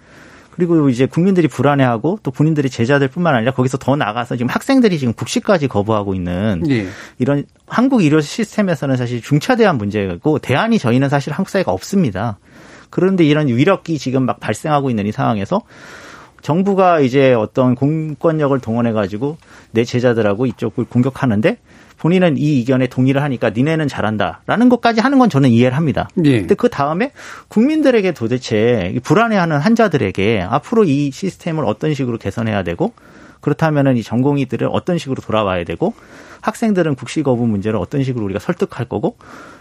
그리고 0.51 0.89
이제 0.89 1.05
국민들이 1.05 1.47
불안해하고 1.47 2.19
또 2.23 2.31
본인들이 2.31 2.69
제자들뿐만 2.69 3.33
아니라 3.33 3.53
거기서 3.53 3.77
더 3.77 3.95
나가서 3.95 4.35
지금 4.35 4.49
학생들이 4.49 4.99
지금 4.99 5.13
국시까지 5.13 5.67
거부하고 5.67 6.13
있는 6.13 6.63
예. 6.69 6.87
이런 7.19 7.45
한국 7.67 8.01
의료 8.01 8.19
시스템에서는 8.21 8.97
사실 8.97 9.21
중차대한 9.21 9.77
문제고 9.77 10.39
대안이 10.39 10.77
저희는 10.77 11.09
사실 11.09 11.33
한국 11.33 11.49
사회가 11.49 11.71
없습니다. 11.71 12.37
그런데 12.89 13.23
이런 13.23 13.47
위력이 13.47 13.97
지금 13.97 14.25
막 14.25 14.39
발생하고 14.39 14.89
있는 14.89 15.07
이 15.07 15.11
상황에서 15.11 15.61
정부가 16.41 16.99
이제 16.99 17.33
어떤 17.33 17.75
공권력을 17.75 18.59
동원해 18.59 18.91
가지고 18.91 19.37
내 19.71 19.83
제자들하고 19.85 20.45
이쪽을 20.47 20.85
공격하는데 20.85 21.57
본인은 22.01 22.37
이 22.37 22.57
의견에 22.57 22.87
동의를 22.87 23.21
하니까 23.21 23.51
니네는 23.51 23.87
잘한다라는 23.87 24.69
것까지 24.69 25.01
하는 25.01 25.19
건 25.19 25.29
저는 25.29 25.51
이해를 25.51 25.77
합니다. 25.77 26.09
예. 26.25 26.39
근데 26.39 26.55
그 26.55 26.67
다음에 26.67 27.11
국민들에게 27.47 28.11
도대체 28.13 28.95
불안해하는 29.03 29.59
환자들에게 29.59 30.41
앞으로 30.49 30.83
이 30.83 31.11
시스템을 31.11 31.63
어떤 31.63 31.93
식으로 31.93 32.17
개선해야 32.17 32.63
되고 32.63 32.93
그렇다면은 33.39 33.97
이 33.97 34.03
전공의들을 34.03 34.67
어떤 34.71 34.97
식으로 34.97 35.21
돌아와야 35.21 35.63
되고 35.63 35.93
학생들은 36.41 36.95
국시 36.95 37.21
거부 37.21 37.45
문제를 37.45 37.77
어떤 37.77 38.03
식으로 38.03 38.25
우리가 38.25 38.39
설득할 38.39 38.87
거고 38.87 39.15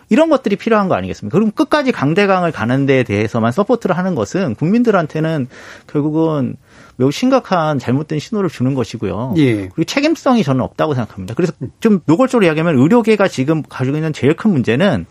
이런 0.08 0.30
것들이 0.30 0.56
필요한 0.56 0.88
거 0.88 0.94
아니겠습니까? 0.94 1.36
그럼 1.36 1.52
끝까지 1.52 1.92
강대강을 1.92 2.52
가는 2.52 2.86
데에 2.86 3.02
대해서만 3.02 3.52
support를 3.52 3.98
하는 3.98 4.14
것은 4.14 4.54
국민들한테는 4.54 5.46
결국은 5.86 6.56
매우 6.96 7.10
심각한 7.10 7.78
잘못된 7.78 8.18
신호를 8.18 8.50
주는 8.50 8.74
것이고요. 8.74 9.34
예. 9.38 9.54
그리고 9.68 9.84
책임성이 9.84 10.42
저는 10.42 10.62
없다고 10.62 10.94
생각합니다. 10.94 11.34
그래서 11.34 11.52
좀 11.80 12.00
노골적으로 12.06 12.46
이야기하면 12.46 12.78
의료계가 12.78 13.28
지금 13.28 13.62
가지고 13.62 13.96
있는 13.96 14.12
제일 14.12 14.34
큰 14.34 14.50
문제는 14.50 15.06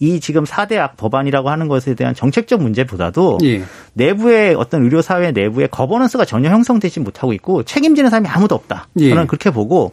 이 0.00 0.18
지금 0.18 0.42
4대 0.42 0.78
악 0.78 0.96
법안이라고 0.96 1.48
하는 1.48 1.68
것에 1.68 1.94
대한 1.94 2.12
정책적 2.14 2.60
문제보다도 2.60 3.38
예. 3.44 3.62
내부의 3.92 4.56
어떤 4.56 4.82
의료사회 4.82 5.30
내부의 5.30 5.68
거버넌스가 5.70 6.24
전혀 6.24 6.50
형성되지 6.50 7.00
못하고 7.00 7.32
있고 7.34 7.62
책임지는 7.62 8.10
사람이 8.10 8.28
아무도 8.28 8.56
없다. 8.56 8.88
예. 8.98 9.10
저는 9.10 9.28
그렇게 9.28 9.50
보고 9.50 9.92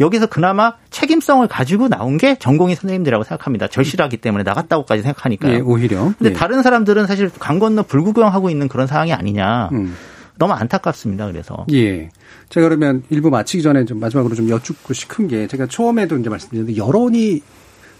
여기서 0.00 0.26
그나마 0.26 0.74
책임성을 0.90 1.46
가지고 1.46 1.88
나온 1.88 2.18
게 2.18 2.36
전공의 2.36 2.74
선생님들이라고 2.74 3.22
생각합니다. 3.24 3.68
절실하기 3.68 4.16
때문에 4.16 4.42
나갔다고까지 4.42 5.02
생각하니까요. 5.02 5.54
예, 5.54 5.60
오히려. 5.60 6.12
근데 6.18 6.30
예. 6.30 6.32
다른 6.32 6.62
사람들은 6.62 7.06
사실 7.06 7.30
강 7.38 7.60
건너 7.60 7.84
불구경하고 7.84 8.50
있는 8.50 8.66
그런 8.66 8.86
상황이 8.86 9.12
아니냐. 9.12 9.68
음. 9.72 9.94
너무 10.38 10.52
안타깝습니다. 10.52 11.26
그래서. 11.26 11.64
예. 11.72 12.10
제가 12.48 12.68
그러면 12.68 13.02
일부 13.10 13.30
마치기 13.30 13.62
전에 13.62 13.84
좀 13.84 14.00
마지막으로 14.00 14.34
좀 14.34 14.48
여쭙고 14.48 14.92
싶은 14.94 15.28
게 15.28 15.46
제가 15.46 15.66
처음에도 15.66 16.16
이제 16.18 16.28
말씀드렸는데 16.28 16.76
여론이 16.76 17.40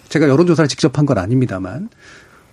제가 0.09 0.29
여론조사를 0.29 0.69
직접 0.69 0.99
한 0.99 1.07
건 1.07 1.19
아닙니다만 1.19 1.89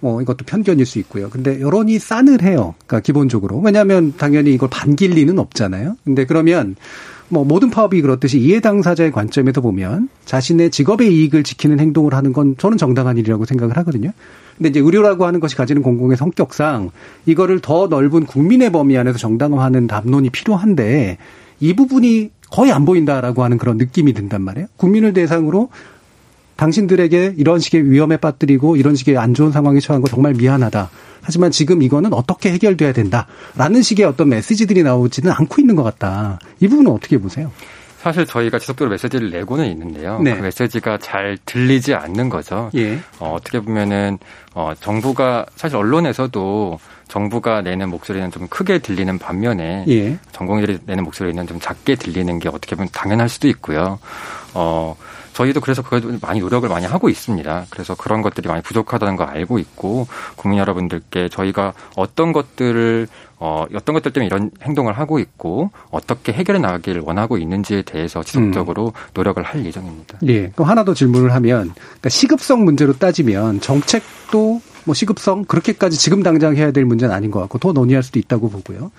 뭐 0.01 0.21
이것도 0.21 0.45
편견일 0.45 0.85
수 0.85 0.99
있고요. 0.99 1.29
근데 1.29 1.61
여론이 1.61 1.99
싸늘해요. 1.99 2.75
그러니까 2.85 2.99
기본적으로. 2.99 3.59
왜냐하면 3.59 4.13
당연히 4.17 4.53
이걸 4.53 4.69
반길 4.69 5.11
리는 5.11 5.39
없잖아요. 5.39 5.95
근데 6.03 6.25
그러면 6.25 6.75
뭐 7.29 7.45
모든 7.45 7.69
파업이 7.69 8.01
그렇듯이 8.01 8.39
이해 8.39 8.59
당사자의 8.59 9.11
관점에서 9.11 9.61
보면 9.61 10.09
자신의 10.25 10.71
직업의 10.71 11.15
이익을 11.15 11.43
지키는 11.43 11.79
행동을 11.79 12.13
하는 12.13 12.33
건 12.33 12.55
저는 12.57 12.77
정당한 12.77 13.17
일이라고 13.17 13.45
생각을 13.45 13.77
하거든요. 13.77 14.11
근데 14.57 14.69
이제 14.69 14.79
의료라고 14.81 15.25
하는 15.25 15.39
것이 15.39 15.55
가지는 15.55 15.81
공공의 15.81 16.17
성격상 16.17 16.89
이거를 17.25 17.61
더 17.61 17.87
넓은 17.87 18.25
국민의 18.25 18.71
범위 18.71 18.97
안에서 18.97 19.17
정당화하는 19.17 19.87
담론이 19.87 20.29
필요한데 20.31 21.17
이 21.61 21.73
부분이 21.73 22.31
거의 22.49 22.71
안 22.73 22.83
보인다라고 22.83 23.43
하는 23.43 23.57
그런 23.57 23.77
느낌이 23.77 24.13
든단 24.13 24.41
말이에요. 24.41 24.67
국민을 24.75 25.13
대상으로 25.13 25.69
당신들에게 26.61 27.33
이런 27.37 27.57
식의 27.57 27.89
위험에 27.89 28.17
빠뜨리고 28.17 28.75
이런 28.75 28.93
식의 28.93 29.17
안 29.17 29.33
좋은 29.33 29.51
상황에 29.51 29.79
처한 29.79 29.99
거 30.03 30.07
정말 30.07 30.35
미안하다. 30.35 30.91
하지만 31.23 31.49
지금 31.49 31.81
이거는 31.81 32.13
어떻게 32.13 32.51
해결돼야 32.51 32.93
된다라는 32.93 33.81
식의 33.81 34.05
어떤 34.05 34.29
메시지들이 34.29 34.83
나오지는 34.83 35.31
않고 35.31 35.59
있는 35.59 35.75
것 35.75 35.81
같다. 35.81 36.39
이 36.59 36.67
부분은 36.67 36.91
어떻게 36.91 37.17
보세요? 37.17 37.51
사실 37.97 38.27
저희가 38.27 38.59
지속적으로 38.59 38.91
메시지를 38.91 39.31
내고는 39.31 39.65
있는데요. 39.71 40.19
네. 40.21 40.35
그 40.35 40.41
메시지가 40.41 40.99
잘 40.99 41.37
들리지 41.45 41.95
않는 41.95 42.29
거죠. 42.29 42.69
예. 42.75 42.99
어, 43.19 43.33
어떻게 43.35 43.59
보면은 43.59 44.19
어, 44.53 44.73
정부가 44.79 45.47
사실 45.55 45.77
언론에서도 45.77 46.79
정부가 47.07 47.61
내는 47.61 47.89
목소리는 47.89 48.29
좀 48.31 48.47
크게 48.47 48.79
들리는 48.79 49.17
반면에 49.17 49.85
예. 49.87 50.17
전공의들이 50.31 50.79
내는 50.85 51.03
목소리는 51.03 51.45
좀 51.47 51.59
작게 51.59 51.95
들리는 51.95 52.37
게 52.39 52.49
어떻게 52.49 52.75
보면 52.75 52.89
당연할 52.91 53.29
수도 53.29 53.47
있고요. 53.47 53.99
어, 54.53 54.95
저희도 55.41 55.59
그래서 55.59 55.81
그걸 55.81 56.19
많이 56.21 56.39
노력을 56.39 56.67
많이 56.69 56.85
하고 56.85 57.09
있습니다. 57.09 57.65
그래서 57.69 57.95
그런 57.95 58.21
것들이 58.21 58.47
많이 58.47 58.61
부족하다는 58.61 59.15
걸 59.15 59.27
알고 59.27 59.57
있고 59.59 60.07
국민 60.35 60.59
여러분들께 60.59 61.29
저희가 61.29 61.73
어떤 61.95 62.31
것들을 62.31 63.07
어, 63.39 63.65
어떤 63.73 63.93
것들 63.93 64.13
때문에 64.13 64.27
이런 64.27 64.51
행동을 64.61 64.93
하고 64.93 65.17
있고 65.17 65.71
어떻게 65.89 66.31
해결해 66.31 66.59
나가기를 66.59 67.01
원하고 67.03 67.39
있는지에 67.39 67.81
대해서 67.81 68.21
지속적으로 68.21 68.87
음. 68.87 69.09
노력을 69.15 69.41
할 69.41 69.65
예정입니다. 69.65 70.19
예. 70.27 70.49
그럼 70.49 70.69
하나 70.69 70.83
더 70.83 70.93
질문을 70.93 71.33
하면 71.33 71.73
그러니까 71.73 72.09
시급성 72.09 72.63
문제로 72.63 72.93
따지면 72.93 73.61
정책도 73.61 74.61
뭐 74.85 74.93
시급성 74.93 75.45
그렇게까지 75.45 75.97
지금 75.97 76.21
당장 76.21 76.55
해야 76.55 76.71
될 76.71 76.85
문제는 76.85 77.13
아닌 77.13 77.31
것 77.31 77.39
같고 77.39 77.57
더 77.57 77.71
논의할 77.71 78.03
수도 78.03 78.19
있다고 78.19 78.49
보고요. 78.49 78.91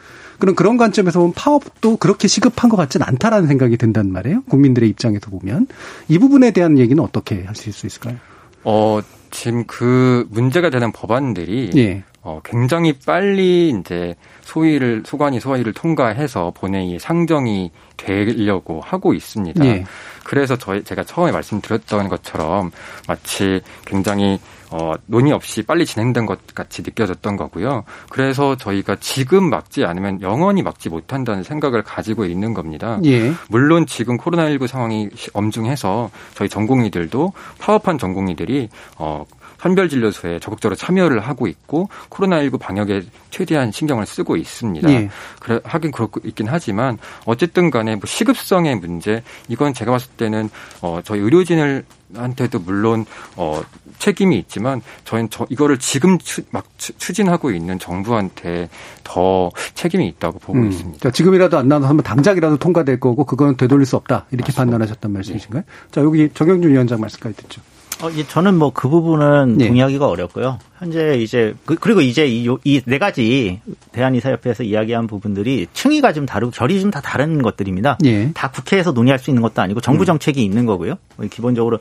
그럼 0.42 0.56
그런 0.56 0.76
관점에서 0.76 1.20
보면 1.20 1.34
파업도 1.34 1.98
그렇게 1.98 2.26
시급한 2.26 2.68
것 2.68 2.76
같지는 2.76 3.06
않다라는 3.06 3.46
생각이 3.46 3.76
든단 3.76 4.10
말이에요. 4.10 4.42
국민들의 4.48 4.88
입장에서 4.88 5.30
보면 5.30 5.68
이 6.08 6.18
부분에 6.18 6.50
대한 6.50 6.78
얘기는 6.78 7.00
어떻게 7.00 7.44
하실 7.44 7.72
수 7.72 7.86
있을까요? 7.86 8.16
어 8.64 8.98
지금 9.30 9.62
그 9.68 10.26
문제가 10.30 10.68
되는 10.68 10.90
법안들이 10.90 11.70
예. 11.76 12.02
어, 12.22 12.40
굉장히 12.44 12.92
빨리 13.06 13.70
이제 13.70 14.16
소위를 14.40 15.04
소관이 15.06 15.38
소위를 15.38 15.74
통과해서 15.74 16.52
본회의 16.56 16.98
상정이 16.98 17.70
되려고 17.96 18.80
하고 18.80 19.14
있습니다. 19.14 19.64
예. 19.64 19.84
그래서 20.24 20.56
저희 20.56 20.82
제가 20.82 21.04
처음에 21.04 21.30
말씀드렸던 21.30 22.08
것처럼 22.08 22.72
마치 23.06 23.60
굉장히 23.86 24.40
어, 24.72 24.94
논의 25.06 25.32
없이 25.32 25.62
빨리 25.62 25.84
진행된 25.84 26.26
것 26.26 26.38
같이 26.54 26.82
느껴졌던 26.82 27.36
거고요. 27.36 27.84
그래서 28.10 28.56
저희가 28.56 28.96
지금 29.00 29.50
막지 29.50 29.84
않으면 29.84 30.22
영원히 30.22 30.62
막지 30.62 30.88
못한다는 30.88 31.42
생각을 31.42 31.82
가지고 31.82 32.24
있는 32.24 32.54
겁니다. 32.54 32.98
예. 33.04 33.32
물론 33.48 33.86
지금 33.86 34.16
코로나19 34.16 34.66
상황이 34.66 35.08
엄중해서 35.34 36.10
저희 36.34 36.48
전공의들도 36.48 37.32
파업한 37.58 37.98
전공의들이 37.98 38.68
어, 38.96 39.24
선별진료소에 39.62 40.40
적극적으로 40.40 40.76
참여를 40.76 41.20
하고 41.20 41.46
있고 41.46 41.88
코로나19 42.10 42.58
방역에 42.58 43.02
최대한 43.30 43.70
신경을 43.70 44.06
쓰고 44.06 44.36
있습니다. 44.36 44.90
예. 44.90 45.08
그래 45.40 45.60
하긴 45.64 45.92
그렇고 45.92 46.20
있긴 46.24 46.48
하지만 46.48 46.98
어쨌든 47.24 47.70
간에 47.70 47.94
뭐 47.94 48.02
시급성의 48.06 48.76
문제 48.76 49.22
이건 49.48 49.72
제가 49.72 49.92
봤을 49.92 50.10
때는 50.16 50.50
어 50.80 51.00
저희 51.04 51.20
의료진을 51.20 51.84
한테도 52.14 52.58
물론 52.58 53.06
어 53.36 53.62
책임이 53.98 54.36
있지만 54.40 54.82
저희는 55.04 55.30
저 55.30 55.46
이거를 55.48 55.78
지금 55.78 56.18
추, 56.18 56.42
막 56.50 56.66
추진하고 56.76 57.52
있는 57.52 57.78
정부한테 57.78 58.68
더 59.04 59.50
책임이 59.74 60.06
있다고 60.08 60.38
보고 60.40 60.58
음. 60.58 60.70
있습니다. 60.70 60.98
자, 60.98 61.10
지금이라도 61.10 61.56
안 61.58 61.70
한번 61.72 62.02
당장이라도 62.02 62.58
통과될 62.58 63.00
거고 63.00 63.24
그건 63.24 63.56
되돌릴 63.56 63.86
수 63.86 63.96
없다 63.96 64.26
이렇게 64.30 64.48
맞습니다. 64.48 64.60
판단하셨단 64.60 65.12
말씀이신가요? 65.12 65.62
네. 65.62 65.90
자 65.90 66.00
여기 66.02 66.28
정영준 66.34 66.70
위원장 66.70 67.00
말씀까지 67.00 67.36
듣죠. 67.36 67.62
어, 68.02 68.10
예, 68.16 68.26
저는 68.26 68.58
뭐 68.58 68.70
그 68.74 68.88
부분은 68.88 69.58
네. 69.58 69.68
동의하기가 69.68 70.08
어렵고요. 70.08 70.58
현재 70.78 71.14
이제 71.18 71.54
그, 71.64 71.76
리고 71.86 72.00
이제 72.00 72.26
이네 72.26 72.98
가지 72.98 73.60
대한이사협회에서 73.92 74.64
이야기한 74.64 75.06
부분들이 75.06 75.68
층위가 75.72 76.12
좀 76.12 76.26
다르고 76.26 76.50
결이 76.50 76.80
좀 76.80 76.90
다 76.90 77.00
다른 77.00 77.40
것들입니다. 77.42 77.98
네. 78.00 78.32
다 78.34 78.50
국회에서 78.50 78.92
논의할 78.92 79.18
수 79.18 79.30
있는 79.30 79.40
것도 79.42 79.62
아니고 79.62 79.80
정부 79.80 80.02
음. 80.02 80.06
정책이 80.06 80.40
음. 80.40 80.44
있는 80.44 80.66
거고요. 80.66 80.94
기본적으로 81.30 81.78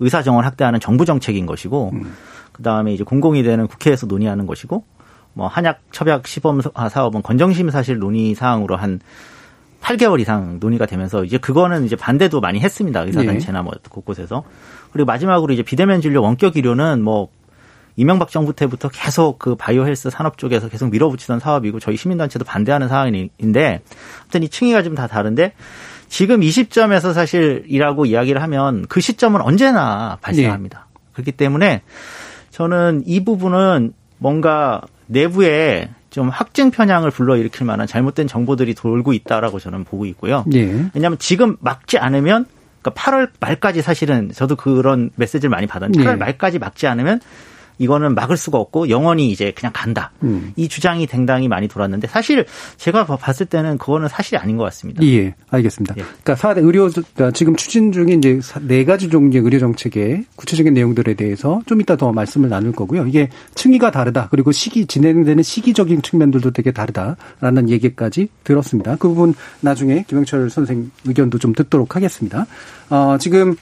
의사 0.00 0.22
정원 0.22 0.44
확대하는 0.44 0.80
정부 0.80 1.04
정책인 1.04 1.44
것이고 1.46 1.90
음. 1.92 2.14
그다음에 2.52 2.94
이제 2.94 3.04
공공이 3.04 3.42
되는 3.42 3.66
국회에서 3.66 4.06
논의하는 4.06 4.46
것이고 4.46 4.84
뭐 5.34 5.46
한약 5.48 5.80
첩약 5.92 6.26
시범 6.26 6.60
사업은 6.90 7.22
건정심 7.22 7.70
사실 7.70 7.98
논의 7.98 8.34
사항으로 8.34 8.76
한 8.76 9.00
8개월 9.80 10.18
이상 10.20 10.58
논의가 10.60 10.86
되면서 10.86 11.24
이제 11.24 11.38
그거는 11.38 11.84
이제 11.84 11.94
반대도 11.94 12.40
많이 12.40 12.58
했습니다. 12.58 13.02
의사단체나 13.02 13.62
뭐 13.62 13.74
곳곳에서. 13.88 14.42
그리고 14.92 15.06
마지막으로 15.06 15.52
이제 15.52 15.62
비대면 15.62 16.00
진료 16.00 16.22
원격 16.22 16.56
의료는 16.56 17.02
뭐 17.02 17.28
이명박 17.96 18.30
정부 18.30 18.52
때부터 18.52 18.88
계속 18.88 19.38
그 19.38 19.56
바이오 19.56 19.84
헬스 19.84 20.08
산업 20.10 20.38
쪽에서 20.38 20.68
계속 20.68 20.90
밀어붙이던 20.90 21.40
사업이고 21.40 21.80
저희 21.80 21.96
시민단체도 21.96 22.44
반대하는 22.44 22.88
상황인데 22.88 23.80
아무튼 24.22 24.42
이 24.42 24.48
층위가 24.48 24.82
좀 24.82 24.94
다 24.94 25.06
다른데 25.08 25.52
지금 26.08 26.42
이 26.42 26.50
시점에서 26.50 27.12
사실 27.12 27.64
이라고 27.66 28.06
이야기를 28.06 28.40
하면 28.42 28.86
그 28.88 29.00
시점은 29.00 29.40
언제나 29.40 30.16
발생합니다. 30.20 30.86
네. 30.92 31.00
그렇기 31.12 31.32
때문에 31.32 31.82
저는 32.50 33.02
이 33.04 33.24
부분은 33.24 33.92
뭔가 34.18 34.80
내부에 35.06 35.90
좀 36.10 36.28
확증 36.28 36.70
편향을 36.70 37.10
불러일으킬 37.10 37.66
만한 37.66 37.86
잘못된 37.86 38.26
정보들이 38.26 38.74
돌고 38.74 39.12
있다라고 39.12 39.58
저는 39.58 39.84
보고 39.84 40.06
있고요. 40.06 40.44
네. 40.46 40.88
왜냐하면 40.94 41.18
지금 41.18 41.56
막지 41.60 41.98
않으면 41.98 42.46
그러니까 42.90 43.02
8월 43.02 43.28
말까지 43.40 43.82
사실은 43.82 44.30
저도 44.32 44.56
그런 44.56 45.10
메시지를 45.16 45.50
많이 45.50 45.66
받았는데 45.66 46.04
8월 46.04 46.18
말까지 46.18 46.58
막지 46.58 46.86
않으면 46.86 47.20
이거는 47.78 48.14
막을 48.14 48.36
수가 48.36 48.58
없고 48.58 48.88
영원히 48.88 49.30
이제 49.30 49.52
그냥 49.52 49.72
간다. 49.74 50.12
음. 50.22 50.52
이 50.56 50.68
주장이 50.68 51.06
굉장히 51.06 51.48
많이 51.48 51.68
돌았는데 51.68 52.08
사실 52.08 52.44
제가 52.76 53.04
봤을 53.04 53.46
때는 53.46 53.78
그거는 53.78 54.08
사실이 54.08 54.36
아닌 54.36 54.56
것 54.56 54.64
같습니다. 54.64 55.02
예, 55.04 55.34
알겠습니다. 55.50 55.94
예. 55.98 56.02
그러니까 56.22 56.34
4대 56.34 56.64
의료 56.64 56.88
그러니까 56.88 57.30
지금 57.32 57.56
추진 57.56 57.92
중인 57.92 58.18
이제 58.18 58.40
네 58.62 58.84
가지 58.84 59.08
종류의 59.08 59.44
의료 59.44 59.58
정책의 59.58 60.24
구체적인 60.36 60.74
내용들에 60.74 61.14
대해서 61.14 61.60
좀 61.66 61.80
이따 61.80 61.96
더 61.96 62.12
말씀을 62.12 62.48
나눌 62.48 62.72
거고요. 62.72 63.06
이게 63.06 63.28
층위가 63.54 63.90
다르다. 63.90 64.28
그리고 64.30 64.52
시기 64.52 64.86
진행되는 64.86 65.42
시기적인 65.42 66.02
측면들도 66.02 66.50
되게 66.50 66.72
다르다라는 66.72 67.70
얘기까지 67.70 68.28
들었습니다. 68.44 68.96
그 68.96 69.08
부분 69.08 69.34
나중에 69.60 70.04
김영철 70.08 70.50
선생 70.50 70.90
의견도 71.04 71.38
좀 71.38 71.52
듣도록 71.52 71.96
하겠습니다. 71.96 72.46
어, 72.90 73.16
지금 73.18 73.56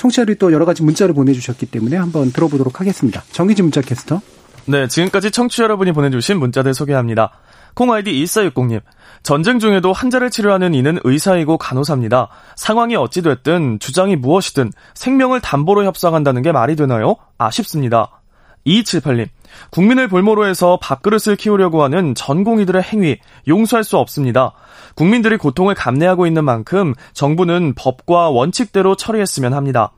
청취자들이 0.00 0.38
또 0.38 0.50
여러 0.50 0.64
가지 0.64 0.82
문자를 0.82 1.14
보내주셨기 1.14 1.66
때문에 1.66 1.96
한번 1.96 2.32
들어보도록 2.32 2.80
하겠습니다. 2.80 3.22
정기진 3.32 3.66
문자 3.66 3.82
캐스터. 3.82 4.22
네, 4.64 4.88
지금까지 4.88 5.30
청취자 5.30 5.64
여러분이 5.64 5.92
보내주신 5.92 6.38
문자들 6.38 6.72
소개합니다. 6.72 7.32
콩 7.74 7.92
아이디 7.92 8.10
1460님. 8.12 8.80
전쟁 9.22 9.58
중에도 9.58 9.92
환자를 9.92 10.30
치료하는 10.30 10.72
이는 10.72 10.98
의사이고 11.04 11.58
간호사입니다. 11.58 12.28
상황이 12.56 12.96
어찌됐든 12.96 13.78
주장이 13.78 14.16
무엇이든 14.16 14.72
생명을 14.94 15.42
담보로 15.42 15.84
협상한다는 15.84 16.40
게 16.40 16.50
말이 16.50 16.76
되나요? 16.76 17.16
아쉽습니다. 17.36 18.19
2278님. 18.66 19.28
국민을 19.70 20.08
볼모로 20.08 20.46
해서 20.46 20.78
밥그릇을 20.80 21.36
키우려고 21.36 21.82
하는 21.82 22.14
전공의들의 22.14 22.82
행위 22.82 23.18
용서할 23.48 23.84
수 23.84 23.96
없습니다. 23.98 24.52
국민들이 24.94 25.36
고통을 25.36 25.74
감내하고 25.74 26.26
있는 26.26 26.44
만큼 26.44 26.94
정부는 27.12 27.74
법과 27.74 28.30
원칙대로 28.30 28.94
처리했으면 28.96 29.54
합니다. 29.54 29.92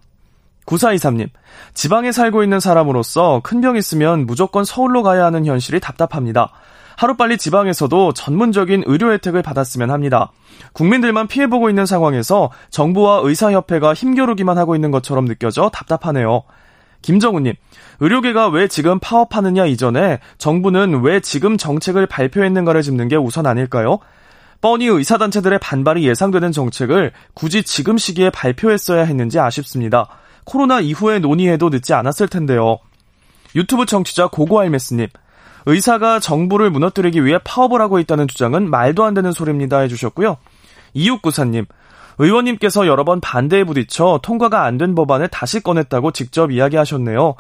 9423님, 0.67 1.29
지방에 1.75 2.13
살고 2.13 2.43
있는 2.45 2.61
사람으로서 2.61 3.41
큰 3.43 3.61
병 3.61 3.77
있으면 3.77 4.27
무조건 4.27 4.65
서울로 4.65 5.03
가야 5.03 5.25
하는 5.25 5.45
현실이 5.45 5.81
답답합니다. 5.81 6.53
하루빨리 6.97 7.39
지방에서도 7.39 8.13
전문적인 8.13 8.85
의료 8.87 9.13
혜택을 9.13 9.43
받았으면 9.43 9.91
합니다. 9.91 10.31
국민들만 10.73 11.27
피해보고 11.27 11.69
있는 11.69 11.85
상황에서 11.85 12.51
정부와 12.71 13.23
의사협회가 13.25 13.93
힘겨루기만 13.95 14.57
하고 14.57 14.77
있는 14.77 14.91
것처럼 14.91 15.27
느껴져 15.27 15.69
답답하네요. 15.71 16.45
김정우님, 17.03 17.55
의료계가 18.01 18.49
왜 18.49 18.69
지금 18.69 18.99
파업하느냐 18.99 19.67
이전에 19.67 20.21
정부는 20.39 21.03
왜 21.03 21.21
지금 21.21 21.57
정책을 21.57 22.07
발표했는가를 22.07 22.83
짚는 22.83 23.09
게 23.09 23.17
우선 23.17 23.47
아닐까요? 23.47 23.99
뻔히 24.61 24.87
의사단체들의 24.87 25.59
반발이 25.59 26.07
예상되는 26.07 26.53
정책을 26.53 27.13
굳이 27.35 27.65
지금 27.65 27.99
시기에 27.99 28.31
발표했어야 28.31 29.03
했는지 29.03 29.41
아쉽습니다. 29.41 30.07
코로나 30.45 30.81
이후에 30.81 31.19
논의해도 31.19 31.69
늦지 31.69 31.95
않았을 31.95 32.29
텐데요. 32.29 32.79
유튜브 33.55 33.87
청취자 33.87 34.29
고고알메스님, 34.29 35.09
의사가 35.67 36.21
정부를 36.21 36.71
무너뜨리기 36.71 37.25
위해 37.25 37.39
파업을 37.45 37.81
하고 37.81 37.99
있다는 37.99 38.29
주장은 38.29 38.71
말도 38.71 39.05
안 39.05 39.15
되는 39.15 39.33
소리입니다 39.33 39.79
해주셨고요. 39.81 40.39
이육구사님, 40.95 41.67
의원님께서 42.19 42.87
여러 42.87 43.05
번 43.05 43.21
반대에 43.21 43.65
부딪혀 43.65 44.21
통과가 44.23 44.65
안 44.65 44.79
된 44.79 44.95
법안을 44.95 45.29
다시 45.29 45.61
꺼냈다고 45.61 46.11
직접 46.13 46.51
이야기하셨네요. 46.51 47.35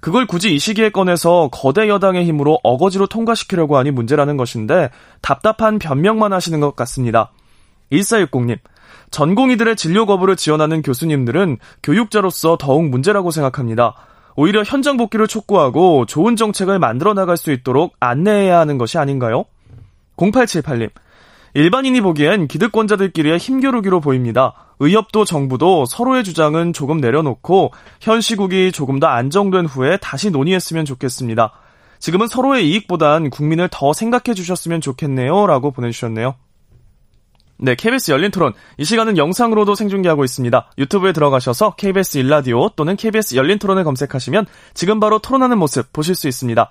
그걸 0.00 0.26
굳이 0.26 0.54
이 0.54 0.58
시기에 0.58 0.90
꺼내서 0.90 1.48
거대 1.52 1.88
여당의 1.88 2.24
힘으로 2.24 2.58
어거지로 2.62 3.06
통과시키려고 3.06 3.76
하니 3.76 3.90
문제라는 3.90 4.36
것인데 4.36 4.90
답답한 5.20 5.78
변명만 5.78 6.32
하시는 6.32 6.60
것 6.60 6.76
같습니다. 6.76 7.32
1460님, 7.92 8.58
전공의들의 9.10 9.76
진료 9.76 10.06
거부를 10.06 10.36
지원하는 10.36 10.82
교수님들은 10.82 11.58
교육자로서 11.82 12.56
더욱 12.58 12.88
문제라고 12.88 13.30
생각합니다. 13.30 13.94
오히려 14.36 14.62
현장 14.62 14.96
복귀를 14.96 15.26
촉구하고 15.26 16.04
좋은 16.06 16.36
정책을 16.36 16.78
만들어 16.78 17.14
나갈 17.14 17.36
수 17.36 17.50
있도록 17.52 17.94
안내해야 17.98 18.58
하는 18.58 18.78
것이 18.78 18.98
아닌가요? 18.98 19.44
0878님, 20.18 20.90
일반인이 21.56 22.02
보기엔 22.02 22.48
기득권자들끼리의 22.48 23.38
힘겨루기로 23.38 24.00
보입니다. 24.02 24.52
의협도 24.78 25.24
정부도 25.24 25.86
서로의 25.86 26.22
주장은 26.22 26.74
조금 26.74 26.98
내려놓고 26.98 27.72
현 27.98 28.20
시국이 28.20 28.72
조금 28.72 29.00
더 29.00 29.06
안정된 29.06 29.64
후에 29.64 29.96
다시 29.96 30.28
논의했으면 30.28 30.84
좋겠습니다. 30.84 31.52
지금은 31.98 32.26
서로의 32.26 32.68
이익보단 32.68 33.30
국민을 33.30 33.70
더 33.72 33.94
생각해 33.94 34.34
주셨으면 34.34 34.82
좋겠네요. 34.82 35.46
라고 35.46 35.70
보내주셨네요. 35.70 36.34
네, 37.58 37.74
KBS 37.74 38.10
열린 38.10 38.30
토론. 38.30 38.52
이 38.76 38.84
시간은 38.84 39.16
영상으로도 39.16 39.74
생중계하고 39.74 40.24
있습니다. 40.24 40.72
유튜브에 40.76 41.14
들어가셔서 41.14 41.74
KBS 41.76 42.18
일라디오 42.18 42.68
또는 42.76 42.96
KBS 42.96 43.34
열린 43.34 43.58
토론을 43.58 43.82
검색하시면 43.82 44.44
지금 44.74 45.00
바로 45.00 45.20
토론하는 45.20 45.56
모습 45.56 45.90
보실 45.94 46.16
수 46.16 46.28
있습니다. 46.28 46.70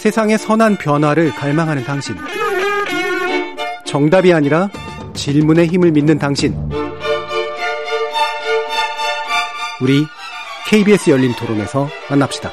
세상의 0.00 0.38
선한 0.38 0.78
변화를 0.78 1.30
갈망하는 1.30 1.84
당신. 1.84 2.16
정답이 3.84 4.32
아니라 4.32 4.70
질문의 5.12 5.66
힘을 5.66 5.90
믿는 5.90 6.18
당신. 6.18 6.54
우리 9.82 10.06
KBS 10.66 11.10
열린 11.10 11.34
토론에서 11.34 11.86
만납시다. 12.08 12.50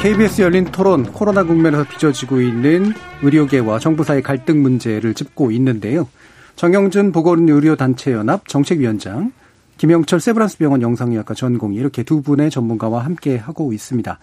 KBS 0.00 0.40
열린 0.40 0.64
토론 0.64 1.12
코로나 1.12 1.42
국면에서 1.42 1.84
빚어지고 1.84 2.40
있는 2.40 2.94
의료계와 3.20 3.80
정부 3.80 4.02
사이 4.02 4.22
갈등 4.22 4.62
문제를 4.62 5.12
짚고 5.12 5.50
있는데요. 5.50 6.08
정영준 6.56 7.12
보건의료단체연합 7.12 8.48
정책위원장, 8.48 9.32
김영철 9.78 10.20
세브란스 10.20 10.58
병원 10.58 10.82
영상의학과 10.82 11.34
전공의 11.34 11.78
이렇게 11.78 12.02
두 12.02 12.20
분의 12.20 12.50
전문가와 12.50 13.04
함께 13.04 13.36
하고 13.36 13.72
있습니다. 13.72 14.18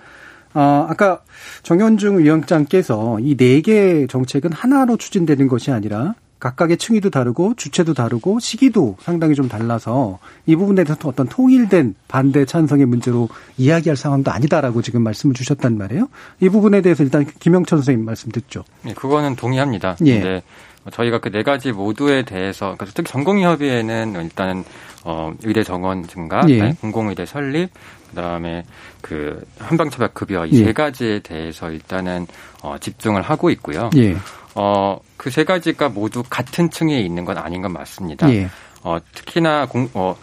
아, 0.54 0.88
아까 0.90 1.22
정현중 1.64 2.20
위원장께서 2.20 3.20
이 3.20 3.36
네개 3.38 4.08
정책은 4.08 4.52
하나로 4.54 4.98
추진되는 4.98 5.48
것이 5.48 5.72
아니라 5.72 6.16
각각의 6.40 6.78
층위도 6.78 7.10
다르고 7.10 7.56
주체도 7.56 7.94
다르고 7.94 8.40
시기도 8.40 8.98
상당히 9.02 9.36
좀 9.36 9.48
달라서 9.48 10.20
이 10.46 10.56
부분에 10.56 10.84
대해서 10.84 11.10
어떤 11.10 11.28
통일된 11.28 11.96
반대 12.08 12.46
찬성의 12.46 12.86
문제로 12.86 13.30
이야기할 13.58 13.98
상황도 13.98 14.32
아니다라고 14.32 14.82
지금 14.82 15.02
말씀을 15.02 15.34
주셨단 15.34 15.78
말이에요. 15.78 16.08
이 16.42 16.50
부분에 16.50 16.82
대해서 16.82 17.04
일단 17.04 17.26
김영철 17.40 17.80
선생님 17.80 18.06
말씀 18.06 18.32
듣죠. 18.32 18.64
네, 18.84 18.94
그거는 18.94 19.36
동의합니다. 19.36 19.98
예. 20.06 20.20
근데 20.20 20.44
저희가 20.92 21.20
그 21.20 21.30
네 21.32 21.44
가지 21.44 21.72
모두에 21.72 22.24
대해서 22.24 22.76
그러니까 22.78 22.86
특히 22.94 23.04
전공의협의회는 23.12 24.16
일단은 24.24 24.64
어 25.04 25.32
의대 25.44 25.64
정원 25.64 26.08
증가, 26.08 26.44
예. 26.50 26.74
공공의대 26.82 27.26
설립, 27.26 27.70
그다음에 28.10 28.64
그 29.02 29.44
한방처박 29.60 30.14
급여 30.14 30.46
이세 30.46 30.66
예. 30.68 30.74
가지에 30.74 31.20
대해서 31.20 31.70
일단은 31.72 32.28
어 32.62 32.78
집중을 32.78 33.22
하고 33.22 33.50
있고요. 33.50 33.90
예. 33.98 34.16
어 34.56 34.98
그 35.18 35.30
세 35.32 35.44
가지가 35.44 35.90
모두 35.90 36.24
같은 36.30 36.70
층에 36.70 37.00
있는 37.00 37.26
건 37.26 37.38
아닌 37.38 37.62
건 37.62 37.74
맞습니다. 37.74 38.32
예. 38.34 38.48
어 38.84 38.98
특히나 39.14 39.66
공, 39.66 39.90
어 39.96 40.16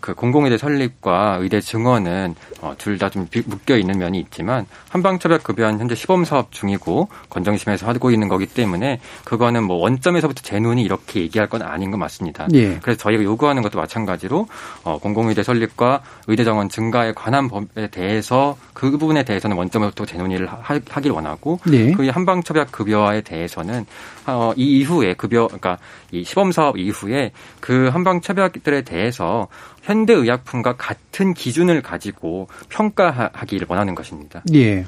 그 0.00 0.14
공공의대 0.14 0.56
설립과 0.58 1.38
의대 1.40 1.60
증원은 1.60 2.34
어, 2.60 2.74
둘 2.78 2.98
다 2.98 3.08
좀 3.10 3.26
묶여 3.46 3.76
있는 3.76 3.98
면이 3.98 4.18
있지만 4.20 4.66
한방차별 4.90 5.38
급여는 5.40 5.80
현재 5.80 5.94
시범 5.94 6.24
사업 6.24 6.52
중이고 6.52 7.08
건정심에서 7.30 7.86
하고 7.86 8.10
있는 8.10 8.28
거기 8.28 8.46
때문에 8.46 9.00
그거는 9.24 9.64
뭐 9.64 9.76
원점에서부터 9.76 10.42
제 10.42 10.60
눈이 10.60 10.82
이렇게 10.82 11.20
얘기할 11.20 11.48
건 11.48 11.62
아닌 11.62 11.90
것 11.90 11.96
맞습니다. 11.96 12.46
예. 12.54 12.78
그래서 12.82 12.98
저희가 12.98 13.22
요구하는 13.24 13.62
것도 13.62 13.78
마찬가지로 13.78 14.46
어, 14.84 14.98
공공의대 14.98 15.42
설립과 15.42 16.02
의대 16.26 16.44
정원 16.44 16.68
증가에 16.68 17.12
관한 17.12 17.48
법에 17.48 17.88
대해서 17.88 18.56
그 18.74 18.90
부분에 18.90 19.22
대해서는 19.24 19.56
원점에서부터 19.56 20.06
재논의를 20.06 20.48
하길 20.88 21.10
원하고 21.12 21.58
예. 21.72 21.92
그 21.92 22.06
한방차별 22.08 22.66
급여에 22.70 23.22
대해서는 23.22 23.86
어, 24.26 24.52
이 24.56 24.78
이후에 24.80 25.14
급여 25.14 25.46
그러니까 25.46 25.78
이 26.12 26.22
시범 26.24 26.52
사업 26.52 26.76
이후에 26.78 27.32
그 27.60 27.88
한방차별들에 27.88 28.82
대해서 28.82 29.48
현대의약품과 29.82 30.76
같은 30.76 31.34
기준을 31.34 31.82
가지고 31.82 32.48
평가하기를 32.68 33.66
원하는 33.68 33.94
것입니다. 33.94 34.42
예. 34.54 34.84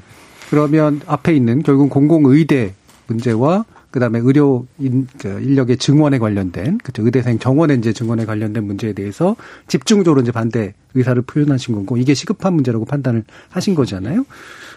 그러면 0.49 1.01
앞에 1.07 1.33
있는 1.35 1.63
결국 1.63 1.89
공공의대 1.89 2.73
문제와 3.07 3.65
그다음에 3.93 4.19
의료 4.23 4.65
인, 4.79 5.07
그 5.19 5.39
인력의 5.39 5.77
증원에 5.77 6.17
관련된 6.17 6.79
그죠 6.79 7.05
의대생 7.05 7.37
정원의 7.37 7.77
이제 7.77 7.93
증원에 7.93 8.25
관련된 8.25 8.63
문제에 8.63 8.93
대해서 8.93 9.35
집중적으로 9.67 10.21
이제 10.21 10.31
반대 10.31 10.73
의사를 10.95 11.21
표현하신 11.21 11.75
거고 11.75 11.97
이게 11.97 12.15
시급한 12.15 12.55
문제라고 12.55 12.85
판단을 12.85 13.23
하신 13.49 13.75
거잖아요. 13.75 14.25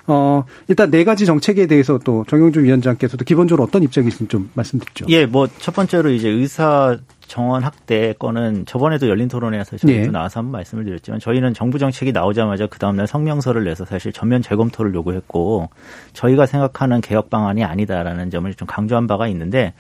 어, 0.07 0.45
일단 0.69 0.91
네 0.91 1.05
가지 1.05 1.27
정책에 1.27 1.67
대해서 1.67 1.99
또 2.05 2.25
정영주 2.29 2.63
위원장께서도 2.63 3.25
기본적으로 3.25 3.65
어떤 3.65 3.83
입장이신지 3.83 4.29
좀 4.29 4.51
말씀 4.55 4.79
드리죠. 4.79 5.07
예, 5.09 5.27
뭐 5.27 5.49
첫 5.59 5.75
번째로 5.75 6.11
이제 6.11 6.29
의사 6.29 6.97
정원 7.27 7.65
확대 7.65 8.15
건은 8.19 8.67
저번에도 8.67 9.09
열린 9.09 9.27
토론회에서 9.27 9.79
저희도 9.79 10.01
네. 10.01 10.07
나와서 10.09 10.39
한번 10.39 10.53
말씀을 10.53 10.85
드렸지만 10.85 11.19
저희는 11.19 11.55
정부 11.55 11.79
정책이 11.79 12.13
나오자마자 12.13 12.67
그 12.67 12.79
다음날 12.79 13.09
성명서를 13.09 13.65
내서 13.65 13.85
사실 13.85 14.13
전면 14.13 14.43
재검토를 14.43 14.95
요구했고 14.95 15.69
저희가 16.13 16.47
생각하는 16.47 17.01
개혁 17.01 17.29
방안이 17.29 17.65
아니다라는 17.65 18.31
점을 18.31 18.53
좀 18.55 18.69
강조한 18.69 19.09
바가 19.09 19.27
있는데 19.29 19.75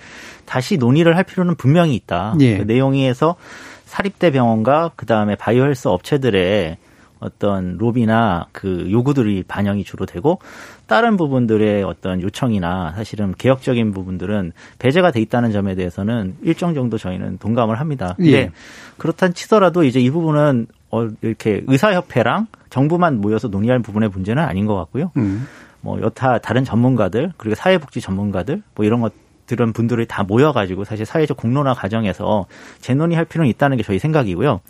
다시 0.45 0.77
논의를 0.77 1.17
할 1.17 1.23
필요는 1.23 1.55
분명히 1.55 1.95
있다. 1.95 2.35
네. 2.37 2.59
그 2.59 2.63
내용에서 2.65 3.37
사립대 3.85 4.33
병원과 4.33 4.93
그 4.97 5.07
다음에 5.07 5.37
바이오헬스 5.37 5.87
업체들의 5.87 6.79
어떤 7.21 7.77
로비나 7.79 8.47
그 8.53 8.89
요구들이 8.91 9.45
반영이 9.47 9.85
주로 9.85 10.07
되고 10.07 10.39
다른 10.87 11.17
부분들의 11.17 11.83
어떤 11.83 12.21
요청이나 12.21 12.93
사실은 12.95 13.35
개혁적인 13.37 13.93
부분들은 13.93 14.53
배제가 14.79 15.11
돼 15.11 15.21
있다는 15.21 15.51
점에 15.53 15.75
대해서는 15.75 16.37
일정 16.43 16.75
정도 16.75 16.99
저희는 16.99 17.39
동감을 17.39 17.81
합니다. 17.81 18.15
근데 18.17 18.33
예. 18.33 18.51
그렇단 18.99 19.35
치더라도 19.35 19.85
이제 19.85 20.01
이 20.01 20.11
부분은 20.11 20.67
어 20.91 21.09
이렇게 21.23 21.63
의사협회랑 21.67 22.47
정부만 22.71 23.21
모여서 23.21 23.49
논의할 23.49 23.81
부분의 23.81 24.11
문제는 24.11 24.43
아닌 24.43 24.67
것 24.67 24.77
같고요. 24.77 25.11
음. 25.17 25.47
뭐 25.81 26.01
여타 26.01 26.39
다른 26.39 26.65
전문가들 26.65 27.33
그리고 27.37 27.55
사회복지 27.55 28.01
전문가들 28.01 28.63
뭐 28.75 28.85
이런 28.85 29.01
것 29.01 29.13
들은 29.47 29.73
분들이 29.73 30.07
다 30.07 30.23
모여가지고 30.23 30.85
사실 30.85 31.07
사회적 31.07 31.37
공론화 31.37 31.75
과정에서 31.75 32.47
재논의할 32.81 33.25
필요는 33.25 33.49
있다는 33.51 33.77
게 33.77 33.83
저희 33.83 33.99
생각이고요. 33.99 34.61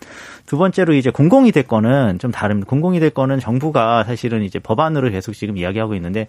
두 0.47 0.59
번째로 0.59 0.95
이제 0.95 1.11
공공이 1.11 1.53
될 1.53 1.65
거는 1.65 2.19
좀 2.19 2.31
다릅니다. 2.31 2.69
공공이 2.69 3.01
될 3.01 3.11
거는 3.11 3.41
정부가 3.41 4.05
사실은 4.05 4.43
이제 4.43 4.59
법안으로 4.59 5.11
계속 5.11 5.33
지금 5.33 5.57
이야기하고 5.57 5.95
있는데 5.95 6.29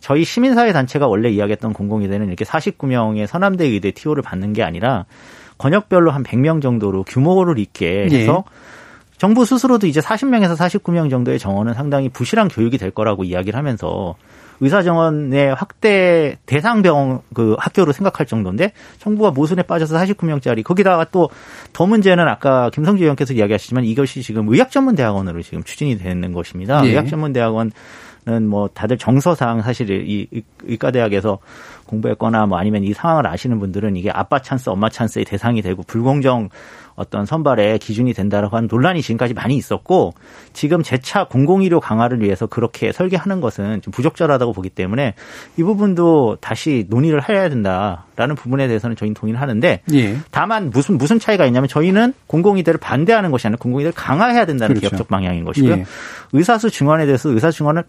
저희 0.00 0.24
시민사회 0.24 0.72
단체가 0.72 1.06
원래 1.06 1.28
이야기했던 1.30 1.72
공공의대는 1.72 2.28
이렇게 2.28 2.44
49명의 2.44 3.26
서남대 3.26 3.64
의대 3.64 3.90
TO를 3.90 4.22
받는 4.22 4.52
게 4.52 4.62
아니라 4.62 5.04
권역별로 5.58 6.10
한 6.10 6.22
100명 6.22 6.62
정도로 6.62 7.02
규모를 7.04 7.58
있게 7.58 8.04
해서 8.10 8.44
예. 8.46 8.78
정부 9.18 9.44
스스로도 9.44 9.88
이제 9.88 10.00
40명에서 10.00 10.56
49명 10.56 11.10
정도의 11.10 11.40
정원은 11.40 11.74
상당히 11.74 12.08
부실한 12.08 12.48
교육이 12.48 12.78
될 12.78 12.92
거라고 12.92 13.24
이야기를 13.24 13.58
하면서 13.58 14.14
의사 14.60 14.82
정원의 14.82 15.54
확대 15.54 16.38
대상 16.46 16.82
병원 16.82 17.20
그 17.34 17.56
학교로 17.58 17.92
생각할 17.92 18.26
정도인데 18.26 18.72
정부가 18.98 19.30
모순에 19.30 19.62
빠져서 19.62 19.96
49명짜리 19.98 20.62
거기다가 20.62 21.04
또 21.04 21.28
더 21.72 21.86
문제는 21.86 22.26
아까 22.26 22.70
김성주 22.70 23.02
의원께서 23.04 23.34
이야기하시지만 23.34 23.84
이것이 23.84 24.22
지금 24.22 24.48
의학 24.48 24.70
전문 24.70 24.94
대학원으로 24.94 25.42
지금 25.42 25.62
추진이 25.62 25.98
되는 25.98 26.32
것입니다. 26.32 26.82
네. 26.82 26.88
의학 26.88 27.08
전문 27.08 27.32
대학원 27.32 27.72
뭐 28.48 28.68
다들 28.68 28.98
정서상 28.98 29.62
사실 29.62 29.88
이 29.90 30.28
의과대학에서 30.64 31.38
공부했거나 31.86 32.46
뭐 32.46 32.58
아니면 32.58 32.84
이 32.84 32.92
상황을 32.92 33.26
아시는 33.26 33.58
분들은 33.58 33.96
이게 33.96 34.10
아빠 34.10 34.40
찬스, 34.40 34.68
엄마 34.68 34.90
찬스의 34.90 35.24
대상이 35.24 35.62
되고 35.62 35.82
불공정 35.82 36.50
어떤 36.98 37.24
선발의 37.26 37.78
기준이 37.78 38.12
된다라고 38.12 38.56
하는 38.56 38.68
논란이 38.70 39.02
지금까지 39.02 39.32
많이 39.32 39.56
있었고 39.56 40.14
지금 40.52 40.82
재차 40.82 41.24
공공의료 41.24 41.78
강화를 41.78 42.20
위해서 42.20 42.46
그렇게 42.46 42.90
설계하는 42.90 43.40
것은 43.40 43.82
좀 43.82 43.92
부적절하다고 43.92 44.52
보기 44.52 44.68
때문에 44.68 45.14
이 45.56 45.62
부분도 45.62 46.38
다시 46.40 46.86
논의를 46.88 47.28
해야 47.28 47.48
된다라는 47.48 48.34
부분에 48.34 48.66
대해서는 48.66 48.96
저희는 48.96 49.14
동의를 49.14 49.40
하는데 49.40 49.80
예. 49.92 50.16
다만 50.32 50.70
무슨 50.70 50.98
무슨 50.98 51.20
차이가 51.20 51.46
있냐면 51.46 51.68
저희는 51.68 52.14
공공의대를 52.26 52.80
반대하는 52.80 53.30
것이 53.30 53.46
아니라 53.46 53.58
공공의대를 53.60 53.94
강화해야 53.94 54.44
된다는 54.44 54.74
그렇죠. 54.74 54.88
기업적 54.88 55.08
방향인 55.08 55.44
것이고요. 55.44 55.72
예. 55.72 55.84
의사수 56.32 56.70
증원에 56.70 57.06
대해서 57.06 57.30
의사 57.30 57.52
증원을 57.52 57.84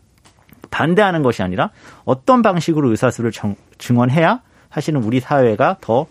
반대하는 0.70 1.24
것이 1.24 1.42
아니라 1.42 1.72
어떤 2.06 2.44
방식으로 2.44 2.92
의사수를 2.92 3.32
정, 3.32 3.56
증원해야 3.80 4.42
사실은 4.72 5.04
우리 5.04 5.20
사회가 5.20 5.78
더 5.82 6.06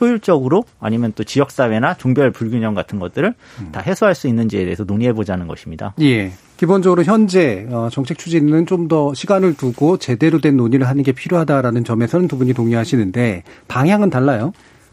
효율적으로 0.00 0.64
아니면 0.80 1.12
또 1.14 1.24
지역사회나 1.24 1.94
종별 1.94 2.30
불균형 2.30 2.74
같은 2.74 2.98
것들을 2.98 3.34
음. 3.60 3.68
다 3.72 3.80
해소할 3.80 4.14
수 4.14 4.28
있는지에 4.28 4.64
대해서 4.64 4.84
논의해 4.84 5.12
보자는 5.12 5.46
것입니다. 5.46 5.94
예. 6.00 6.32
기본적으로 6.56 7.04
현재 7.04 7.66
어, 7.70 7.88
정책 7.92 8.16
추진은 8.18 8.64
좀 8.64 8.86
더 8.88 9.12
시간을 9.14 9.54
두고 9.54 9.96
제대로 9.96 10.40
된 10.40 10.56
논의를 10.56 10.86
하는 10.86 11.02
게 11.02 11.10
필요하다라는 11.10 11.82
점에서는 11.82 12.28
두 12.28 12.38
분이 12.38 12.52
동의하시는데 12.52 13.42
방향은 13.66 14.10
달라요. 14.10 14.52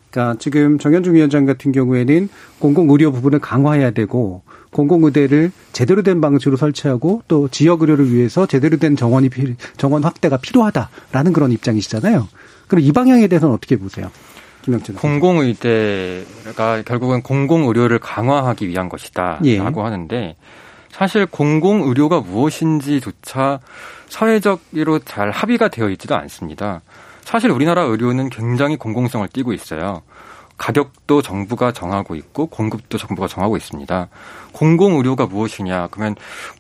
그러니까 0.10 0.38
지금 0.40 0.78
정현중 0.80 1.16
위원장 1.16 1.46
같은 1.46 1.72
경우에는 1.72 2.30
공공의료 2.60 3.12
부분을 3.12 3.40
강화해야 3.40 3.92
되고 3.92 4.44
공공의대를 4.72 5.52
제대로 5.74 6.02
된 6.02 6.22
방식으로 6.22 6.58
설치하고 6.58 7.24
또 7.28 7.48
지역 7.50 7.82
의료를 7.82 8.12
위해서 8.14 8.46
제대로 8.46 8.78
된 8.78 8.96
정원이 8.96 9.30
정원 9.78 10.04
확대가 10.04 10.38
필요하다라는 10.38 11.34
그런 11.34 11.52
입장이시잖아요. 11.52 12.28
그럼 12.68 12.84
이 12.84 12.92
방향에 12.92 13.28
대해서는 13.28 13.54
어떻게 13.54 13.76
보세요? 13.76 14.10
김영철 14.64 14.96
공공의대가 14.96 16.82
결국은 16.86 17.22
공공의료를 17.22 18.00
강화하기 18.00 18.68
위한 18.68 18.90
것이다라고 18.90 19.46
예. 19.46 19.60
하는데 19.60 20.36
사실 20.90 21.26
공공의료가 21.26 22.22
무엇인지조차 22.22 23.60
사회적으로 24.08 25.00
잘 25.00 25.32
합의가 25.32 25.70
되어 25.70 25.90
있지도 25.90 26.16
않습니다. 26.16 26.82
사실 27.22 27.50
우리나라 27.52 27.84
의료는 27.84 28.30
굉장히 28.30 28.78
공공성을 28.78 29.28
띠고 29.28 29.54
있어요. 29.54 30.02
가격도 30.58 31.22
정부가 31.24 31.72
정하고 31.72 32.16
있고 32.16 32.46
공급도 32.46 32.98
정부가 32.98 33.28
정하고 33.28 33.58
있습니다. 33.58 34.08
공공 34.52 34.98
의료가 34.98 35.26
무엇이냐? 35.26 35.88
그러면 35.90 36.16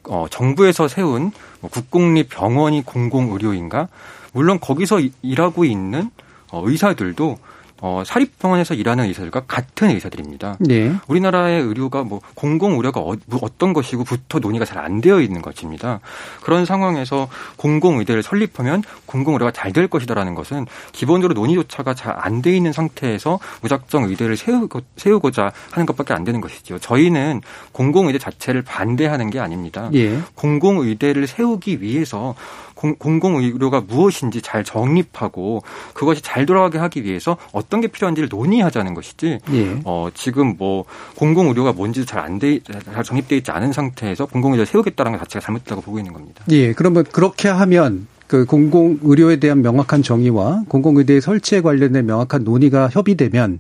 어, 0.06 0.26
정부에서 0.30 0.88
세운 0.88 1.32
뭐 1.62 1.70
국공립 1.70 2.30
병원이 2.30 2.84
공공 2.84 3.32
의료인가? 3.32 3.88
물론 4.34 4.60
거기서 4.60 5.00
일하고 5.22 5.64
있는 5.64 6.10
어, 6.52 6.64
의사들도 6.66 7.38
어, 7.86 8.02
사립병원에서 8.06 8.76
일하는 8.76 9.04
의사들과 9.06 9.42
같은 9.42 9.90
의사들입니다. 9.90 10.56
네. 10.62 10.94
우리나라의 11.08 11.62
의료가 11.62 12.04
뭐 12.04 12.22
공공 12.34 12.78
의료가 12.78 13.02
어, 13.02 13.14
뭐떤 13.26 13.74
것이고부터 13.74 14.40
논의가 14.40 14.64
잘 14.64 14.84
안 14.84 15.02
되어 15.02 15.20
있는 15.22 15.42
것입니다. 15.42 16.00
그런 16.44 16.66
상황에서 16.66 17.28
공공 17.58 18.00
의대를 18.00 18.24
설립하면 18.24 18.84
공공 19.06 19.34
의료가 19.34 19.52
잘 19.52 19.74
될 19.74 19.88
것이다라는 19.88 20.34
것은 20.36 20.66
기본적으로 20.94 21.40
논의조차가 21.40 21.94
잘 21.94 22.16
안 22.18 22.42
돼 22.42 22.56
있는 22.56 22.72
상태에서 22.72 23.40
무작정 23.62 24.04
의대를 24.06 24.38
세우고, 24.38 24.82
세우고자 24.98 25.52
하는 25.72 25.86
것밖에 25.86 26.14
안 26.14 26.24
되는 26.24 26.40
것이죠. 26.42 26.80
저희는 26.80 27.42
공공 27.74 28.08
의대 28.08 28.20
자체를 28.20 28.62
반대하는 28.62 29.30
게 29.30 29.40
아닙니다. 29.40 29.90
예. 29.94 30.20
공공 30.36 30.80
의대를 30.80 31.28
세우기 31.28 31.82
위해서 31.82 32.36
공공의료가 33.00 33.82
무엇인지 33.82 34.42
잘 34.42 34.64
정립하고 34.64 35.64
그것이 35.94 36.22
잘 36.22 36.46
돌아가게 36.46 36.78
하기 36.78 37.04
위해서 37.04 37.38
어떤 37.52 37.82
게 37.82 37.88
필요한지를 37.88 38.30
논의하자는 38.30 38.94
것이지. 38.94 39.40
예. 39.54 39.80
어, 39.86 40.10
지금 40.14 40.56
뭐 40.58 40.86
공공의료가 41.16 41.74
뭔지 41.74 42.06
잘안 42.06 42.40
돼, 42.40 42.60
잘 42.94 43.04
정립되어 43.04 43.38
있지 43.38 43.52
않은 43.52 43.72
상태에서 43.72 44.26
공공의료 44.26 44.66
세우겠다는 44.66 45.14
것 45.14 45.20
자체가 45.20 45.46
잘못됐다고 45.46 45.82
보고 45.82 45.98
있는 46.00 46.14
겁니다. 46.14 46.44
예. 46.50 46.74
그러면 46.74 47.04
그렇게 47.12 47.48
하면 47.48 48.08
그 48.28 48.46
공공의료에 48.46 49.38
대한 49.38 49.62
명확한 49.62 50.02
정의와 50.02 50.64
공공의대 50.68 51.20
설치에 51.22 51.62
관련된 51.62 52.06
명확한 52.06 52.44
논의가 52.44 52.90
협의되면 52.90 53.60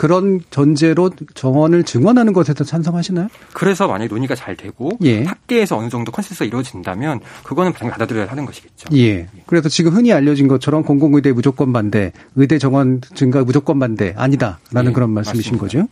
그런 0.00 0.40
전제로 0.48 1.10
정원을 1.34 1.84
증원하는 1.84 2.32
것에서 2.32 2.64
찬성하시나요? 2.64 3.28
그래서 3.52 3.86
만약에 3.86 4.08
논의가 4.08 4.34
잘 4.34 4.56
되고 4.56 4.88
예. 5.02 5.24
학계에서 5.24 5.76
어느 5.76 5.90
정도 5.90 6.10
consensus가 6.10 6.46
이루어진다면 6.46 7.20
그거는 7.42 7.74
당연히 7.74 7.92
받아들여야 7.92 8.24
하는 8.24 8.46
것이겠죠. 8.46 8.96
예. 8.96 9.28
그래서 9.44 9.68
지금 9.68 9.92
흔히 9.92 10.10
알려진 10.10 10.48
것처럼 10.48 10.84
공공의대 10.84 11.32
무조건 11.32 11.74
반대, 11.74 12.12
의대 12.34 12.56
정원 12.56 13.02
증가 13.14 13.44
무조건 13.44 13.78
반대 13.78 14.14
아니다라는 14.16 14.88
예. 14.88 14.94
그런 14.94 15.10
말씀이신 15.10 15.58
맞습니다. 15.58 15.82
거죠. 15.84 15.88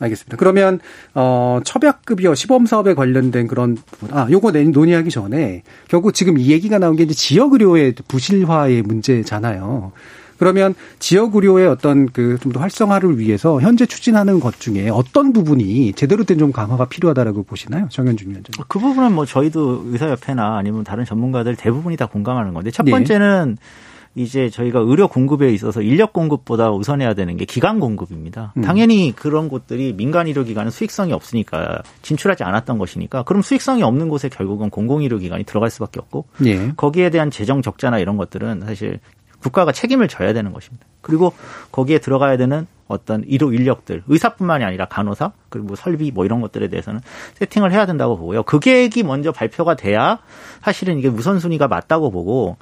알겠습니다. 0.00 0.36
그러면 0.36 0.80
어 1.14 1.60
처벽급여 1.64 2.34
시범 2.34 2.66
사업에 2.66 2.92
관련된 2.92 3.46
그런 3.46 3.78
부분 3.86 4.14
아 4.14 4.28
요거 4.30 4.50
논의하기 4.50 5.08
전에 5.08 5.62
결국 5.88 6.12
지금 6.12 6.36
이 6.36 6.48
얘기가 6.50 6.78
나온 6.78 6.94
게 6.94 7.04
이제 7.04 7.14
지역 7.14 7.54
의료의 7.54 7.94
부실화의 8.06 8.82
문제잖아요. 8.82 9.92
그러면 10.38 10.74
지역 10.98 11.34
의료의 11.36 11.66
어떤 11.68 12.06
그 12.10 12.38
좀 12.40 12.52
더 12.52 12.60
활성화를 12.60 13.18
위해서 13.18 13.60
현재 13.60 13.86
추진하는 13.86 14.40
것 14.40 14.58
중에 14.60 14.88
어떤 14.88 15.32
부분이 15.32 15.92
제대로 15.94 16.24
된 16.24 16.38
좀 16.38 16.50
강화가 16.52 16.86
필요하다라고 16.86 17.44
보시나요? 17.44 17.86
정현준 17.90 18.28
위원장님. 18.30 18.64
그 18.68 18.78
부분은 18.78 19.12
뭐 19.12 19.24
저희도 19.24 19.84
의사협회나 19.86 20.56
아니면 20.58 20.82
다른 20.84 21.04
전문가들 21.04 21.54
대부분이 21.56 21.96
다 21.96 22.06
공감하는 22.06 22.52
건데 22.54 22.70
첫 22.70 22.84
번째는 22.84 23.56
네. 23.58 24.22
이제 24.22 24.48
저희가 24.48 24.78
의료 24.80 25.08
공급에 25.08 25.52
있어서 25.52 25.82
인력 25.82 26.12
공급보다 26.12 26.70
우선해야 26.70 27.14
되는 27.14 27.36
게 27.36 27.44
기관 27.44 27.80
공급입니다. 27.80 28.52
음. 28.56 28.62
당연히 28.62 29.12
그런 29.16 29.48
곳들이 29.48 29.92
민간 29.92 30.26
의료 30.28 30.44
기관은 30.44 30.70
수익성이 30.70 31.12
없으니까 31.12 31.82
진출하지 32.02 32.44
않았던 32.44 32.78
것이니까 32.78 33.24
그럼 33.24 33.42
수익성이 33.42 33.82
없는 33.82 34.08
곳에 34.08 34.28
결국은 34.28 34.70
공공 34.70 35.02
의료 35.02 35.18
기관이 35.18 35.42
들어갈 35.44 35.70
수밖에 35.70 35.98
없고 36.00 36.26
예. 36.46 36.72
거기에 36.76 37.10
대한 37.10 37.30
재정 37.32 37.60
적자나 37.60 37.98
이런 37.98 38.16
것들은 38.16 38.62
사실 38.66 39.00
국가가 39.44 39.72
책임을 39.72 40.08
져야 40.08 40.32
되는 40.32 40.54
것입니다. 40.54 40.86
그리고 41.02 41.34
거기에 41.70 41.98
들어가야 41.98 42.38
되는 42.38 42.66
어떤 42.88 43.22
의료 43.26 43.52
인력들, 43.52 44.02
의사뿐만이 44.08 44.64
아니라 44.64 44.86
간호사, 44.86 45.32
그리고 45.50 45.68
뭐 45.68 45.76
설비 45.76 46.10
뭐 46.10 46.24
이런 46.24 46.40
것들에 46.40 46.68
대해서는 46.68 47.00
세팅을 47.34 47.70
해야 47.70 47.84
된다고 47.84 48.16
보고요. 48.16 48.42
그 48.44 48.58
계획이 48.58 49.02
먼저 49.02 49.32
발표가 49.32 49.74
돼야 49.74 50.18
사실은 50.62 50.98
이게 50.98 51.08
우선순위가 51.08 51.68
맞다고 51.68 52.10
보고 52.10 52.56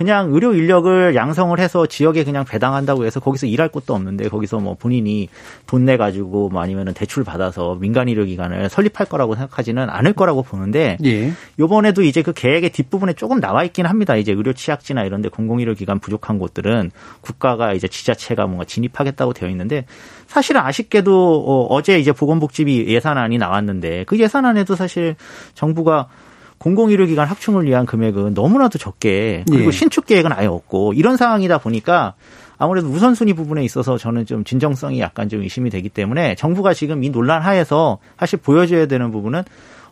그냥 0.00 0.32
의료 0.32 0.54
인력을 0.54 1.14
양성을 1.14 1.60
해서 1.60 1.84
지역에 1.84 2.24
그냥 2.24 2.46
배당한다고 2.46 3.04
해서 3.04 3.20
거기서 3.20 3.46
일할 3.46 3.68
곳도 3.68 3.92
없는데 3.94 4.30
거기서 4.30 4.58
뭐 4.58 4.74
본인이 4.74 5.28
돈 5.66 5.84
내 5.84 5.98
가지고 5.98 6.48
뭐 6.48 6.62
아니면은 6.62 6.94
대출 6.94 7.22
받아서 7.22 7.74
민간 7.74 8.08
의료 8.08 8.24
기관을 8.24 8.70
설립할 8.70 9.06
거라고 9.08 9.34
생각하지는 9.34 9.90
않을 9.90 10.14
거라고 10.14 10.42
보는데 10.42 10.96
예. 11.04 11.32
요번에도 11.58 12.02
이제 12.02 12.22
그 12.22 12.32
계획의 12.32 12.70
뒷부분에 12.70 13.12
조금 13.12 13.40
나와 13.40 13.62
있긴 13.64 13.84
합니다. 13.84 14.16
이제 14.16 14.32
의료 14.32 14.54
취약지나 14.54 15.04
이런 15.04 15.20
데 15.20 15.28
공공 15.28 15.58
의료 15.58 15.74
기관 15.74 15.98
부족한 15.98 16.38
곳들은 16.38 16.92
국가가 17.20 17.74
이제 17.74 17.86
지자체가 17.86 18.46
뭔가 18.46 18.64
진입하겠다고 18.64 19.34
되어 19.34 19.50
있는데 19.50 19.84
사실은 20.26 20.62
아쉽게도 20.62 21.66
어, 21.70 21.82
제 21.82 21.98
이제 21.98 22.12
보건복지비 22.12 22.86
예산안이 22.86 23.36
나왔는데 23.36 24.04
그 24.04 24.18
예산안에도 24.18 24.76
사실 24.76 25.16
정부가 25.52 26.08
공공의료 26.60 27.06
기관 27.06 27.26
확충을 27.26 27.64
위한 27.64 27.86
금액은 27.86 28.34
너무나도 28.34 28.78
적게 28.78 29.44
그리고 29.48 29.68
예. 29.68 29.70
신축 29.72 30.04
계획은 30.04 30.30
아예 30.30 30.46
없고 30.46 30.92
이런 30.92 31.16
상황이다 31.16 31.58
보니까 31.58 32.14
아무래도 32.58 32.88
우선순위 32.88 33.32
부분에 33.32 33.64
있어서 33.64 33.96
저는 33.96 34.26
좀 34.26 34.44
진정성이 34.44 35.00
약간 35.00 35.30
좀 35.30 35.40
의심이 35.40 35.70
되기 35.70 35.88
때문에 35.88 36.34
정부가 36.34 36.74
지금 36.74 37.02
이 37.02 37.10
논란 37.10 37.40
하에서 37.40 37.98
사실 38.18 38.38
보여줘야 38.38 38.84
되는 38.86 39.10
부분은 39.10 39.42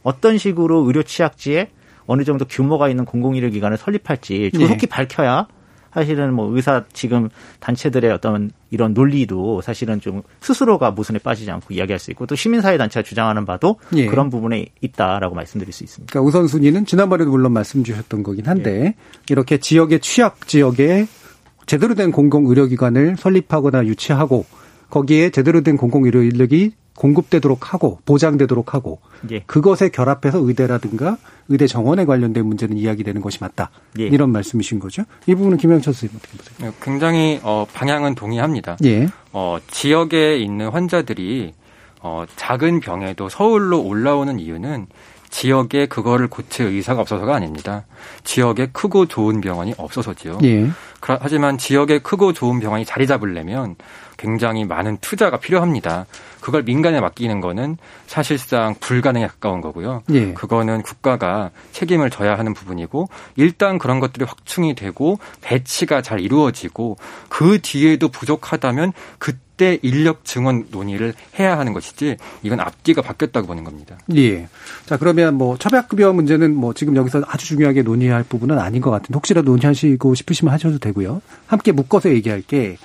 어떤 0.03 0.37
식으로 0.37 0.85
의료 0.85 1.03
취약지에 1.03 1.71
어느 2.07 2.25
정도 2.25 2.45
규모가 2.45 2.91
있는 2.91 3.07
공공의료 3.07 3.49
기관을 3.49 3.79
설립할지 3.79 4.51
조속히 4.53 4.81
예. 4.83 4.87
밝혀야 4.87 5.47
사실은 5.93 6.35
뭐 6.35 6.55
의사 6.55 6.85
지금 6.93 7.29
단체들의 7.61 8.11
어떤 8.11 8.51
이런 8.71 8.93
논리도 8.95 9.63
사실은 9.63 10.01
좀 10.01 10.23
스스로가 10.41 10.91
모순에 10.91 11.19
빠지지 11.19 11.51
않고 11.51 11.73
이야기할 11.75 11.99
수 11.99 12.11
있고 12.11 12.27
또 12.27 12.35
시민사회 12.35 12.77
단체가 12.77 13.03
주장하는 13.03 13.45
바도 13.45 13.77
예. 13.97 14.07
그런 14.07 14.31
부분에 14.31 14.67
있다라고 14.81 15.35
말씀드릴 15.35 15.73
수 15.73 15.85
있습니다. 15.85 16.13
그러니까 16.13 16.29
우선순위는 16.29 16.87
지난번에도 16.87 17.31
물론 17.31 17.53
말씀 17.53 17.83
주셨던 17.83 18.23
거긴 18.23 18.47
한데 18.47 18.71
예. 18.71 18.95
이렇게 19.31 19.59
지역의 19.59 20.01
취약 20.01 20.47
지역에 20.47 21.07
제대로 21.67 21.95
된 21.95 22.13
공공 22.13 22.47
의료기관을 22.47 23.17
설립하거나 23.19 23.87
유치하고 23.87 24.47
거기에 24.91 25.31
제대로 25.31 25.61
된 25.63 25.77
공공 25.77 26.05
의료 26.05 26.23
인력이 26.23 26.73
공급되도록 26.99 27.73
하고 27.73 28.01
보장되도록 28.05 28.75
하고 28.75 29.01
예. 29.31 29.41
그것에 29.47 29.89
결합해서 29.89 30.39
의대라든가 30.41 31.17
의대 31.49 31.69
정원에 31.69 32.05
관련된 32.05 32.45
문제는 32.45 32.77
이야기되는 32.77 33.23
것이 33.23 33.39
맞다. 33.41 33.71
예. 34.01 34.07
이런 34.07 34.31
말씀이신 34.33 34.81
거죠. 34.81 35.05
이 35.27 35.35
부분은 35.37 35.59
김영철 35.59 35.95
선생님 35.95 36.19
어떻게 36.19 36.37
보세요? 36.37 36.71
네, 36.71 36.77
굉장히 36.83 37.41
어, 37.45 37.67
방향은 37.73 38.17
동의합니다. 38.17 38.79
예. 38.85 39.09
어, 39.33 39.59
지역에 39.71 40.39
있는 40.39 40.71
환자들이 40.71 41.55
어, 42.01 42.25
작은 42.35 42.81
병에도 42.81 43.29
서울로 43.29 43.81
올라오는 43.81 44.41
이유는 44.41 44.87
지역에 45.31 45.87
그거를 45.87 46.29
고칠 46.29 46.67
의사가 46.67 47.01
없어서가 47.01 47.35
아닙니다. 47.35 47.85
지역에 48.25 48.69
크고 48.73 49.07
좋은 49.07 49.41
병원이 49.41 49.75
없어서지요. 49.77 50.39
예. 50.45 50.71
하지만 51.01 51.59
지역에 51.59 52.01
크고 52.01 52.33
좋은 52.33 52.61
병원이 52.61 52.85
자리 52.85 53.07
잡으려면 53.07 53.77
굉장히 54.17 54.65
많은 54.65 54.99
투자가 55.01 55.39
필요합니다. 55.39 56.07
그걸 56.41 56.63
민간에 56.63 57.01
맡기는 57.01 57.41
거는 57.41 57.77
사실상 58.07 58.75
불가능에 58.81 59.27
가까운 59.27 59.61
거고요. 59.61 60.03
예. 60.11 60.33
그거는 60.33 60.83
국가가 60.83 61.51
책임을 61.73 62.11
져야 62.11 62.39
하는 62.39 62.55
부분이고 62.55 63.09
일단 63.37 63.79
그런 63.79 64.01
것들이 64.01 64.25
확충이 64.25 64.75
되고 64.75 65.19
배치가 65.41 66.03
잘 66.03 66.21
이루어지고 66.21 66.97
그 67.29 67.61
뒤에도 67.61 68.09
부족하다면 68.09 68.93
그 69.19 69.33
때 69.59 69.79
인력 69.83 70.25
증원 70.25 70.65
논의를 70.71 71.13
해야 71.39 71.59
하는 71.59 71.75
것이지 71.75 72.17
이건 72.43 72.61
앞뒤가 72.61 73.03
바뀌었다고 73.03 73.47
보는 73.47 73.65
겁니다. 73.65 73.99
예. 74.17 74.49
자 74.87 74.97
그러면 74.97 75.35
뭐 75.35 75.59
처박급여 75.59 76.15
문제는 76.15 76.55
뭐 76.57 76.73
지금 76.73 76.97
여기서 76.97 77.23
아주 77.27 77.45
중요하게 77.47 77.83
논의할 77.83 78.23
부분은 78.25 78.59
아닌 78.59 78.81
것 78.81 78.91
같은데 78.91 79.15
혹시라도 79.17 79.51
논의하시고 79.51 80.15
싶으시면 80.15 80.55
하셔도 80.55 80.79
되고요. 80.79 81.21
함께 81.47 81.73
묶어서 81.73 82.09
얘기할 82.11 82.41
게. 82.41 82.79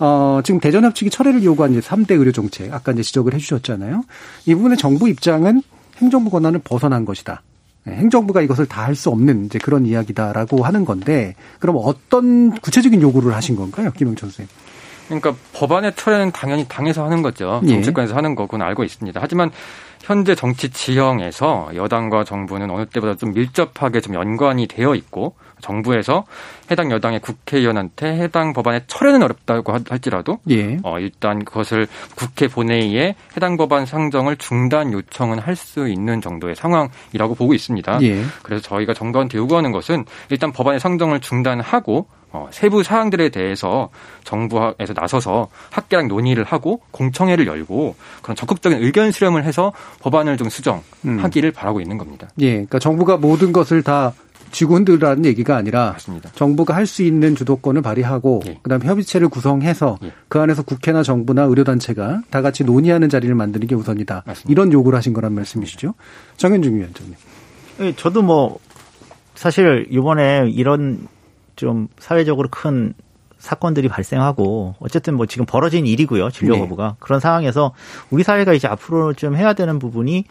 어, 0.00 0.40
지금 0.44 0.60
대전협 0.60 0.94
측이 0.94 1.10
철회를 1.10 1.42
요구한 1.42 1.72
이제 1.72 1.80
3대 1.80 2.12
의료 2.12 2.30
정책, 2.30 2.72
아까 2.72 2.92
이제 2.92 3.02
지적을 3.02 3.34
해 3.34 3.38
주셨잖아요. 3.38 4.04
이 4.46 4.54
부분에 4.54 4.76
정부 4.76 5.08
입장은 5.08 5.62
행정부 5.96 6.30
권한을 6.30 6.60
벗어난 6.62 7.04
것이다. 7.04 7.42
네, 7.84 7.94
행정부가 7.94 8.42
이것을 8.42 8.66
다 8.66 8.82
할 8.84 8.94
수 8.94 9.10
없는 9.10 9.46
이제 9.46 9.58
그런 9.58 9.86
이야기다라고 9.86 10.62
하는 10.64 10.84
건데, 10.84 11.34
그럼 11.58 11.78
어떤 11.80 12.50
구체적인 12.60 13.02
요구를 13.02 13.34
하신 13.34 13.56
건가요, 13.56 13.90
김영천 13.90 14.30
선생님? 14.30 14.48
그러니까 15.08 15.34
법안의 15.54 15.94
철회는 15.94 16.32
당연히 16.32 16.66
당에서 16.68 17.04
하는 17.04 17.22
거죠. 17.22 17.60
예. 17.64 17.68
정치권에서 17.68 18.12
예. 18.12 18.14
하는 18.14 18.34
거고는 18.34 18.64
알고 18.64 18.84
있습니다. 18.84 19.18
하지만 19.22 19.50
현재 20.00 20.34
정치 20.34 20.70
지형에서 20.70 21.70
여당과 21.74 22.24
정부는 22.24 22.70
어느 22.70 22.86
때보다 22.86 23.14
좀 23.16 23.32
밀접하게 23.34 24.00
좀 24.00 24.14
연관이 24.14 24.66
되어 24.66 24.94
있고 24.94 25.34
정부에서 25.60 26.24
해당 26.70 26.90
여당의 26.92 27.20
국회의원한테 27.20 28.06
해당 28.16 28.52
법안의 28.52 28.82
철회는 28.86 29.22
어렵다고 29.22 29.74
할지라도 29.88 30.38
예. 30.50 30.78
어, 30.84 30.98
일단 31.00 31.44
그것을 31.44 31.88
국회 32.14 32.46
본회의에 32.46 33.16
해당 33.36 33.56
법안 33.56 33.86
상정을 33.86 34.36
중단 34.36 34.92
요청은 34.92 35.40
할 35.40 35.58
수 35.58 35.88
있는 35.88 36.20
정도의 36.20 36.54
상황이라고 36.54 37.34
보고 37.34 37.52
있습니다. 37.52 37.98
예. 38.02 38.22
그래서 38.44 38.62
저희가 38.62 38.94
정부한테 38.94 39.36
요구하는 39.38 39.72
것은 39.72 40.04
일단 40.30 40.52
법안의 40.52 40.78
상정을 40.78 41.18
중단하고 41.18 42.06
어, 42.30 42.48
세부 42.52 42.82
사항들에 42.82 43.30
대해서 43.30 43.88
정부에서 44.24 44.92
나서서 44.94 45.48
학계랑 45.70 46.08
논의를 46.08 46.44
하고 46.44 46.80
공청회를 46.90 47.46
열고 47.46 47.94
그런 48.22 48.36
적극적인 48.36 48.82
의견 48.82 49.10
수렴을 49.10 49.44
해서 49.44 49.72
법안을 50.00 50.36
좀 50.36 50.48
수정하기를 50.48 51.50
음. 51.50 51.52
바라고 51.54 51.80
있는 51.80 51.96
겁니다. 51.98 52.28
예, 52.40 52.50
그러니까 52.52 52.78
정부가 52.78 53.16
모든 53.16 53.52
것을 53.52 53.82
다 53.82 54.12
쥐고 54.50 54.76
흔들라는 54.76 55.26
얘기가 55.26 55.56
아니라 55.56 55.92
맞습니다. 55.92 56.30
정부가 56.34 56.74
할 56.74 56.86
수 56.86 57.02
있는 57.02 57.34
주도권을 57.36 57.82
발휘하고 57.82 58.40
예. 58.46 58.58
그다음 58.62 58.82
협의체를 58.82 59.28
구성해서 59.28 59.98
예. 60.04 60.12
그 60.28 60.40
안에서 60.40 60.62
국회나 60.62 61.02
정부나 61.02 61.42
의료단체가 61.42 62.22
다 62.30 62.40
같이 62.40 62.64
논의하는 62.64 63.10
자리를 63.10 63.34
만드는 63.34 63.66
게 63.66 63.74
우선이다. 63.74 64.22
맞습니다. 64.26 64.50
이런 64.50 64.72
요구를 64.72 64.96
하신 64.96 65.12
거란 65.12 65.34
말씀이시죠? 65.34 65.92
정현중 66.38 66.76
위원장님. 66.76 67.14
예, 67.80 67.94
저도 67.94 68.22
뭐 68.22 68.58
사실 69.34 69.86
이번에 69.90 70.48
이런 70.50 71.06
좀 71.58 71.88
사회적으로 71.98 72.48
큰 72.50 72.94
사건들이 73.38 73.88
발생하고 73.88 74.76
어쨌든 74.80 75.14
뭐 75.14 75.26
지금 75.26 75.44
벌어진 75.44 75.86
일이고요 75.86 76.30
진료 76.30 76.58
거부가 76.58 76.88
네. 76.88 76.94
그런 76.98 77.20
상황에서 77.20 77.74
우리 78.10 78.22
사회가 78.22 78.52
이제 78.52 78.66
앞으로 78.66 79.12
좀 79.12 79.36
해야 79.36 79.52
되는 79.52 79.78
부분이 79.78 80.24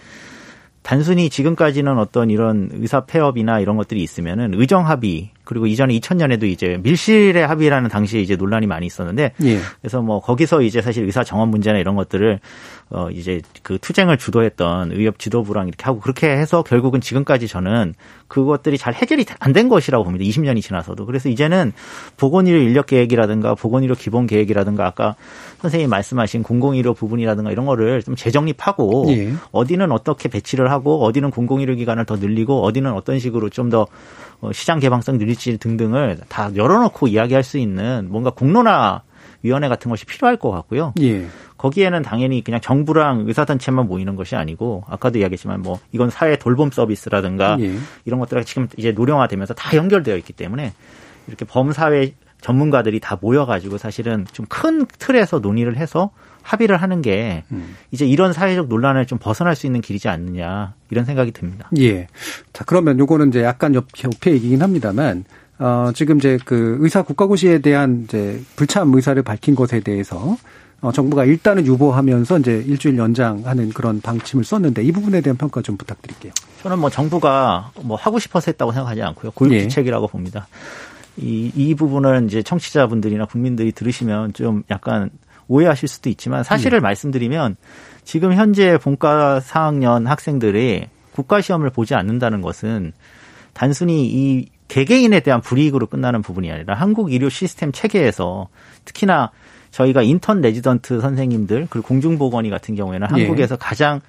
단순히 0.81 1.29
지금까지는 1.29 1.97
어떤 1.97 2.29
이런 2.29 2.69
의사 2.71 3.01
폐업이나 3.01 3.59
이런 3.59 3.75
것들이 3.75 4.01
있으면은 4.01 4.53
의정 4.53 4.87
합의 4.87 5.31
그리고 5.43 5.67
이전에 5.67 5.93
2000년에도 5.99 6.43
이제 6.43 6.79
밀실의 6.81 7.45
합의라는 7.45 7.89
당시에 7.89 8.21
이제 8.21 8.37
논란이 8.37 8.67
많이 8.67 8.85
있었는데 8.85 9.33
예. 9.43 9.59
그래서 9.81 10.01
뭐 10.01 10.21
거기서 10.21 10.61
이제 10.61 10.81
사실 10.81 11.03
의사 11.03 11.25
정원 11.25 11.49
문제나 11.49 11.77
이런 11.77 11.97
것들을 11.97 12.39
어 12.89 13.09
이제 13.11 13.41
그 13.63 13.77
투쟁을 13.79 14.17
주도했던 14.17 14.93
의협 14.93 15.19
지도부랑 15.19 15.67
이렇게 15.67 15.83
하고 15.83 15.99
그렇게 15.99 16.29
해서 16.29 16.63
결국은 16.63 17.01
지금까지 17.01 17.47
저는 17.49 17.95
그것들이 18.29 18.77
잘 18.77 18.93
해결이 18.93 19.25
안 19.39 19.57
된 19.57 19.69
것이라고 19.69 20.03
봅니다. 20.03 20.23
20년이 20.23 20.61
지나서도. 20.61 21.07
그래서 21.07 21.29
이제는 21.29 21.73
보건의료 22.15 22.59
인력 22.59 22.85
계획이라든가 22.85 23.55
보건의료 23.55 23.95
기본 23.95 24.27
계획이라든가 24.27 24.85
아까 24.85 25.15
선생님이 25.61 25.89
말씀하신 25.89 26.43
공공의료 26.43 26.93
부분이라든가 26.93 27.51
이런 27.51 27.65
거를 27.65 28.03
좀 28.03 28.15
재정립하고 28.15 29.05
예. 29.09 29.33
어디는 29.51 29.91
어떻게 29.91 30.29
배치를 30.29 30.69
하고 30.69 31.03
어디는 31.03 31.31
공공의료 31.31 31.73
기관을 31.73 32.05
더 32.05 32.17
늘리고 32.17 32.63
어디는 32.63 32.93
어떤 32.93 33.17
식으로 33.17 33.49
좀더 33.49 33.87
어, 34.41 34.51
시장 34.51 34.79
개방성 34.79 35.17
늘릴지 35.17 35.57
등등을 35.57 36.19
다 36.29 36.51
열어놓고 36.55 37.07
이야기할 37.07 37.41
수 37.41 37.57
있는 37.57 38.07
뭔가 38.11 38.29
공론화 38.29 39.01
위원회 39.47 39.69
같은 39.69 39.89
것이 39.89 40.05
필요할 40.05 40.35
것 40.37 40.51
같고요. 40.51 40.93
예. 40.99 41.25
거기에는 41.57 42.01
당연히 42.01 42.43
그냥 42.43 42.59
정부랑 42.61 43.23
의사단체만 43.27 43.87
모이는 43.87 44.15
것이 44.15 44.35
아니고 44.35 44.83
아까도 44.87 45.19
이야기했지만 45.19 45.61
뭐 45.61 45.79
이건 45.93 46.09
사회 46.09 46.35
돌봄 46.35 46.69
서비스라든가 46.69 47.57
예. 47.61 47.77
이런 48.05 48.19
것들이 48.19 48.43
지금 48.45 48.67
이제 48.77 48.91
노령화되면서 48.91 49.53
다 49.53 49.75
연결되어 49.75 50.17
있기 50.17 50.33
때문에 50.33 50.73
이렇게 51.27 51.45
범사회 51.45 52.13
전문가들이 52.41 52.99
다 52.99 53.17
모여가지고 53.19 53.77
사실은 53.77 54.25
좀 54.33 54.45
큰 54.49 54.85
틀에서 54.99 55.39
논의를 55.39 55.77
해서 55.77 56.11
합의를 56.43 56.77
하는 56.77 57.01
게 57.01 57.43
음. 57.51 57.75
이제 57.91 58.05
이런 58.05 58.31
사회적 58.31 58.67
논란을 58.67 59.05
좀 59.05 59.17
벗어날 59.19 59.55
수 59.55 59.65
있는 59.65 59.81
길이지 59.81 60.07
않느냐 60.07 60.73
이런 60.89 61.03
생각이 61.05 61.31
듭니다. 61.31 61.69
예. 61.79 62.07
자 62.53 62.63
그러면 62.65 62.99
요거는 62.99 63.29
이제 63.29 63.43
약간 63.43 63.73
옆, 63.75 63.87
옆에 64.03 64.31
얘기긴 64.31 64.61
합니다만 64.61 65.25
어, 65.59 65.91
지금 65.93 66.17
이제 66.17 66.37
그 66.45 66.77
의사 66.79 67.01
국가고시에 67.01 67.59
대한 67.59 68.03
이제 68.03 68.41
불참 68.55 68.93
의사를 68.93 69.21
밝힌 69.23 69.55
것에 69.55 69.79
대해서 69.79 70.37
어, 70.81 70.91
정부가 70.91 71.25
일단은 71.25 71.65
유보하면서 71.65 72.39
이제 72.39 72.63
일주일 72.67 72.97
연장하는 72.97 73.69
그런 73.69 73.99
방침을 73.99 74.43
썼는데 74.43 74.83
이 74.83 74.91
부분에 74.91 75.21
대한 75.21 75.35
평가 75.37 75.61
좀 75.61 75.75
부탁드릴게요. 75.75 76.31
저는 76.61 76.77
뭐 76.79 76.89
정부가 76.89 77.71
뭐 77.81 77.97
하고 77.97 78.19
싶어서 78.19 78.51
했다고 78.51 78.71
생각하지 78.71 79.01
않고요. 79.01 79.31
고육책이라고 79.31 80.05
예. 80.05 80.11
봅니다. 80.11 80.47
이, 81.17 81.51
이 81.55 81.73
부분은 81.73 82.27
이제 82.27 82.43
청취자분들이나 82.43 83.25
국민들이 83.25 83.71
들으시면 83.71 84.33
좀 84.33 84.63
약간 84.69 85.09
오해하실 85.47 85.87
수도 85.87 86.09
있지만 86.09 86.43
사실을 86.43 86.79
네. 86.79 86.83
말씀드리면 86.83 87.55
지금 88.03 88.33
현재 88.33 88.77
본과 88.77 89.39
4학년 89.39 90.05
학생들이 90.05 90.87
국가시험을 91.13 91.71
보지 91.71 91.95
않는다는 91.95 92.41
것은 92.41 92.93
단순히 93.53 94.05
이 94.05 94.49
개개인에 94.67 95.21
대한 95.21 95.41
불이익으로 95.41 95.87
끝나는 95.87 96.21
부분이 96.21 96.51
아니라 96.51 96.75
한국 96.75 97.05
의료 97.05 97.29
시스템 97.29 97.71
체계에서 97.71 98.49
특히나 98.85 99.31
저희가 99.71 100.01
인턴 100.01 100.41
레지던트 100.41 101.01
선생님들 101.01 101.67
그리고 101.69 101.87
공중보건의 101.87 102.51
같은 102.51 102.75
경우에는 102.75 103.07
예. 103.17 103.21
한국에서 103.23 103.57
가장 103.57 104.01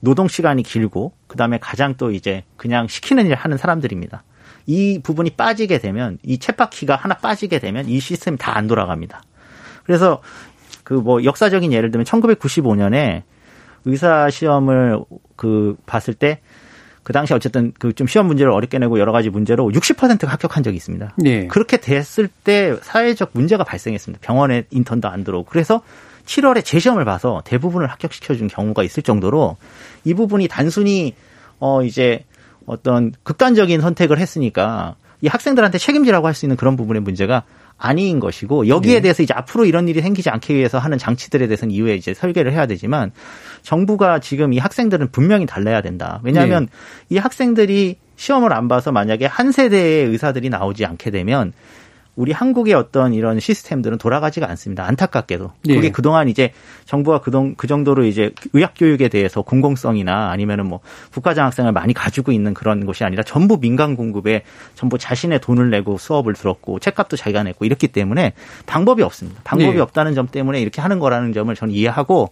노동 0.00 0.26
시간이 0.28 0.62
길고 0.62 1.12
그다음에 1.26 1.58
가장 1.58 1.94
또 1.96 2.10
이제 2.10 2.44
그냥 2.56 2.88
시키는 2.88 3.26
일 3.26 3.34
하는 3.34 3.56
사람들입니다. 3.58 4.22
이 4.66 5.00
부분이 5.02 5.30
빠지게 5.30 5.78
되면 5.78 6.18
이 6.22 6.38
챗바퀴가 6.38 6.98
하나 6.98 7.14
빠지게 7.16 7.58
되면 7.60 7.88
이 7.88 8.00
시스템이 8.00 8.36
다 8.38 8.56
안 8.56 8.66
돌아갑니다. 8.66 9.22
그래서 9.84 10.20
그 10.82 10.94
뭐 10.94 11.24
역사적인 11.24 11.72
예를 11.72 11.90
들면 11.90 12.04
1995년에 12.04 13.22
의사 13.84 14.28
시험을 14.30 15.00
그 15.36 15.76
봤을 15.86 16.14
때 16.14 16.40
그 17.06 17.12
당시 17.12 17.32
어쨌든 17.34 17.72
그 17.78 17.92
좀 17.92 18.08
시험 18.08 18.26
문제를 18.26 18.50
어렵게 18.50 18.80
내고 18.80 18.98
여러 18.98 19.12
가지 19.12 19.30
문제로 19.30 19.70
60%가 19.70 20.26
합격한 20.32 20.64
적이 20.64 20.76
있습니다. 20.76 21.14
네. 21.18 21.46
그렇게 21.46 21.76
됐을 21.76 22.26
때 22.26 22.76
사회적 22.82 23.30
문제가 23.32 23.62
발생했습니다. 23.62 24.26
병원에 24.26 24.64
인턴도 24.70 25.08
안 25.08 25.22
들어오고 25.22 25.48
그래서 25.48 25.82
7월에 26.26 26.64
재시험을 26.64 27.04
봐서 27.04 27.42
대부분을 27.44 27.86
합격시켜준 27.86 28.48
경우가 28.48 28.82
있을 28.82 29.04
정도로 29.04 29.56
이 30.02 30.14
부분이 30.14 30.48
단순히 30.48 31.14
어 31.60 31.84
이제 31.84 32.24
어떤 32.66 33.12
극단적인 33.22 33.80
선택을 33.80 34.18
했으니까 34.18 34.96
이 35.20 35.28
학생들한테 35.28 35.78
책임지라고 35.78 36.26
할 36.26 36.34
수 36.34 36.44
있는 36.44 36.56
그런 36.56 36.76
부분의 36.76 37.02
문제가 37.02 37.44
아닌 37.78 38.20
것이고 38.20 38.68
여기에 38.68 38.94
네. 38.96 39.00
대해서 39.00 39.22
이제 39.22 39.34
앞으로 39.34 39.64
이런 39.64 39.88
일이 39.88 40.00
생기지 40.00 40.30
않기 40.30 40.54
위해서 40.54 40.78
하는 40.78 40.98
장치들에 40.98 41.46
대해서는 41.46 41.74
이후에 41.74 41.94
이제 41.94 42.14
설계를 42.14 42.52
해야 42.52 42.66
되지만 42.66 43.12
정부가 43.62 44.18
지금 44.20 44.52
이 44.52 44.58
학생들은 44.58 45.10
분명히 45.12 45.46
달라야 45.46 45.82
된다. 45.82 46.20
왜냐하면 46.22 46.66
네. 46.66 47.16
이 47.16 47.18
학생들이 47.18 47.96
시험을 48.16 48.52
안 48.52 48.68
봐서 48.68 48.92
만약에 48.92 49.26
한 49.26 49.52
세대의 49.52 50.06
의사들이 50.06 50.48
나오지 50.48 50.86
않게 50.86 51.10
되면 51.10 51.52
우리 52.16 52.32
한국의 52.32 52.72
어떤 52.72 53.12
이런 53.12 53.38
시스템들은 53.38 53.98
돌아가지가 53.98 54.48
않습니다. 54.50 54.84
안타깝게도. 54.86 55.52
그게 55.62 55.80
네. 55.80 55.90
그동안 55.90 56.28
이제 56.28 56.52
정부가 56.86 57.20
그동 57.20 57.54
그 57.56 57.66
정도로 57.66 58.04
이제 58.04 58.32
의학 58.54 58.72
교육에 58.74 59.08
대해서 59.08 59.42
공공성이나 59.42 60.30
아니면은 60.30 60.66
뭐 60.66 60.80
국가장학생을 61.12 61.72
많이 61.72 61.92
가지고 61.92 62.32
있는 62.32 62.54
그런 62.54 62.86
것이 62.86 63.04
아니라 63.04 63.22
전부 63.22 63.60
민간 63.60 63.96
공급에 63.96 64.42
전부 64.74 64.96
자신의 64.96 65.40
돈을 65.40 65.68
내고 65.68 65.98
수업을 65.98 66.32
들었고 66.32 66.78
책값도 66.78 67.16
자기가 67.16 67.42
냈고 67.42 67.66
이렇기 67.66 67.88
때문에 67.88 68.32
방법이 68.64 69.02
없습니다. 69.02 69.42
방법이 69.44 69.74
네. 69.74 69.80
없다는 69.80 70.14
점 70.14 70.26
때문에 70.26 70.60
이렇게 70.60 70.80
하는 70.80 70.98
거라는 70.98 71.34
점을 71.34 71.54
저는 71.54 71.74
이해하고 71.74 72.30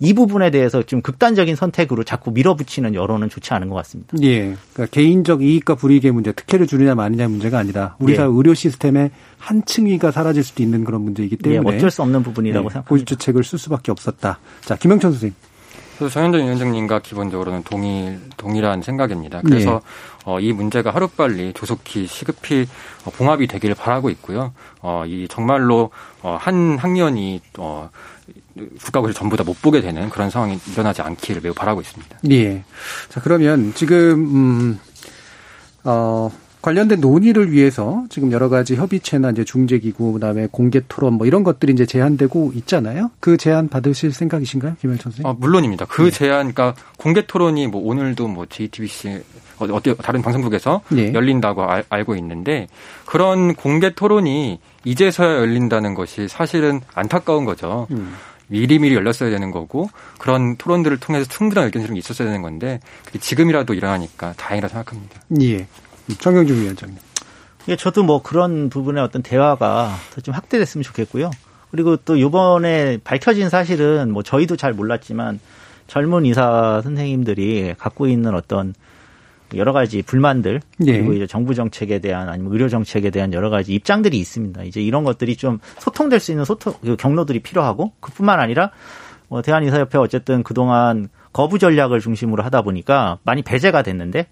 이 0.00 0.12
부분에 0.12 0.50
대해서 0.50 0.82
좀 0.82 1.02
극단적인 1.02 1.56
선택으로 1.56 2.04
자꾸 2.04 2.30
밀어붙이는 2.30 2.94
여론은 2.94 3.28
좋지 3.28 3.52
않은 3.54 3.68
것 3.68 3.74
같습니다. 3.76 4.16
예. 4.22 4.56
그러니까 4.72 4.86
개인적 4.90 5.42
이익과 5.42 5.74
불이익의 5.74 6.12
문제, 6.12 6.32
특혜를 6.32 6.66
주느냐 6.66 6.94
마느냐 6.94 7.28
문제가 7.28 7.58
아니라 7.58 7.96
우리 7.98 8.14
사회 8.14 8.26
예. 8.26 8.30
의료 8.30 8.54
시스템의 8.54 9.10
한 9.38 9.64
층위가 9.64 10.10
사라질 10.10 10.44
수도 10.44 10.62
있는 10.62 10.84
그런 10.84 11.02
문제이기 11.02 11.38
예, 11.44 11.50
때문에 11.50 11.72
예, 11.72 11.76
어쩔 11.76 11.90
수 11.90 12.02
없는 12.02 12.22
부분이라고 12.22 12.66
예, 12.66 12.68
생각합니다. 12.68 12.88
고집주책을 12.88 13.42
쓸 13.44 13.58
수밖에 13.58 13.90
없었다. 13.90 14.38
자, 14.60 14.76
김영천 14.76 15.12
선생님. 15.12 15.34
그래서 15.98 16.14
정현정 16.14 16.42
위원장님과 16.42 17.00
기본적으로는 17.00 17.64
동일 17.64 18.20
동일한 18.36 18.82
생각입니다. 18.82 19.42
그래서 19.44 19.72
네. 19.72 19.80
어, 20.26 20.38
이 20.38 20.52
문제가 20.52 20.92
하루빨리 20.92 21.52
조속히 21.54 22.06
시급히 22.06 22.68
어, 23.04 23.10
봉합이 23.10 23.48
되기를 23.48 23.74
바라고 23.74 24.08
있고요. 24.10 24.52
어, 24.80 25.02
이 25.06 25.26
정말로 25.28 25.90
어, 26.22 26.38
한 26.40 26.78
학년이 26.78 27.40
어, 27.58 27.90
국가고시 28.82 29.14
전부 29.14 29.36
다 29.36 29.44
못 29.44 29.62
보게 29.62 29.80
되는 29.80 30.10
그런 30.10 30.28
상황이 30.30 30.58
일어나지 30.72 31.00
않기를 31.00 31.40
매우 31.42 31.54
바라고 31.54 31.80
있습니다. 31.80 32.18
예. 32.30 32.64
자 33.08 33.20
그러면 33.22 33.72
지금 33.74 33.98
음, 33.98 34.80
어. 35.84 36.30
관련된 36.60 37.00
논의를 37.00 37.52
위해서 37.52 38.04
지금 38.10 38.32
여러 38.32 38.48
가지 38.48 38.74
협의체나 38.74 39.30
이제 39.30 39.44
중재기구 39.44 40.12
그다음에 40.14 40.48
공개 40.50 40.80
토론 40.88 41.14
뭐 41.14 41.24
이런 41.26 41.44
것들이 41.44 41.72
이제 41.72 41.86
제한되고 41.86 42.50
있잖아요. 42.56 43.12
그 43.20 43.36
제안 43.36 43.68
받으실 43.68 44.12
생각이신가요, 44.12 44.74
김현 44.80 44.98
선생님? 44.98 45.24
아, 45.24 45.36
물론입니다. 45.38 45.86
그 45.86 46.02
네. 46.02 46.10
제안, 46.10 46.52
그러니까 46.52 46.74
공개 46.98 47.24
토론이 47.24 47.68
뭐 47.68 47.80
오늘도 47.88 48.26
뭐 48.26 48.44
JTBC 48.46 49.22
어디 49.60 49.94
다른 50.02 50.20
방송국에서 50.20 50.80
네. 50.88 51.12
열린다고 51.14 51.62
알, 51.62 51.84
알고 51.88 52.16
있는데 52.16 52.66
그런 53.06 53.54
공개 53.54 53.94
토론이 53.94 54.58
이제서야 54.84 55.36
열린다는 55.38 55.94
것이 55.94 56.26
사실은 56.26 56.80
안타까운 56.92 57.44
거죠. 57.44 57.86
음. 57.92 58.14
미리미리 58.48 58.94
열렸어야 58.94 59.30
되는 59.30 59.50
거고 59.50 59.88
그런 60.18 60.56
토론들을 60.56 60.98
통해서 60.98 61.28
충분한 61.28 61.66
의견 61.66 61.82
수렴이 61.82 61.98
있었어야 61.98 62.28
되는 62.28 62.42
건데 62.42 62.80
지금이라도 63.20 63.74
일어나니까 63.74 64.34
다행이라 64.36 64.68
생각합니다. 64.68 65.22
예. 65.42 65.66
정경준 66.18 66.60
위원장님. 66.62 66.96
예, 67.68 67.76
저도 67.76 68.02
뭐 68.02 68.22
그런 68.22 68.70
부분의 68.70 69.02
어떤 69.02 69.22
대화가 69.22 69.94
더 70.14 70.20
좀 70.22 70.34
확대됐으면 70.34 70.82
좋겠고요. 70.82 71.30
그리고 71.70 71.96
또 71.96 72.16
이번에 72.16 72.98
밝혀진 73.04 73.50
사실은 73.50 74.10
뭐 74.10 74.22
저희도 74.22 74.56
잘 74.56 74.72
몰랐지만 74.72 75.38
젊은 75.86 76.24
의사 76.24 76.80
선생님들이 76.82 77.74
갖고 77.78 78.06
있는 78.06 78.34
어떤 78.34 78.74
여러 79.54 79.72
가지 79.72 80.02
불만들 80.02 80.60
예. 80.86 80.92
그리고 80.92 81.12
이제 81.14 81.26
정부 81.26 81.54
정책에 81.54 81.98
대한 82.00 82.28
아니면 82.28 82.52
의료 82.52 82.68
정책에 82.68 83.10
대한 83.10 83.32
여러 83.32 83.50
가지 83.50 83.72
입장들이 83.72 84.18
있습니다. 84.18 84.62
이제 84.64 84.80
이런 84.80 85.04
것들이 85.04 85.36
좀 85.36 85.58
소통될 85.78 86.20
수 86.20 86.32
있는 86.32 86.44
소통 86.44 86.74
그 86.82 86.96
경로들이 86.96 87.40
필요하고 87.40 87.92
그뿐만 88.00 88.40
아니라 88.40 88.70
뭐 89.28 89.42
대한의사협회 89.42 89.98
어쨌든 89.98 90.42
그동안 90.42 91.08
거부 91.32 91.58
전략을 91.58 92.00
중심으로 92.00 92.42
하다 92.42 92.62
보니까 92.62 93.18
많이 93.22 93.42
배제가 93.42 93.82
됐는데 93.82 94.26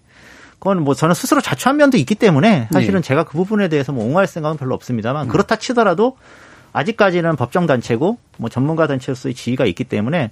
그건 0.59 0.83
뭐 0.83 0.93
저는 0.93 1.13
스스로 1.13 1.39
자초한 1.41 1.77
면도 1.77 1.97
있기 1.97 2.15
때문에 2.15 2.67
사실은 2.71 3.01
네. 3.01 3.07
제가 3.07 3.23
그 3.23 3.37
부분에 3.37 3.67
대해서 3.67 3.91
뭐 3.91 4.05
옹호할 4.05 4.27
생각은 4.27 4.57
별로 4.57 4.73
없습니다만 4.75 5.27
음. 5.27 5.29
그렇다 5.29 5.57
치더라도 5.57 6.17
아직까지는 6.77 7.35
법정 7.35 7.65
단체고 7.65 8.17
뭐 8.37 8.49
전문가 8.49 8.87
단체로서의 8.87 9.33
지위가 9.33 9.65
있기 9.65 9.83
때문에 9.83 10.31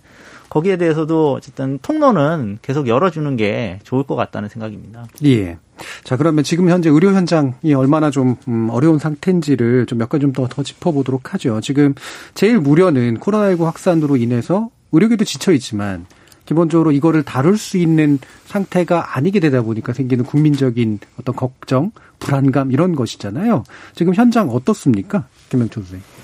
거기에 0.50 0.78
대해서도 0.78 1.34
어쨌든 1.34 1.80
통로는 1.82 2.60
계속 2.62 2.88
열어주는 2.88 3.36
게 3.36 3.80
좋을 3.84 4.04
것 4.04 4.16
같다는 4.16 4.48
생각입니다. 4.50 5.08
예. 5.26 5.58
자, 6.04 6.16
그러면 6.18 6.44
지금 6.44 6.70
현재 6.70 6.90
의료 6.90 7.12
현장이 7.14 7.74
얼마나 7.76 8.12
좀 8.12 8.36
음, 8.48 8.70
어려운 8.70 9.00
상태인지를 9.00 9.88
좀 9.88 9.96
몇 9.98 10.10
가지 10.10 10.22
좀더 10.22 10.48
더 10.48 10.62
짚어보도록 10.62 11.34
하죠. 11.34 11.62
지금 11.62 11.96
제일 12.36 12.60
무려는 12.60 13.18
코로나19 13.20 13.64
확산으로 13.64 14.18
인해서 14.18 14.70
의료계도 14.92 15.26
지쳐 15.26 15.52
있지만 15.54 16.06
기본적으로 16.46 16.92
이거를 16.92 17.24
다룰 17.24 17.58
수 17.58 17.78
있는 17.78 18.20
상태가 18.46 19.18
아니게 19.18 19.40
되다 19.40 19.64
보니까 19.64 19.94
생기는 19.94 20.24
국민적인 20.24 21.00
어떤 21.20 21.36
걱정, 21.36 21.92
불안감 22.20 22.72
이런 22.72 22.96
것이잖아요. 22.96 23.64
지금 23.96 24.14
현장 24.14 24.50
어떻습니까? 24.50 25.28
김명철 25.50 25.84
선생님. 25.84 26.15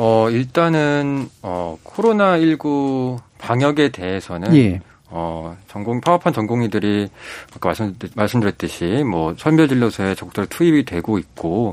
어, 0.00 0.30
일단은, 0.30 1.28
어, 1.42 1.76
코로나19 1.82 3.18
방역에 3.38 3.88
대해서는, 3.88 4.54
예. 4.54 4.80
어, 5.10 5.56
전공, 5.66 6.00
파업한 6.00 6.32
전공의들이 6.32 7.08
아까 7.56 7.70
말씀, 7.70 7.96
말씀드렸 8.14 8.58
듯이 8.58 9.02
뭐 9.02 9.34
선별진료소에 9.36 10.14
적극적으로 10.14 10.48
투입이 10.50 10.84
되고 10.84 11.18
있고, 11.18 11.72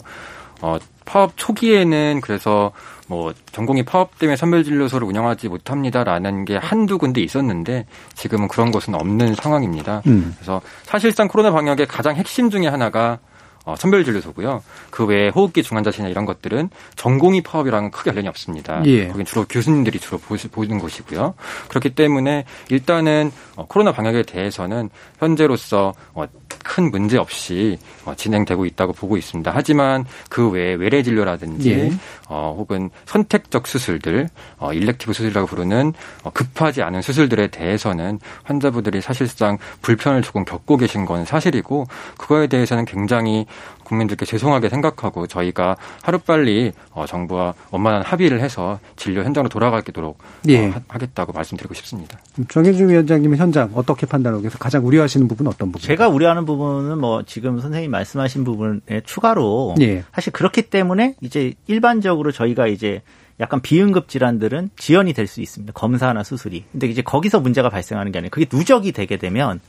어, 0.62 0.80
파업 1.06 1.34
초기에는 1.36 2.20
그래서 2.24 2.72
뭐 3.08 3.32
전공이 3.52 3.84
파업 3.84 4.18
때문에 4.18 4.36
선별진료소를 4.38 5.08
운영하지 5.08 5.48
못합니다라는 5.48 6.46
게 6.46 6.58
한두 6.58 6.98
군데 6.98 7.22
있었는데 7.22 7.86
지금은 8.16 8.48
그런 8.48 8.72
것은 8.72 8.96
없는 8.96 9.36
상황입니다. 9.36 10.02
음. 10.08 10.34
그래서 10.36 10.62
사실상 10.82 11.28
코로나 11.28 11.52
방역의 11.52 11.86
가장 11.86 12.16
핵심 12.16 12.50
중에 12.50 12.66
하나가 12.66 13.20
어, 13.66 13.76
선별진료소고요. 13.76 14.64
그 14.92 15.06
외에 15.06 15.30
호흡기 15.30 15.64
중환자실이나 15.64 16.10
이런 16.10 16.26
것들은 16.26 16.70
전공의 16.96 17.42
파업이랑은 17.42 17.92
크게 17.92 18.12
관련이 18.12 18.28
없습니다. 18.28 18.84
예. 18.86 19.08
거긴 19.08 19.26
주로 19.26 19.46
교수님들이 19.46 20.00
주로 20.00 20.20
보시는 20.20 20.80
곳이고요. 20.80 21.34
그렇기 21.68 21.96
때문에 21.96 22.46
일단은 22.70 23.32
어, 23.56 23.66
코로나 23.66 23.92
방역에 23.92 24.24
대해서는 24.24 24.90
현재로서 25.20 25.94
어, 26.14 26.26
큰 26.66 26.90
문제 26.90 27.18
없이 27.18 27.78
어, 28.06 28.16
진행되고 28.16 28.66
있다고 28.66 28.92
보고 28.94 29.18
있습니다. 29.18 29.52
하지만 29.54 30.04
그 30.30 30.50
외에 30.50 30.74
외래 30.74 31.04
진료라든지 31.04 31.72
예. 31.72 31.92
어, 32.28 32.56
혹은 32.58 32.90
선택적 33.06 33.68
수술들, 33.68 34.30
어, 34.58 34.74
일렉티브 34.74 35.14
수술이라고 35.14 35.46
부르는 35.46 35.94
어, 36.24 36.32
급하지 36.32 36.82
않은 36.82 37.04
수술들에 37.04 37.48
대해서는 37.48 38.20
환자분들이 38.44 39.00
사실상 39.00 39.60
불편을 39.82 40.24
조금 40.24 40.44
겪고 40.44 40.78
계신 40.78 41.06
건 41.06 41.24
사실이고 41.24 41.86
그거에 42.18 42.48
대해서는 42.48 42.86
굉장히 42.86 43.46
국민들께 43.86 44.26
죄송하게 44.26 44.68
생각하고 44.68 45.28
저희가 45.28 45.78
하루빨리 46.04 46.74
어, 46.92 47.06
정부와 47.06 47.54
원만한 47.72 48.02
합의를 48.02 48.42
해서 48.42 48.80
진료 48.98 49.24
현장으로 49.24 49.48
돌아가도록 49.48 50.18
예. 50.50 50.68
어, 50.68 50.74
하겠다고 50.90 51.32
말씀드리고 51.32 51.74
싶습니다. 51.76 52.20
정혜중 52.50 52.90
위원장님은 52.90 53.38
현장 53.38 53.72
어떻게 53.76 54.06
판단하고 54.06 54.42
계세요? 54.44 54.58
가장 54.60 54.86
우려하시는 54.86 55.28
부분은 55.30 55.50
어떤 55.52 55.72
부분? 55.72 55.88
제가 55.88 56.10
우려하는 56.10 56.46
부분은 56.46 56.98
뭐 56.98 57.24
지금 57.24 57.62
선생님 57.62 57.90
말씀하신 57.92 58.44
부분에 58.44 59.02
추가로 59.06 59.76
예. 59.80 60.04
사실 60.14 60.34
그렇기 60.34 60.64
때문에 60.64 61.16
이제 61.22 61.54
일반적으로 61.68 62.32
저희가 62.32 62.68
이제 62.68 63.02
약간 63.40 63.62
비응급 63.62 64.08
질환들은 64.08 64.70
지연이 64.78 65.12
될 65.14 65.28
수 65.28 65.42
있습니다. 65.42 65.74
검사나 65.74 66.24
수술이. 66.24 66.64
근데 66.72 66.88
이제 66.88 67.02
거기서 67.02 67.40
문제가 67.42 67.70
발생하는 67.70 68.12
게 68.12 68.20
아니라 68.20 68.30
그게 68.32 68.46
누적이 68.52 68.92
되게 68.94 69.18
되면 69.18 69.60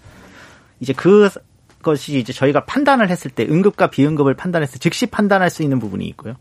이제 0.80 0.92
그 0.92 1.28
것이 1.86 2.18
이제 2.18 2.32
저희가 2.32 2.64
판단을 2.64 3.08
했을 3.10 3.30
때 3.30 3.46
응급과 3.48 3.90
비응급을 3.90 4.34
때 4.34 4.78
즉시 4.80 5.06
판단할 5.06 5.50
수 5.50 5.62
있는 5.62 5.78
부분이 5.78 6.04
있고요. 6.08 6.34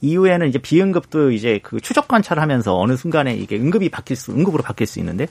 이후에는 0.00 0.48
이제 0.48 0.58
비응급도 0.58 1.32
이제 1.32 1.60
그 1.62 1.80
추적 1.80 2.08
관찰하면서 2.08 2.78
어느 2.78 2.96
순간에 2.96 3.34
이게 3.34 3.56
응급이 3.56 3.90
바뀔 3.90 4.16
수, 4.16 4.32
응급으로 4.32 4.62
바뀔 4.62 4.86
수 4.86 4.98
있는데 5.00 5.26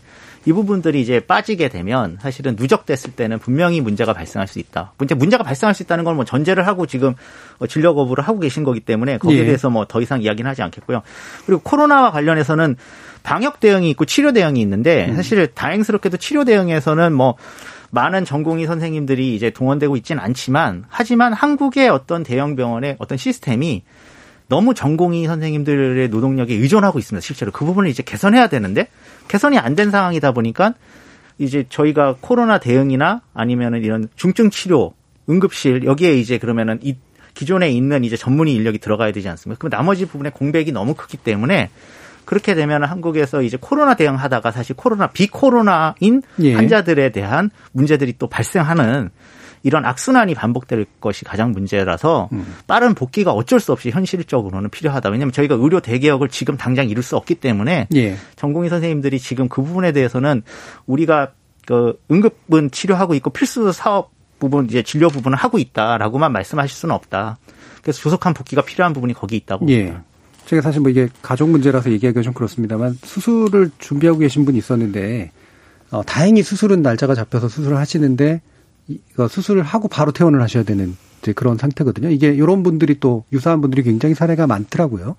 이 0.45 0.53
부분들이 0.53 1.01
이제 1.01 1.19
빠지게 1.19 1.69
되면 1.69 2.17
사실은 2.21 2.55
누적됐을 2.55 3.13
때는 3.13 3.39
분명히 3.39 3.81
문제가 3.81 4.13
발생할 4.13 4.47
수 4.47 4.59
있다. 4.59 4.93
문제 4.99 5.15
문제가 5.15 5.43
발생할 5.43 5.73
수 5.73 5.81
있다는 5.83 6.03
걸뭐 6.03 6.25
전제를 6.25 6.67
하고 6.67 6.85
지금 6.85 7.15
어, 7.57 7.65
진료 7.67 7.95
거부를 7.95 8.23
하고 8.23 8.39
계신 8.39 8.63
거기 8.63 8.79
때문에 8.79 9.17
거기에 9.17 9.39
예. 9.39 9.45
대해서 9.45 9.69
뭐 9.69 9.85
더 9.95 10.01
이상 10.01 10.21
이야기는 10.21 10.49
하지 10.49 10.61
않겠고요. 10.61 11.01
그리고 11.45 11.61
코로나와 11.61 12.11
관련해서는 12.11 12.75
방역 13.23 13.59
대응이 13.59 13.89
있고 13.91 14.05
치료 14.05 14.33
대응이 14.33 14.59
있는데 14.61 15.07
음. 15.09 15.15
사실 15.15 15.47
다행스럽게도 15.47 16.17
치료 16.17 16.43
대응에서는 16.43 17.13
뭐 17.13 17.35
많은 17.91 18.25
전공의 18.25 18.65
선생님들이 18.65 19.35
이제 19.35 19.49
동원되고 19.49 19.95
있지는 19.97 20.21
않지만 20.23 20.85
하지만 20.89 21.33
한국의 21.33 21.89
어떤 21.89 22.23
대형 22.23 22.55
병원의 22.55 22.95
어떤 22.99 23.17
시스템이 23.17 23.83
너무 24.47 24.73
전공의 24.73 25.25
선생님들의 25.25 26.09
노동력에 26.09 26.53
의존하고 26.53 26.99
있습니다. 26.99 27.23
실제로 27.23 27.51
그 27.51 27.65
부분을 27.65 27.89
이제 27.89 28.03
개선해야 28.03 28.47
되는데 28.47 28.87
개선이 29.27 29.57
안 29.57 29.75
된 29.75 29.91
상황이다 29.91 30.31
보니까 30.33 30.73
이제 31.37 31.65
저희가 31.67 32.15
코로나 32.21 32.59
대응이나 32.59 33.21
아니면은 33.33 33.83
이런 33.83 34.07
중증 34.15 34.51
치료 34.51 34.93
응급실 35.29 35.83
여기에 35.83 36.17
이제 36.17 36.37
그러면은 36.37 36.79
이 36.81 36.95
기존에 37.33 37.69
있는 37.69 38.03
이제 38.03 38.15
전문의 38.15 38.53
인력이 38.53 38.77
들어가야 38.77 39.11
되지 39.11 39.27
않습니까? 39.29 39.59
그럼 39.59 39.71
나머지 39.71 40.05
부분에 40.05 40.29
공백이 40.29 40.71
너무 40.71 40.93
크기 40.93 41.17
때문에 41.17 41.69
그렇게 42.25 42.55
되면 42.55 42.83
한국에서 42.83 43.41
이제 43.41 43.57
코로나 43.59 43.95
대응하다가 43.95 44.51
사실 44.51 44.75
코로나 44.75 45.07
비코로나인 45.07 46.21
예. 46.41 46.53
환자들에 46.55 47.09
대한 47.11 47.49
문제들이 47.71 48.15
또 48.17 48.27
발생하는 48.27 49.09
이런 49.63 49.83
악순환이 49.83 50.35
반복될 50.35 50.85
것이 51.01 51.25
가장 51.25 51.51
문제라서 51.51 52.29
음. 52.33 52.55
빠른 52.67 52.93
복귀가 52.93 53.31
어쩔 53.31 53.59
수 53.59 53.71
없이 53.71 53.89
현실적으로는 53.89 54.69
필요하다. 54.69 55.09
왜냐하면 55.09 55.31
저희가 55.31 55.55
의료 55.55 55.79
대개혁을 55.79 56.29
지금 56.29 56.55
당장 56.55 56.87
이룰 56.87 57.01
수 57.01 57.17
없기 57.17 57.35
때문에 57.35 57.87
예. 57.95 58.15
전공의 58.35 58.69
선생님들이 58.69 59.17
지금 59.17 59.49
그 59.49 59.63
부분에 59.63 59.91
대해서는 59.91 60.43
우리가 60.85 61.31
그 61.65 61.99
응급은 62.11 62.69
치료하고 62.69 63.15
있고 63.15 63.31
필수 63.31 63.71
사업 63.71 64.11
부분 64.37 64.65
이제 64.65 64.83
진료 64.83 65.09
부분을 65.09 65.35
하고 65.35 65.57
있다라고만 65.57 66.31
말씀하실 66.31 66.75
수는 66.75 66.93
없다. 66.93 67.39
그래서 67.81 67.99
조속한 68.01 68.35
복귀가 68.35 68.61
필요한 68.61 68.93
부분이 68.93 69.13
거기 69.13 69.35
있다고 69.35 69.67
예. 69.69 69.85
봅니다. 69.85 70.03
제가 70.45 70.61
사실 70.61 70.81
뭐 70.81 70.91
이게 70.91 71.09
가족 71.21 71.49
문제라서 71.49 71.91
얘기하기가 71.91 72.21
좀 72.21 72.33
그렇습니다만 72.33 72.97
수술을 73.03 73.71
준비하고 73.79 74.19
계신 74.19 74.45
분이 74.45 74.57
있었는데 74.57 75.31
어, 75.91 76.03
다행히 76.03 76.43
수술은 76.43 76.81
날짜가 76.81 77.15
잡혀서 77.15 77.47
수술을 77.47 77.77
하시는데 77.77 78.41
이거 78.87 79.27
수술을 79.27 79.63
하고 79.63 79.87
바로 79.87 80.11
퇴원을 80.11 80.41
하셔야 80.41 80.63
되는 80.63 80.95
이제 81.21 81.33
그런 81.33 81.57
상태거든요. 81.57 82.09
이게 82.11 82.29
이런 82.29 82.61
분들이 82.61 82.99
또 82.99 83.23
유사한 83.33 83.61
분들이 83.61 83.81
굉장히 83.81 84.13
사례가 84.13 84.45
많더라고요. 84.45 85.15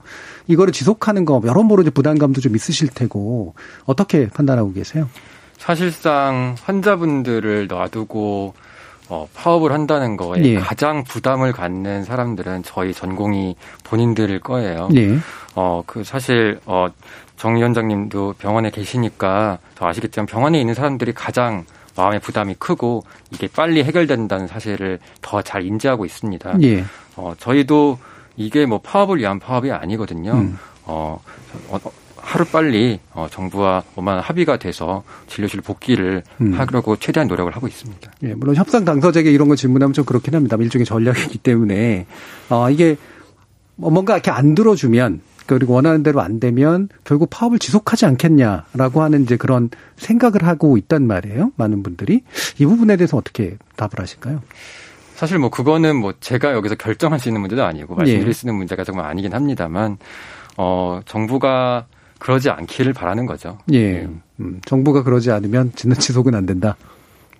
이거를 0.46 0.72
지속하는 0.72 1.24
거 1.24 1.42
여러모로 1.44 1.82
이제 1.82 1.90
부담감도 1.90 2.40
좀 2.40 2.54
있으실 2.54 2.88
테고 2.88 3.54
어떻게 3.86 4.28
판단하고 4.28 4.72
계세요? 4.72 5.08
사실상 5.58 6.54
환자분들을 6.62 7.66
놔두고 7.66 8.54
어, 9.08 9.28
파업을 9.34 9.72
한다는 9.72 10.16
거에 10.16 10.42
예. 10.44 10.54
가장 10.56 11.04
부담을 11.04 11.52
갖는 11.52 12.04
사람들은 12.04 12.62
저희 12.64 12.92
전공이 12.92 13.54
본인들일 13.84 14.40
거예요. 14.40 14.88
예. 14.96 15.16
어, 15.54 15.82
그 15.86 16.02
사실 16.04 16.58
어, 16.66 16.88
정 17.36 17.56
위원장님도 17.56 18.34
병원에 18.38 18.70
계시니까 18.70 19.58
더 19.74 19.86
아시겠지만 19.86 20.26
병원에 20.26 20.58
있는 20.60 20.74
사람들이 20.74 21.12
가장 21.12 21.64
마음의 21.96 22.20
부담이 22.20 22.56
크고 22.58 23.04
이게 23.30 23.48
빨리 23.48 23.82
해결된다는 23.84 24.46
사실을 24.46 24.98
더 25.22 25.40
잘 25.42 25.64
인지하고 25.64 26.04
있습니다. 26.04 26.58
예. 26.62 26.84
어, 27.16 27.32
저희도 27.38 27.98
이게 28.36 28.66
뭐 28.66 28.78
파업을 28.80 29.18
위한 29.18 29.38
파업이 29.38 29.70
아니거든요. 29.70 30.32
음. 30.32 30.58
어, 30.84 31.18
어, 31.68 31.78
하루 32.26 32.44
빨리 32.44 32.98
어, 33.12 33.28
정부와 33.30 33.84
원만한 33.94 34.20
합의가 34.20 34.56
돼서 34.56 35.04
진료실 35.28 35.60
복귀를 35.60 36.24
음. 36.40 36.54
하려고 36.54 36.96
최대한 36.96 37.28
노력을 37.28 37.54
하고 37.54 37.68
있습니다. 37.68 38.10
예, 38.24 38.34
물론 38.34 38.56
협상 38.56 38.84
당사자에게 38.84 39.30
이런 39.30 39.46
거 39.48 39.54
질문하면 39.54 39.92
좀 39.92 40.04
그렇긴 40.04 40.34
합니다. 40.34 40.56
일종의 40.58 40.84
전략이기 40.84 41.38
때문에 41.38 42.06
어, 42.50 42.68
이게 42.68 42.96
뭐 43.76 43.92
뭔가 43.92 44.14
이렇게 44.14 44.32
안 44.32 44.56
들어주면 44.56 45.20
그리고 45.46 45.74
원하는 45.74 46.02
대로 46.02 46.20
안 46.20 46.40
되면 46.40 46.88
결국 47.04 47.30
파업을 47.30 47.60
지속하지 47.60 48.06
않겠냐라고 48.06 49.02
하는 49.02 49.22
이제 49.22 49.36
그런 49.36 49.70
생각을 49.94 50.42
하고 50.42 50.76
있단 50.76 51.06
말이에요. 51.06 51.52
많은 51.54 51.84
분들이 51.84 52.22
이 52.58 52.66
부분에 52.66 52.96
대해서 52.96 53.16
어떻게 53.16 53.56
답을 53.76 53.92
하실까요? 53.98 54.42
사실 55.14 55.38
뭐 55.38 55.48
그거는 55.48 55.94
뭐 55.94 56.12
제가 56.18 56.54
여기서 56.54 56.74
결정할 56.74 57.20
수 57.20 57.28
있는 57.28 57.40
문제도 57.40 57.64
아니고 57.64 57.94
말씀드릴 57.94 58.28
예. 58.28 58.32
수 58.32 58.46
있는 58.46 58.56
문제가 58.56 58.82
정말 58.82 59.06
아니긴 59.06 59.32
합니다만 59.32 59.98
어 60.56 61.00
정부가 61.06 61.86
그러지 62.18 62.50
않기를 62.50 62.92
바라는 62.92 63.26
거죠. 63.26 63.58
예. 63.72 64.02
음. 64.02 64.22
음, 64.40 64.60
정부가 64.64 65.02
그러지 65.02 65.30
않으면 65.30 65.72
진는 65.74 65.96
지속은 65.98 66.34
안 66.34 66.46
된다. 66.46 66.76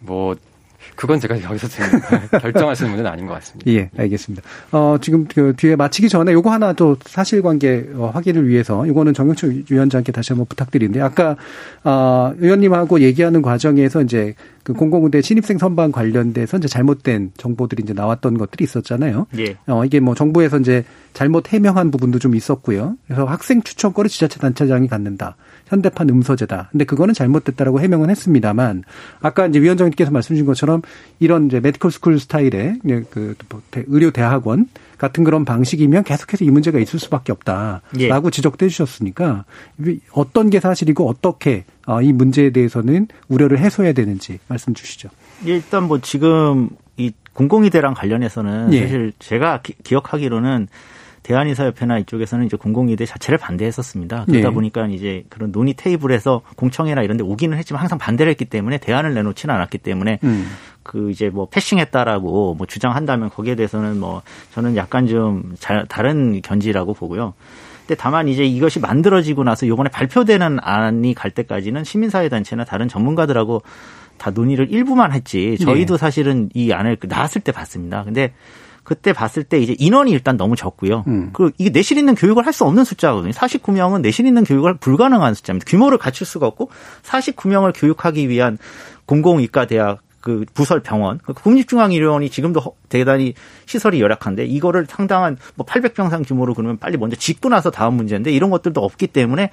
뭐 0.00 0.34
그건 0.96 1.20
제가 1.20 1.40
여기서 1.42 1.68
지금 1.68 2.00
결정할 2.40 2.74
수 2.74 2.84
있는 2.84 2.96
문제는 2.96 3.10
아닌 3.10 3.26
것 3.26 3.34
같습니다. 3.34 3.70
예, 3.70 3.90
알겠습니다. 3.96 4.42
어, 4.72 4.96
지금 5.00 5.26
그 5.26 5.54
뒤에 5.56 5.76
마치기 5.76 6.08
전에 6.08 6.32
요거 6.32 6.50
하나 6.50 6.72
또 6.72 6.96
사실관계 7.04 7.90
어, 7.94 8.10
확인을 8.12 8.48
위해서 8.48 8.86
이거는 8.86 9.14
정영철 9.14 9.64
위원장께 9.70 10.12
다시 10.12 10.32
한번 10.32 10.46
부탁드리는데 10.46 11.00
아까 11.00 11.36
어, 11.84 12.32
의원님하고 12.38 13.00
얘기하는 13.00 13.42
과정에서 13.42 14.02
이제 14.02 14.34
그 14.62 14.72
공공군대 14.72 15.20
신입생 15.22 15.58
선방 15.58 15.92
관련돼서 15.92 16.56
이제 16.56 16.66
잘못된 16.66 17.32
정보들이 17.36 17.84
이제 17.84 17.92
나왔던 17.92 18.36
것들이 18.36 18.64
있었잖아요. 18.64 19.28
예. 19.38 19.56
어, 19.68 19.84
이게 19.84 20.00
뭐 20.00 20.16
정부에서 20.16 20.58
이제 20.58 20.84
잘못 21.12 21.52
해명한 21.52 21.92
부분도 21.92 22.18
좀 22.18 22.34
있었고요. 22.34 22.96
그래서 23.06 23.26
학생 23.26 23.62
추천권을 23.62 24.10
지자체 24.10 24.40
단체장이 24.40 24.88
갖는다. 24.88 25.36
현대판 25.66 26.08
음서제다. 26.08 26.68
근데 26.70 26.84
그거는 26.84 27.14
잘못됐다라고 27.14 27.80
해명은 27.80 28.10
했습니다만 28.10 28.84
아까 29.20 29.46
이제 29.46 29.60
위원장님께서 29.60 30.10
말씀 30.10 30.34
주신 30.34 30.46
것처럼 30.46 30.82
이런 31.18 31.46
이제 31.46 31.60
medical 31.60 31.90
school 31.90 32.18
스타일의 32.20 32.80
그 33.10 33.33
뭐 33.33 33.62
의료 33.86 34.10
대학원 34.10 34.66
같은 34.98 35.24
그런 35.24 35.44
방식이면 35.44 36.04
계속해서 36.04 36.44
이 36.44 36.50
문제가 36.50 36.78
있을 36.78 36.98
수밖에 36.98 37.32
없다라고 37.32 37.82
예. 37.98 38.30
지적도 38.30 38.64
해주셨으니까 38.64 39.44
어떤 40.12 40.50
게 40.50 40.60
사실이고 40.60 41.06
어떻게 41.08 41.64
어, 41.86 42.00
이 42.02 42.12
문제에 42.12 42.50
대해서는 42.50 43.08
우려를 43.28 43.58
해소해야 43.58 43.92
되는지 43.92 44.38
말씀 44.48 44.74
주시죠. 44.74 45.08
일단 45.44 45.84
뭐 45.84 46.00
지금 46.00 46.70
이 46.96 47.12
공공의대랑 47.34 47.94
관련해서는 47.94 48.72
예. 48.72 48.82
사실 48.82 49.12
제가 49.18 49.60
기, 49.62 49.74
기억하기로는 49.84 50.68
대한의사협회나 51.26 51.98
이쪽에서는 51.98 52.46
이제 52.46 52.56
공공의대 52.56 53.04
자체를 53.04 53.36
반대했었습니다. 53.36 54.26
그러다 54.26 54.48
네. 54.48 54.54
보니까 54.54 54.86
이제 54.86 55.24
그런 55.28 55.50
논의 55.50 55.74
테이블에서 55.74 56.42
공청회나 56.54 57.02
이런 57.02 57.16
데 57.16 57.24
오기는 57.24 57.58
했지만 57.58 57.80
항상 57.80 57.98
반대를 57.98 58.30
했기 58.30 58.44
때문에 58.44 58.78
대안을 58.78 59.12
내놓지는 59.12 59.52
않았기 59.52 59.78
때문에 59.78 60.20
음. 60.22 60.46
그 60.84 61.10
이제 61.10 61.28
뭐 61.28 61.48
패싱했다라고 61.50 62.54
뭐 62.54 62.66
주장한다면 62.66 63.30
거기에 63.30 63.56
대해서는 63.56 63.98
뭐 63.98 64.22
저는 64.52 64.76
약간 64.76 65.08
좀 65.08 65.54
잘, 65.58 65.84
다른 65.88 66.40
견지라고 66.42 66.94
보고요. 66.94 67.34
근데 67.80 68.00
다만 68.00 68.28
이제 68.28 68.44
이것이 68.44 68.78
만들어지고 68.78 69.42
나서 69.42 69.66
요번에 69.66 69.90
발표되는 69.90 70.58
안이 70.60 71.14
갈 71.14 71.32
때까지는 71.32 71.82
시민사회단체나 71.82 72.64
다른 72.64 72.86
전문가들하고 72.86 73.62
다 74.16 74.30
논의를 74.30 74.70
일부만 74.70 75.12
했지 75.12 75.58
저희도 75.58 75.96
네. 75.96 75.98
사실은 75.98 76.50
이 76.54 76.72
안을 76.72 76.98
나왔을 77.02 77.40
때 77.40 77.50
봤습니다. 77.50 78.04
근데 78.04 78.32
그때 78.86 79.12
봤을 79.12 79.42
때 79.42 79.58
이제 79.58 79.74
인원이 79.78 80.12
일단 80.12 80.36
너무 80.36 80.54
적고요. 80.54 81.02
음. 81.08 81.30
그리고 81.32 81.52
이게 81.58 81.70
내실 81.70 81.98
있는 81.98 82.14
교육을 82.14 82.46
할 82.46 82.52
수 82.52 82.64
없는 82.64 82.84
숫자거든요. 82.84 83.32
49명은 83.32 84.00
내실 84.00 84.26
있는 84.26 84.44
교육을 84.44 84.78
불가능한 84.78 85.34
숫자입니다. 85.34 85.68
규모를 85.68 85.98
갖출 85.98 86.24
수가 86.26 86.46
없고 86.46 86.70
49명을 87.02 87.72
교육하기 87.74 88.28
위한 88.28 88.56
공공이과 89.06 89.66
대학 89.66 89.98
그 90.26 90.44
부설 90.54 90.80
병원, 90.80 91.20
그 91.22 91.32
국립중앙의료원이 91.34 92.30
지금도 92.30 92.60
대단히 92.88 93.34
시설이 93.66 94.00
열악한데 94.00 94.44
이거를 94.44 94.86
상당한 94.88 95.36
뭐 95.54 95.64
800병상 95.64 96.26
규모로 96.26 96.52
그러면 96.52 96.78
빨리 96.78 96.96
먼저 96.96 97.14
짓고 97.14 97.48
나서 97.48 97.70
다음 97.70 97.94
문제인데 97.94 98.32
이런 98.32 98.50
것들도 98.50 98.80
없기 98.80 99.06
때문에 99.06 99.50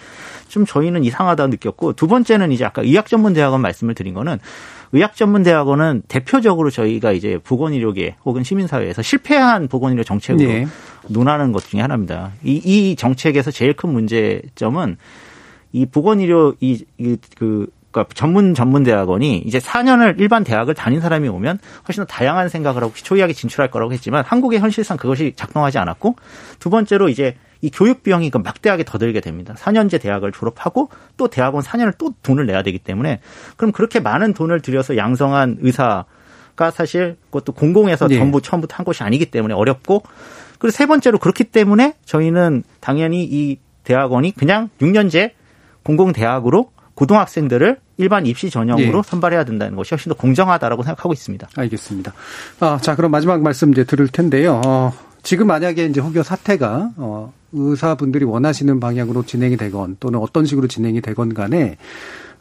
좀 0.48 0.66
저희는 0.66 1.04
이상하다 1.04 1.46
느꼈고 1.46 1.94
두 1.94 2.08
번째는 2.08 2.52
이제 2.52 2.66
아까 2.66 2.82
의학전문대학원 2.82 3.62
말씀을 3.62 3.94
드린 3.94 4.16
거는 4.16 4.40
의학전문대학원은 4.94 6.06
대표적으로 6.08 6.72
저희가 6.72 7.12
이제 7.12 7.38
보건의료계 7.44 8.16
혹은 8.26 8.44
시민사회에서 8.44 9.04
실패한 9.04 9.68
보건의료 9.68 10.04
정책으로 10.04 10.48
네. 10.48 10.66
논하는 11.08 11.52
것 11.52 11.66
중에 11.66 11.82
하나입니다. 11.82 12.32
이, 12.44 12.60
이 12.66 12.96
정책에서 12.96 13.52
제일 13.52 13.74
큰 13.74 13.92
문제점은 13.92 14.98
이 15.72 15.86
보건의료 15.86 16.56
이, 16.62 16.84
이, 16.98 17.18
그 17.38 17.68
그러니까 17.94 18.14
전문 18.16 18.56
전문 18.56 18.84
대학원이 18.84 19.38
이제 19.46 19.60
4년을 19.60 20.20
일반 20.20 20.44
대학을 20.44 20.74
다닌 20.74 21.00
사람이 21.00 21.30
오면 21.30 21.60
훨씬 21.88 22.04
더 22.04 22.08
다양한 22.08 22.50
생각을 22.50 22.82
하고 22.82 22.92
초이하게 22.96 23.34
진출할 23.34 23.70
거라고 23.70 23.94
했지만 23.94 24.26
한국의 24.26 24.60
현실상 24.60 24.98
그것이 24.98 25.34
작동하지 25.36 25.78
않았고 25.78 26.16
두 26.60 26.70
번째로 26.70 27.08
이제 27.08 27.38
이 27.62 27.70
교육 27.70 28.04
비용이 28.04 28.30
그 28.30 28.40
막대하게 28.40 28.84
더 28.84 28.98
들게 28.98 29.22
됩니다. 29.22 29.54
4년제 29.58 30.02
대학을 30.02 30.34
졸업하고 30.34 30.90
또 31.16 31.30
대학원 31.30 31.64
4년을 31.64 31.94
또 31.98 32.14
돈을 32.24 32.46
내야 32.46 32.64
되기 32.64 32.80
때문에 32.80 33.22
그럼 33.56 33.72
그렇게 33.72 34.02
많은 34.02 34.34
돈을 34.34 34.62
들여서 34.62 34.98
양성한 34.98 35.60
의사가 35.62 36.72
사실 36.74 37.16
그것도 37.28 37.54
공공에서 37.54 38.08
네. 38.08 38.18
전부 38.18 38.42
처음부터 38.42 38.76
한 38.76 38.86
것이 38.86 39.04
아니기 39.04 39.28
때문에 39.28 39.54
어렵고 39.54 40.04
그리고 40.58 40.72
세 40.72 40.88
번째로 40.88 41.20
그렇기 41.20 41.46
때문에 41.46 41.94
저희는 42.06 42.64
당연히 42.82 43.24
이 43.24 43.60
대학원이 43.84 44.32
그냥 44.32 44.70
6년제 44.82 45.32
공공대학으로 45.84 46.73
고등학생들을 46.96 47.78
일반 47.98 48.26
입시 48.26 48.50
전형으로 48.50 49.00
예. 49.00 49.02
선발해야 49.04 49.44
된다는 49.46 49.76
것이 49.76 49.90
훨씬 49.92 50.10
더 50.12 50.16
공정하다라고 50.16 50.84
생각하고 50.84 51.14
있습니다. 51.14 51.50
알겠습니다. 51.56 52.14
아, 52.60 52.78
자, 52.82 52.96
그럼 52.96 53.12
마지막 53.12 53.42
말씀 53.42 53.72
이제 53.72 53.84
들을 53.84 54.08
텐데요. 54.08 54.62
어, 54.66 54.94
지금 55.24 55.48
만약에 55.48 55.86
이제 55.86 56.02
혹여 56.02 56.24
사태가 56.24 56.92
어, 56.98 57.34
의사분들이 57.54 58.26
원하시는 58.26 58.80
방향으로 58.80 59.26
진행이 59.26 59.58
되건 59.58 59.98
또는 60.00 60.20
어떤 60.20 60.46
식으로 60.46 60.68
진행이 60.68 61.02
되건 61.02 61.34
간에 61.34 61.78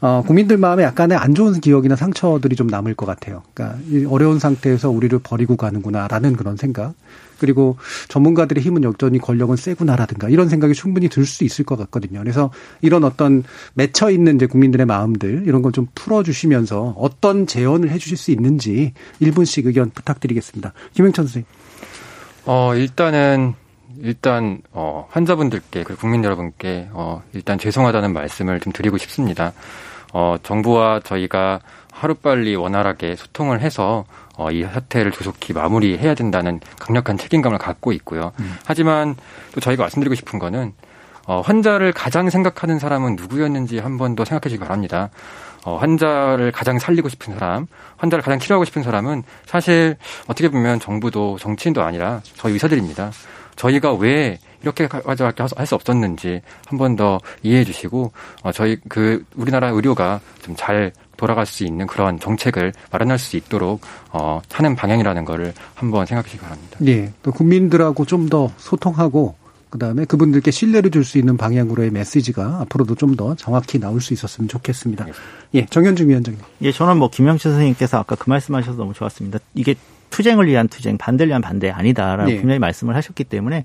어, 0.00 0.22
국민들 0.26 0.56
마음에 0.56 0.82
약간의 0.82 1.16
안 1.16 1.34
좋은 1.34 1.60
기억이나 1.60 1.94
상처들이 1.94 2.56
좀 2.56 2.66
남을 2.66 2.94
것 2.94 3.06
같아요. 3.06 3.42
그러니까 3.54 3.78
이 3.88 4.04
어려운 4.04 4.40
상태에서 4.40 4.90
우리를 4.90 5.16
버리고 5.20 5.56
가는구나라는 5.56 6.34
그런 6.34 6.56
생각. 6.56 6.94
그리고 7.42 7.76
전문가들의 8.08 8.62
힘은 8.62 8.84
여전히 8.84 9.18
권력은 9.18 9.56
세구나라든가 9.56 10.28
이런 10.30 10.48
생각이 10.48 10.72
충분히 10.74 11.08
들 11.08 11.26
수 11.26 11.44
있을 11.44 11.64
것 11.64 11.76
같거든요. 11.76 12.20
그래서 12.20 12.50
이런 12.80 13.04
어떤 13.04 13.42
맺혀 13.74 14.10
있는 14.10 14.36
이제 14.36 14.46
국민들의 14.46 14.86
마음들 14.86 15.42
이런 15.46 15.60
걸 15.60 15.72
좀 15.72 15.86
풀어주시면서 15.94 16.94
어떤 16.98 17.46
재언을 17.46 17.90
해주실 17.90 18.16
수 18.18 18.30
있는지 18.30 18.92
1분씩 19.22 19.66
의견 19.66 19.90
부탁드리겠습니다. 19.90 20.72
김영천 20.92 21.24
선생님. 21.26 21.46
어 22.44 22.74
일단은 22.74 23.54
일단 24.00 24.60
어 24.72 25.06
환자분들께 25.10 25.84
그 25.84 25.96
국민 25.96 26.22
여러분께 26.24 26.88
어 26.92 27.22
일단 27.32 27.58
죄송하다는 27.58 28.12
말씀을 28.12 28.60
좀 28.60 28.72
드리고 28.72 28.98
싶습니다. 28.98 29.52
어 30.12 30.36
정부와 30.42 31.00
저희가 31.00 31.60
하루빨리 31.92 32.54
원활하게 32.56 33.16
소통을 33.16 33.60
해서 33.60 34.04
어, 34.44 34.50
이 34.50 34.62
사태를 34.64 35.12
조속히 35.12 35.52
마무리해야 35.52 36.14
된다는 36.14 36.60
강력한 36.78 37.16
책임감을 37.18 37.58
갖고 37.58 37.92
있고요. 37.92 38.32
음. 38.40 38.56
하지만 38.64 39.14
또 39.54 39.60
저희가 39.60 39.84
말씀드리고 39.84 40.14
싶은 40.14 40.38
거는 40.38 40.72
어, 41.26 41.40
환자를 41.40 41.92
가장 41.92 42.28
생각하는 42.30 42.78
사람은 42.80 43.14
누구였는지 43.16 43.78
한 43.78 43.96
번 43.96 44.16
더 44.16 44.24
생각해 44.24 44.50
주기 44.50 44.58
바랍니다. 44.60 45.10
어, 45.64 45.76
환자를 45.76 46.50
가장 46.50 46.80
살리고 46.80 47.08
싶은 47.08 47.34
사람, 47.38 47.66
환자를 47.96 48.22
가장 48.24 48.40
치료하고 48.40 48.64
싶은 48.64 48.82
사람은 48.82 49.22
사실 49.46 49.96
어떻게 50.26 50.48
보면 50.48 50.80
정부도 50.80 51.38
정치인도 51.38 51.82
아니라 51.82 52.20
저희 52.34 52.54
의사들입니다. 52.54 53.12
저희가 53.54 53.92
왜 53.92 54.38
이렇게까지 54.62 55.22
할 55.22 55.66
수 55.66 55.74
없었는지 55.76 56.40
한 56.66 56.78
번 56.78 56.96
더 56.96 57.20
이해해 57.44 57.64
주시고 57.64 58.12
어, 58.42 58.50
저희 58.52 58.76
그 58.88 59.24
우리나라 59.36 59.68
의료가 59.68 60.20
좀 60.42 60.56
잘 60.56 60.92
돌아갈 61.22 61.46
수 61.46 61.62
있는 61.64 61.86
그런 61.86 62.18
정책을 62.18 62.72
마련할 62.90 63.16
수 63.18 63.36
있도록 63.36 63.80
어, 64.10 64.42
하는 64.50 64.74
방향이라는 64.74 65.24
거를 65.24 65.54
한번 65.74 66.04
생각해 66.04 66.24
주시기 66.26 66.42
바랍니다. 66.42 66.78
예. 66.86 67.12
또 67.22 67.30
국민들하고 67.30 68.04
좀 68.04 68.28
더 68.28 68.50
소통하고 68.56 69.36
그다음에 69.70 70.04
그분들께 70.04 70.50
신뢰를 70.50 70.90
줄 70.90 71.04
수 71.04 71.18
있는 71.18 71.36
방향으로의 71.36 71.90
메시지가 71.90 72.58
앞으로도 72.62 72.96
좀 72.96 73.14
더 73.16 73.34
정확히 73.36 73.78
나올 73.78 74.00
수 74.00 74.12
있었으면 74.14 74.48
좋겠습니다. 74.48 75.06
예, 75.54 75.66
정현중 75.66 76.08
위원장님. 76.08 76.40
예, 76.62 76.72
저는 76.72 76.96
뭐 76.98 77.08
김영철 77.08 77.52
선생님께서 77.52 77.98
아까 77.98 78.16
그 78.16 78.28
말씀하셔서 78.28 78.76
너무 78.76 78.92
좋았습니다. 78.94 79.38
이게 79.54 79.74
투쟁을 80.10 80.46
위한 80.48 80.66
투쟁, 80.68 80.98
반대를 80.98 81.28
위한 81.28 81.40
반대 81.40 81.70
아니다라고 81.70 82.30
네. 82.30 82.36
분명히 82.38 82.58
말씀을 82.58 82.96
하셨기 82.96 83.24
때문에 83.24 83.64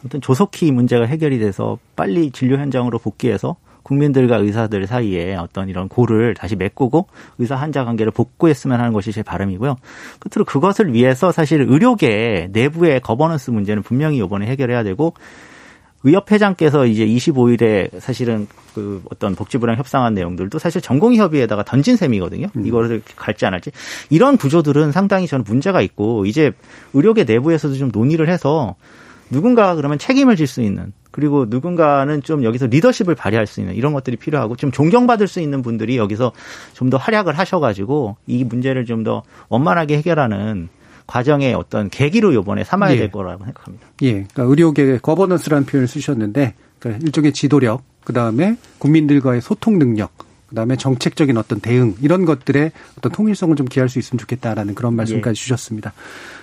아무튼 0.00 0.20
조속히 0.20 0.70
문제가 0.72 1.04
해결이 1.06 1.38
돼서 1.38 1.78
빨리 1.96 2.30
진료 2.30 2.58
현장으로 2.58 2.98
복귀해서 2.98 3.56
국민들과 3.90 4.36
의사들 4.36 4.86
사이에 4.86 5.34
어떤 5.34 5.68
이런 5.68 5.88
골을 5.88 6.34
다시 6.34 6.54
메꾸고 6.54 7.08
의사 7.38 7.56
환자 7.56 7.84
관계를 7.84 8.12
복구했으면 8.12 8.78
하는 8.78 8.92
것이 8.92 9.10
제 9.10 9.24
바람이고요. 9.24 9.76
끝으로 10.20 10.44
그것을 10.44 10.94
위해서 10.94 11.32
사실 11.32 11.62
의료계 11.68 12.50
내부의 12.52 13.00
거버넌스 13.00 13.50
문제는 13.50 13.82
분명히 13.82 14.18
이번에 14.18 14.46
해결해야 14.46 14.84
되고 14.84 15.14
의협 16.04 16.30
회장께서 16.30 16.86
이제 16.86 17.04
25일에 17.04 17.98
사실은 17.98 18.46
그 18.74 19.02
어떤 19.10 19.34
복지부랑 19.34 19.76
협상한 19.76 20.14
내용들도 20.14 20.58
사실 20.58 20.80
전공의협의회에다가 20.80 21.64
던진 21.64 21.96
셈이거든요. 21.96 22.46
음. 22.56 22.66
이거를 22.66 23.02
갈지 23.16 23.44
안 23.44 23.52
할지. 23.52 23.70
이런 24.08 24.36
구조들은 24.38 24.92
상당히 24.92 25.26
저는 25.26 25.44
문제가 25.44 25.82
있고 25.82 26.24
이제 26.26 26.52
의료계 26.94 27.24
내부에서도 27.24 27.74
좀 27.74 27.90
논의를 27.92 28.30
해서 28.30 28.76
누군가 29.30 29.74
그러면 29.74 29.98
책임을 29.98 30.36
질 30.36 30.46
수 30.46 30.60
있는 30.60 30.92
그리고 31.10 31.46
누군가는 31.48 32.22
좀 32.22 32.44
여기서 32.44 32.66
리더십을 32.66 33.14
발휘할 33.14 33.46
수 33.46 33.60
있는 33.60 33.74
이런 33.74 33.92
것들이 33.92 34.16
필요하고 34.16 34.56
좀 34.56 34.70
존경받을 34.70 35.26
수 35.28 35.40
있는 35.40 35.62
분들이 35.62 35.96
여기서 35.96 36.32
좀 36.74 36.90
더 36.90 36.96
활약을 36.96 37.38
하셔가지고 37.38 38.16
이 38.26 38.44
문제를 38.44 38.84
좀 38.84 39.04
더 39.04 39.22
원만하게 39.48 39.96
해결하는 39.98 40.68
과정의 41.06 41.54
어떤 41.54 41.90
계기로 41.90 42.34
요번에 42.34 42.62
삼아야 42.64 42.92
예. 42.94 42.98
될 42.98 43.10
거라고 43.10 43.44
생각합니다. 43.44 43.86
예. 44.02 44.12
그러니까 44.12 44.42
의료계 44.44 44.98
거버넌스라는 44.98 45.66
표현을 45.66 45.88
쓰셨는데 45.88 46.54
그러니까 46.78 47.04
일종의 47.04 47.32
지도력, 47.32 47.82
그 48.04 48.12
다음에 48.12 48.56
국민들과의 48.78 49.40
소통 49.40 49.78
능력, 49.78 50.12
그다음에 50.48 50.76
정책적인 50.76 51.36
어떤 51.36 51.60
대응 51.60 51.94
이런 52.00 52.24
것들의 52.24 52.70
어떤 52.98 53.12
통일성을 53.12 53.54
좀 53.56 53.66
기할 53.66 53.88
수 53.88 53.98
있으면 53.98 54.18
좋겠다라는 54.18 54.74
그런 54.74 54.94
말씀까지 54.94 55.30
예. 55.30 55.34
주셨습니다. 55.34 55.92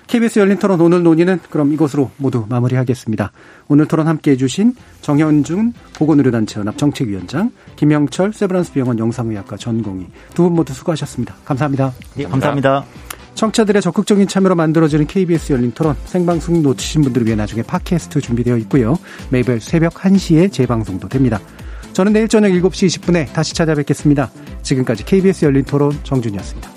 KBS 0.07 0.39
열린 0.39 0.57
토론 0.57 0.79
오늘 0.79 1.03
논의는 1.03 1.39
그럼 1.49 1.73
이것으로 1.73 2.11
모두 2.17 2.45
마무리하겠습니다. 2.47 3.31
오늘 3.67 3.87
토론 3.87 4.07
함께 4.07 4.31
해주신 4.31 4.73
정현준 5.01 5.73
보건의료단체 5.95 6.59
연합 6.61 6.77
정책위원장, 6.77 7.51
김영철 7.75 8.31
세브란스 8.33 8.71
병원 8.73 8.97
영상의학과 8.99 9.57
전공의 9.57 10.07
두 10.33 10.43
분 10.43 10.53
모두 10.53 10.73
수고하셨습니다. 10.73 11.35
감사합니다. 11.43 11.93
예, 12.19 12.23
감사합니다. 12.23 12.85
청취자들의 13.35 13.81
적극적인 13.81 14.27
참여로 14.27 14.55
만들어지는 14.55 15.05
KBS 15.07 15.51
열린 15.53 15.71
토론 15.71 15.95
생방송 16.05 16.63
놓치신 16.63 17.01
분들을 17.01 17.27
위해 17.27 17.35
나중에 17.35 17.61
팟캐스트 17.61 18.21
준비되어 18.21 18.57
있고요. 18.59 18.97
매일 19.29 19.59
새벽 19.59 19.93
1시에 19.95 20.51
재방송도 20.51 21.09
됩니다. 21.09 21.39
저는 21.93 22.13
내일 22.13 22.27
저녁 22.29 22.49
7시 22.49 23.01
20분에 23.01 23.31
다시 23.33 23.53
찾아뵙겠습니다. 23.53 24.31
지금까지 24.63 25.03
KBS 25.03 25.45
열린 25.45 25.65
토론 25.65 25.91
정준이었습니다. 26.03 26.76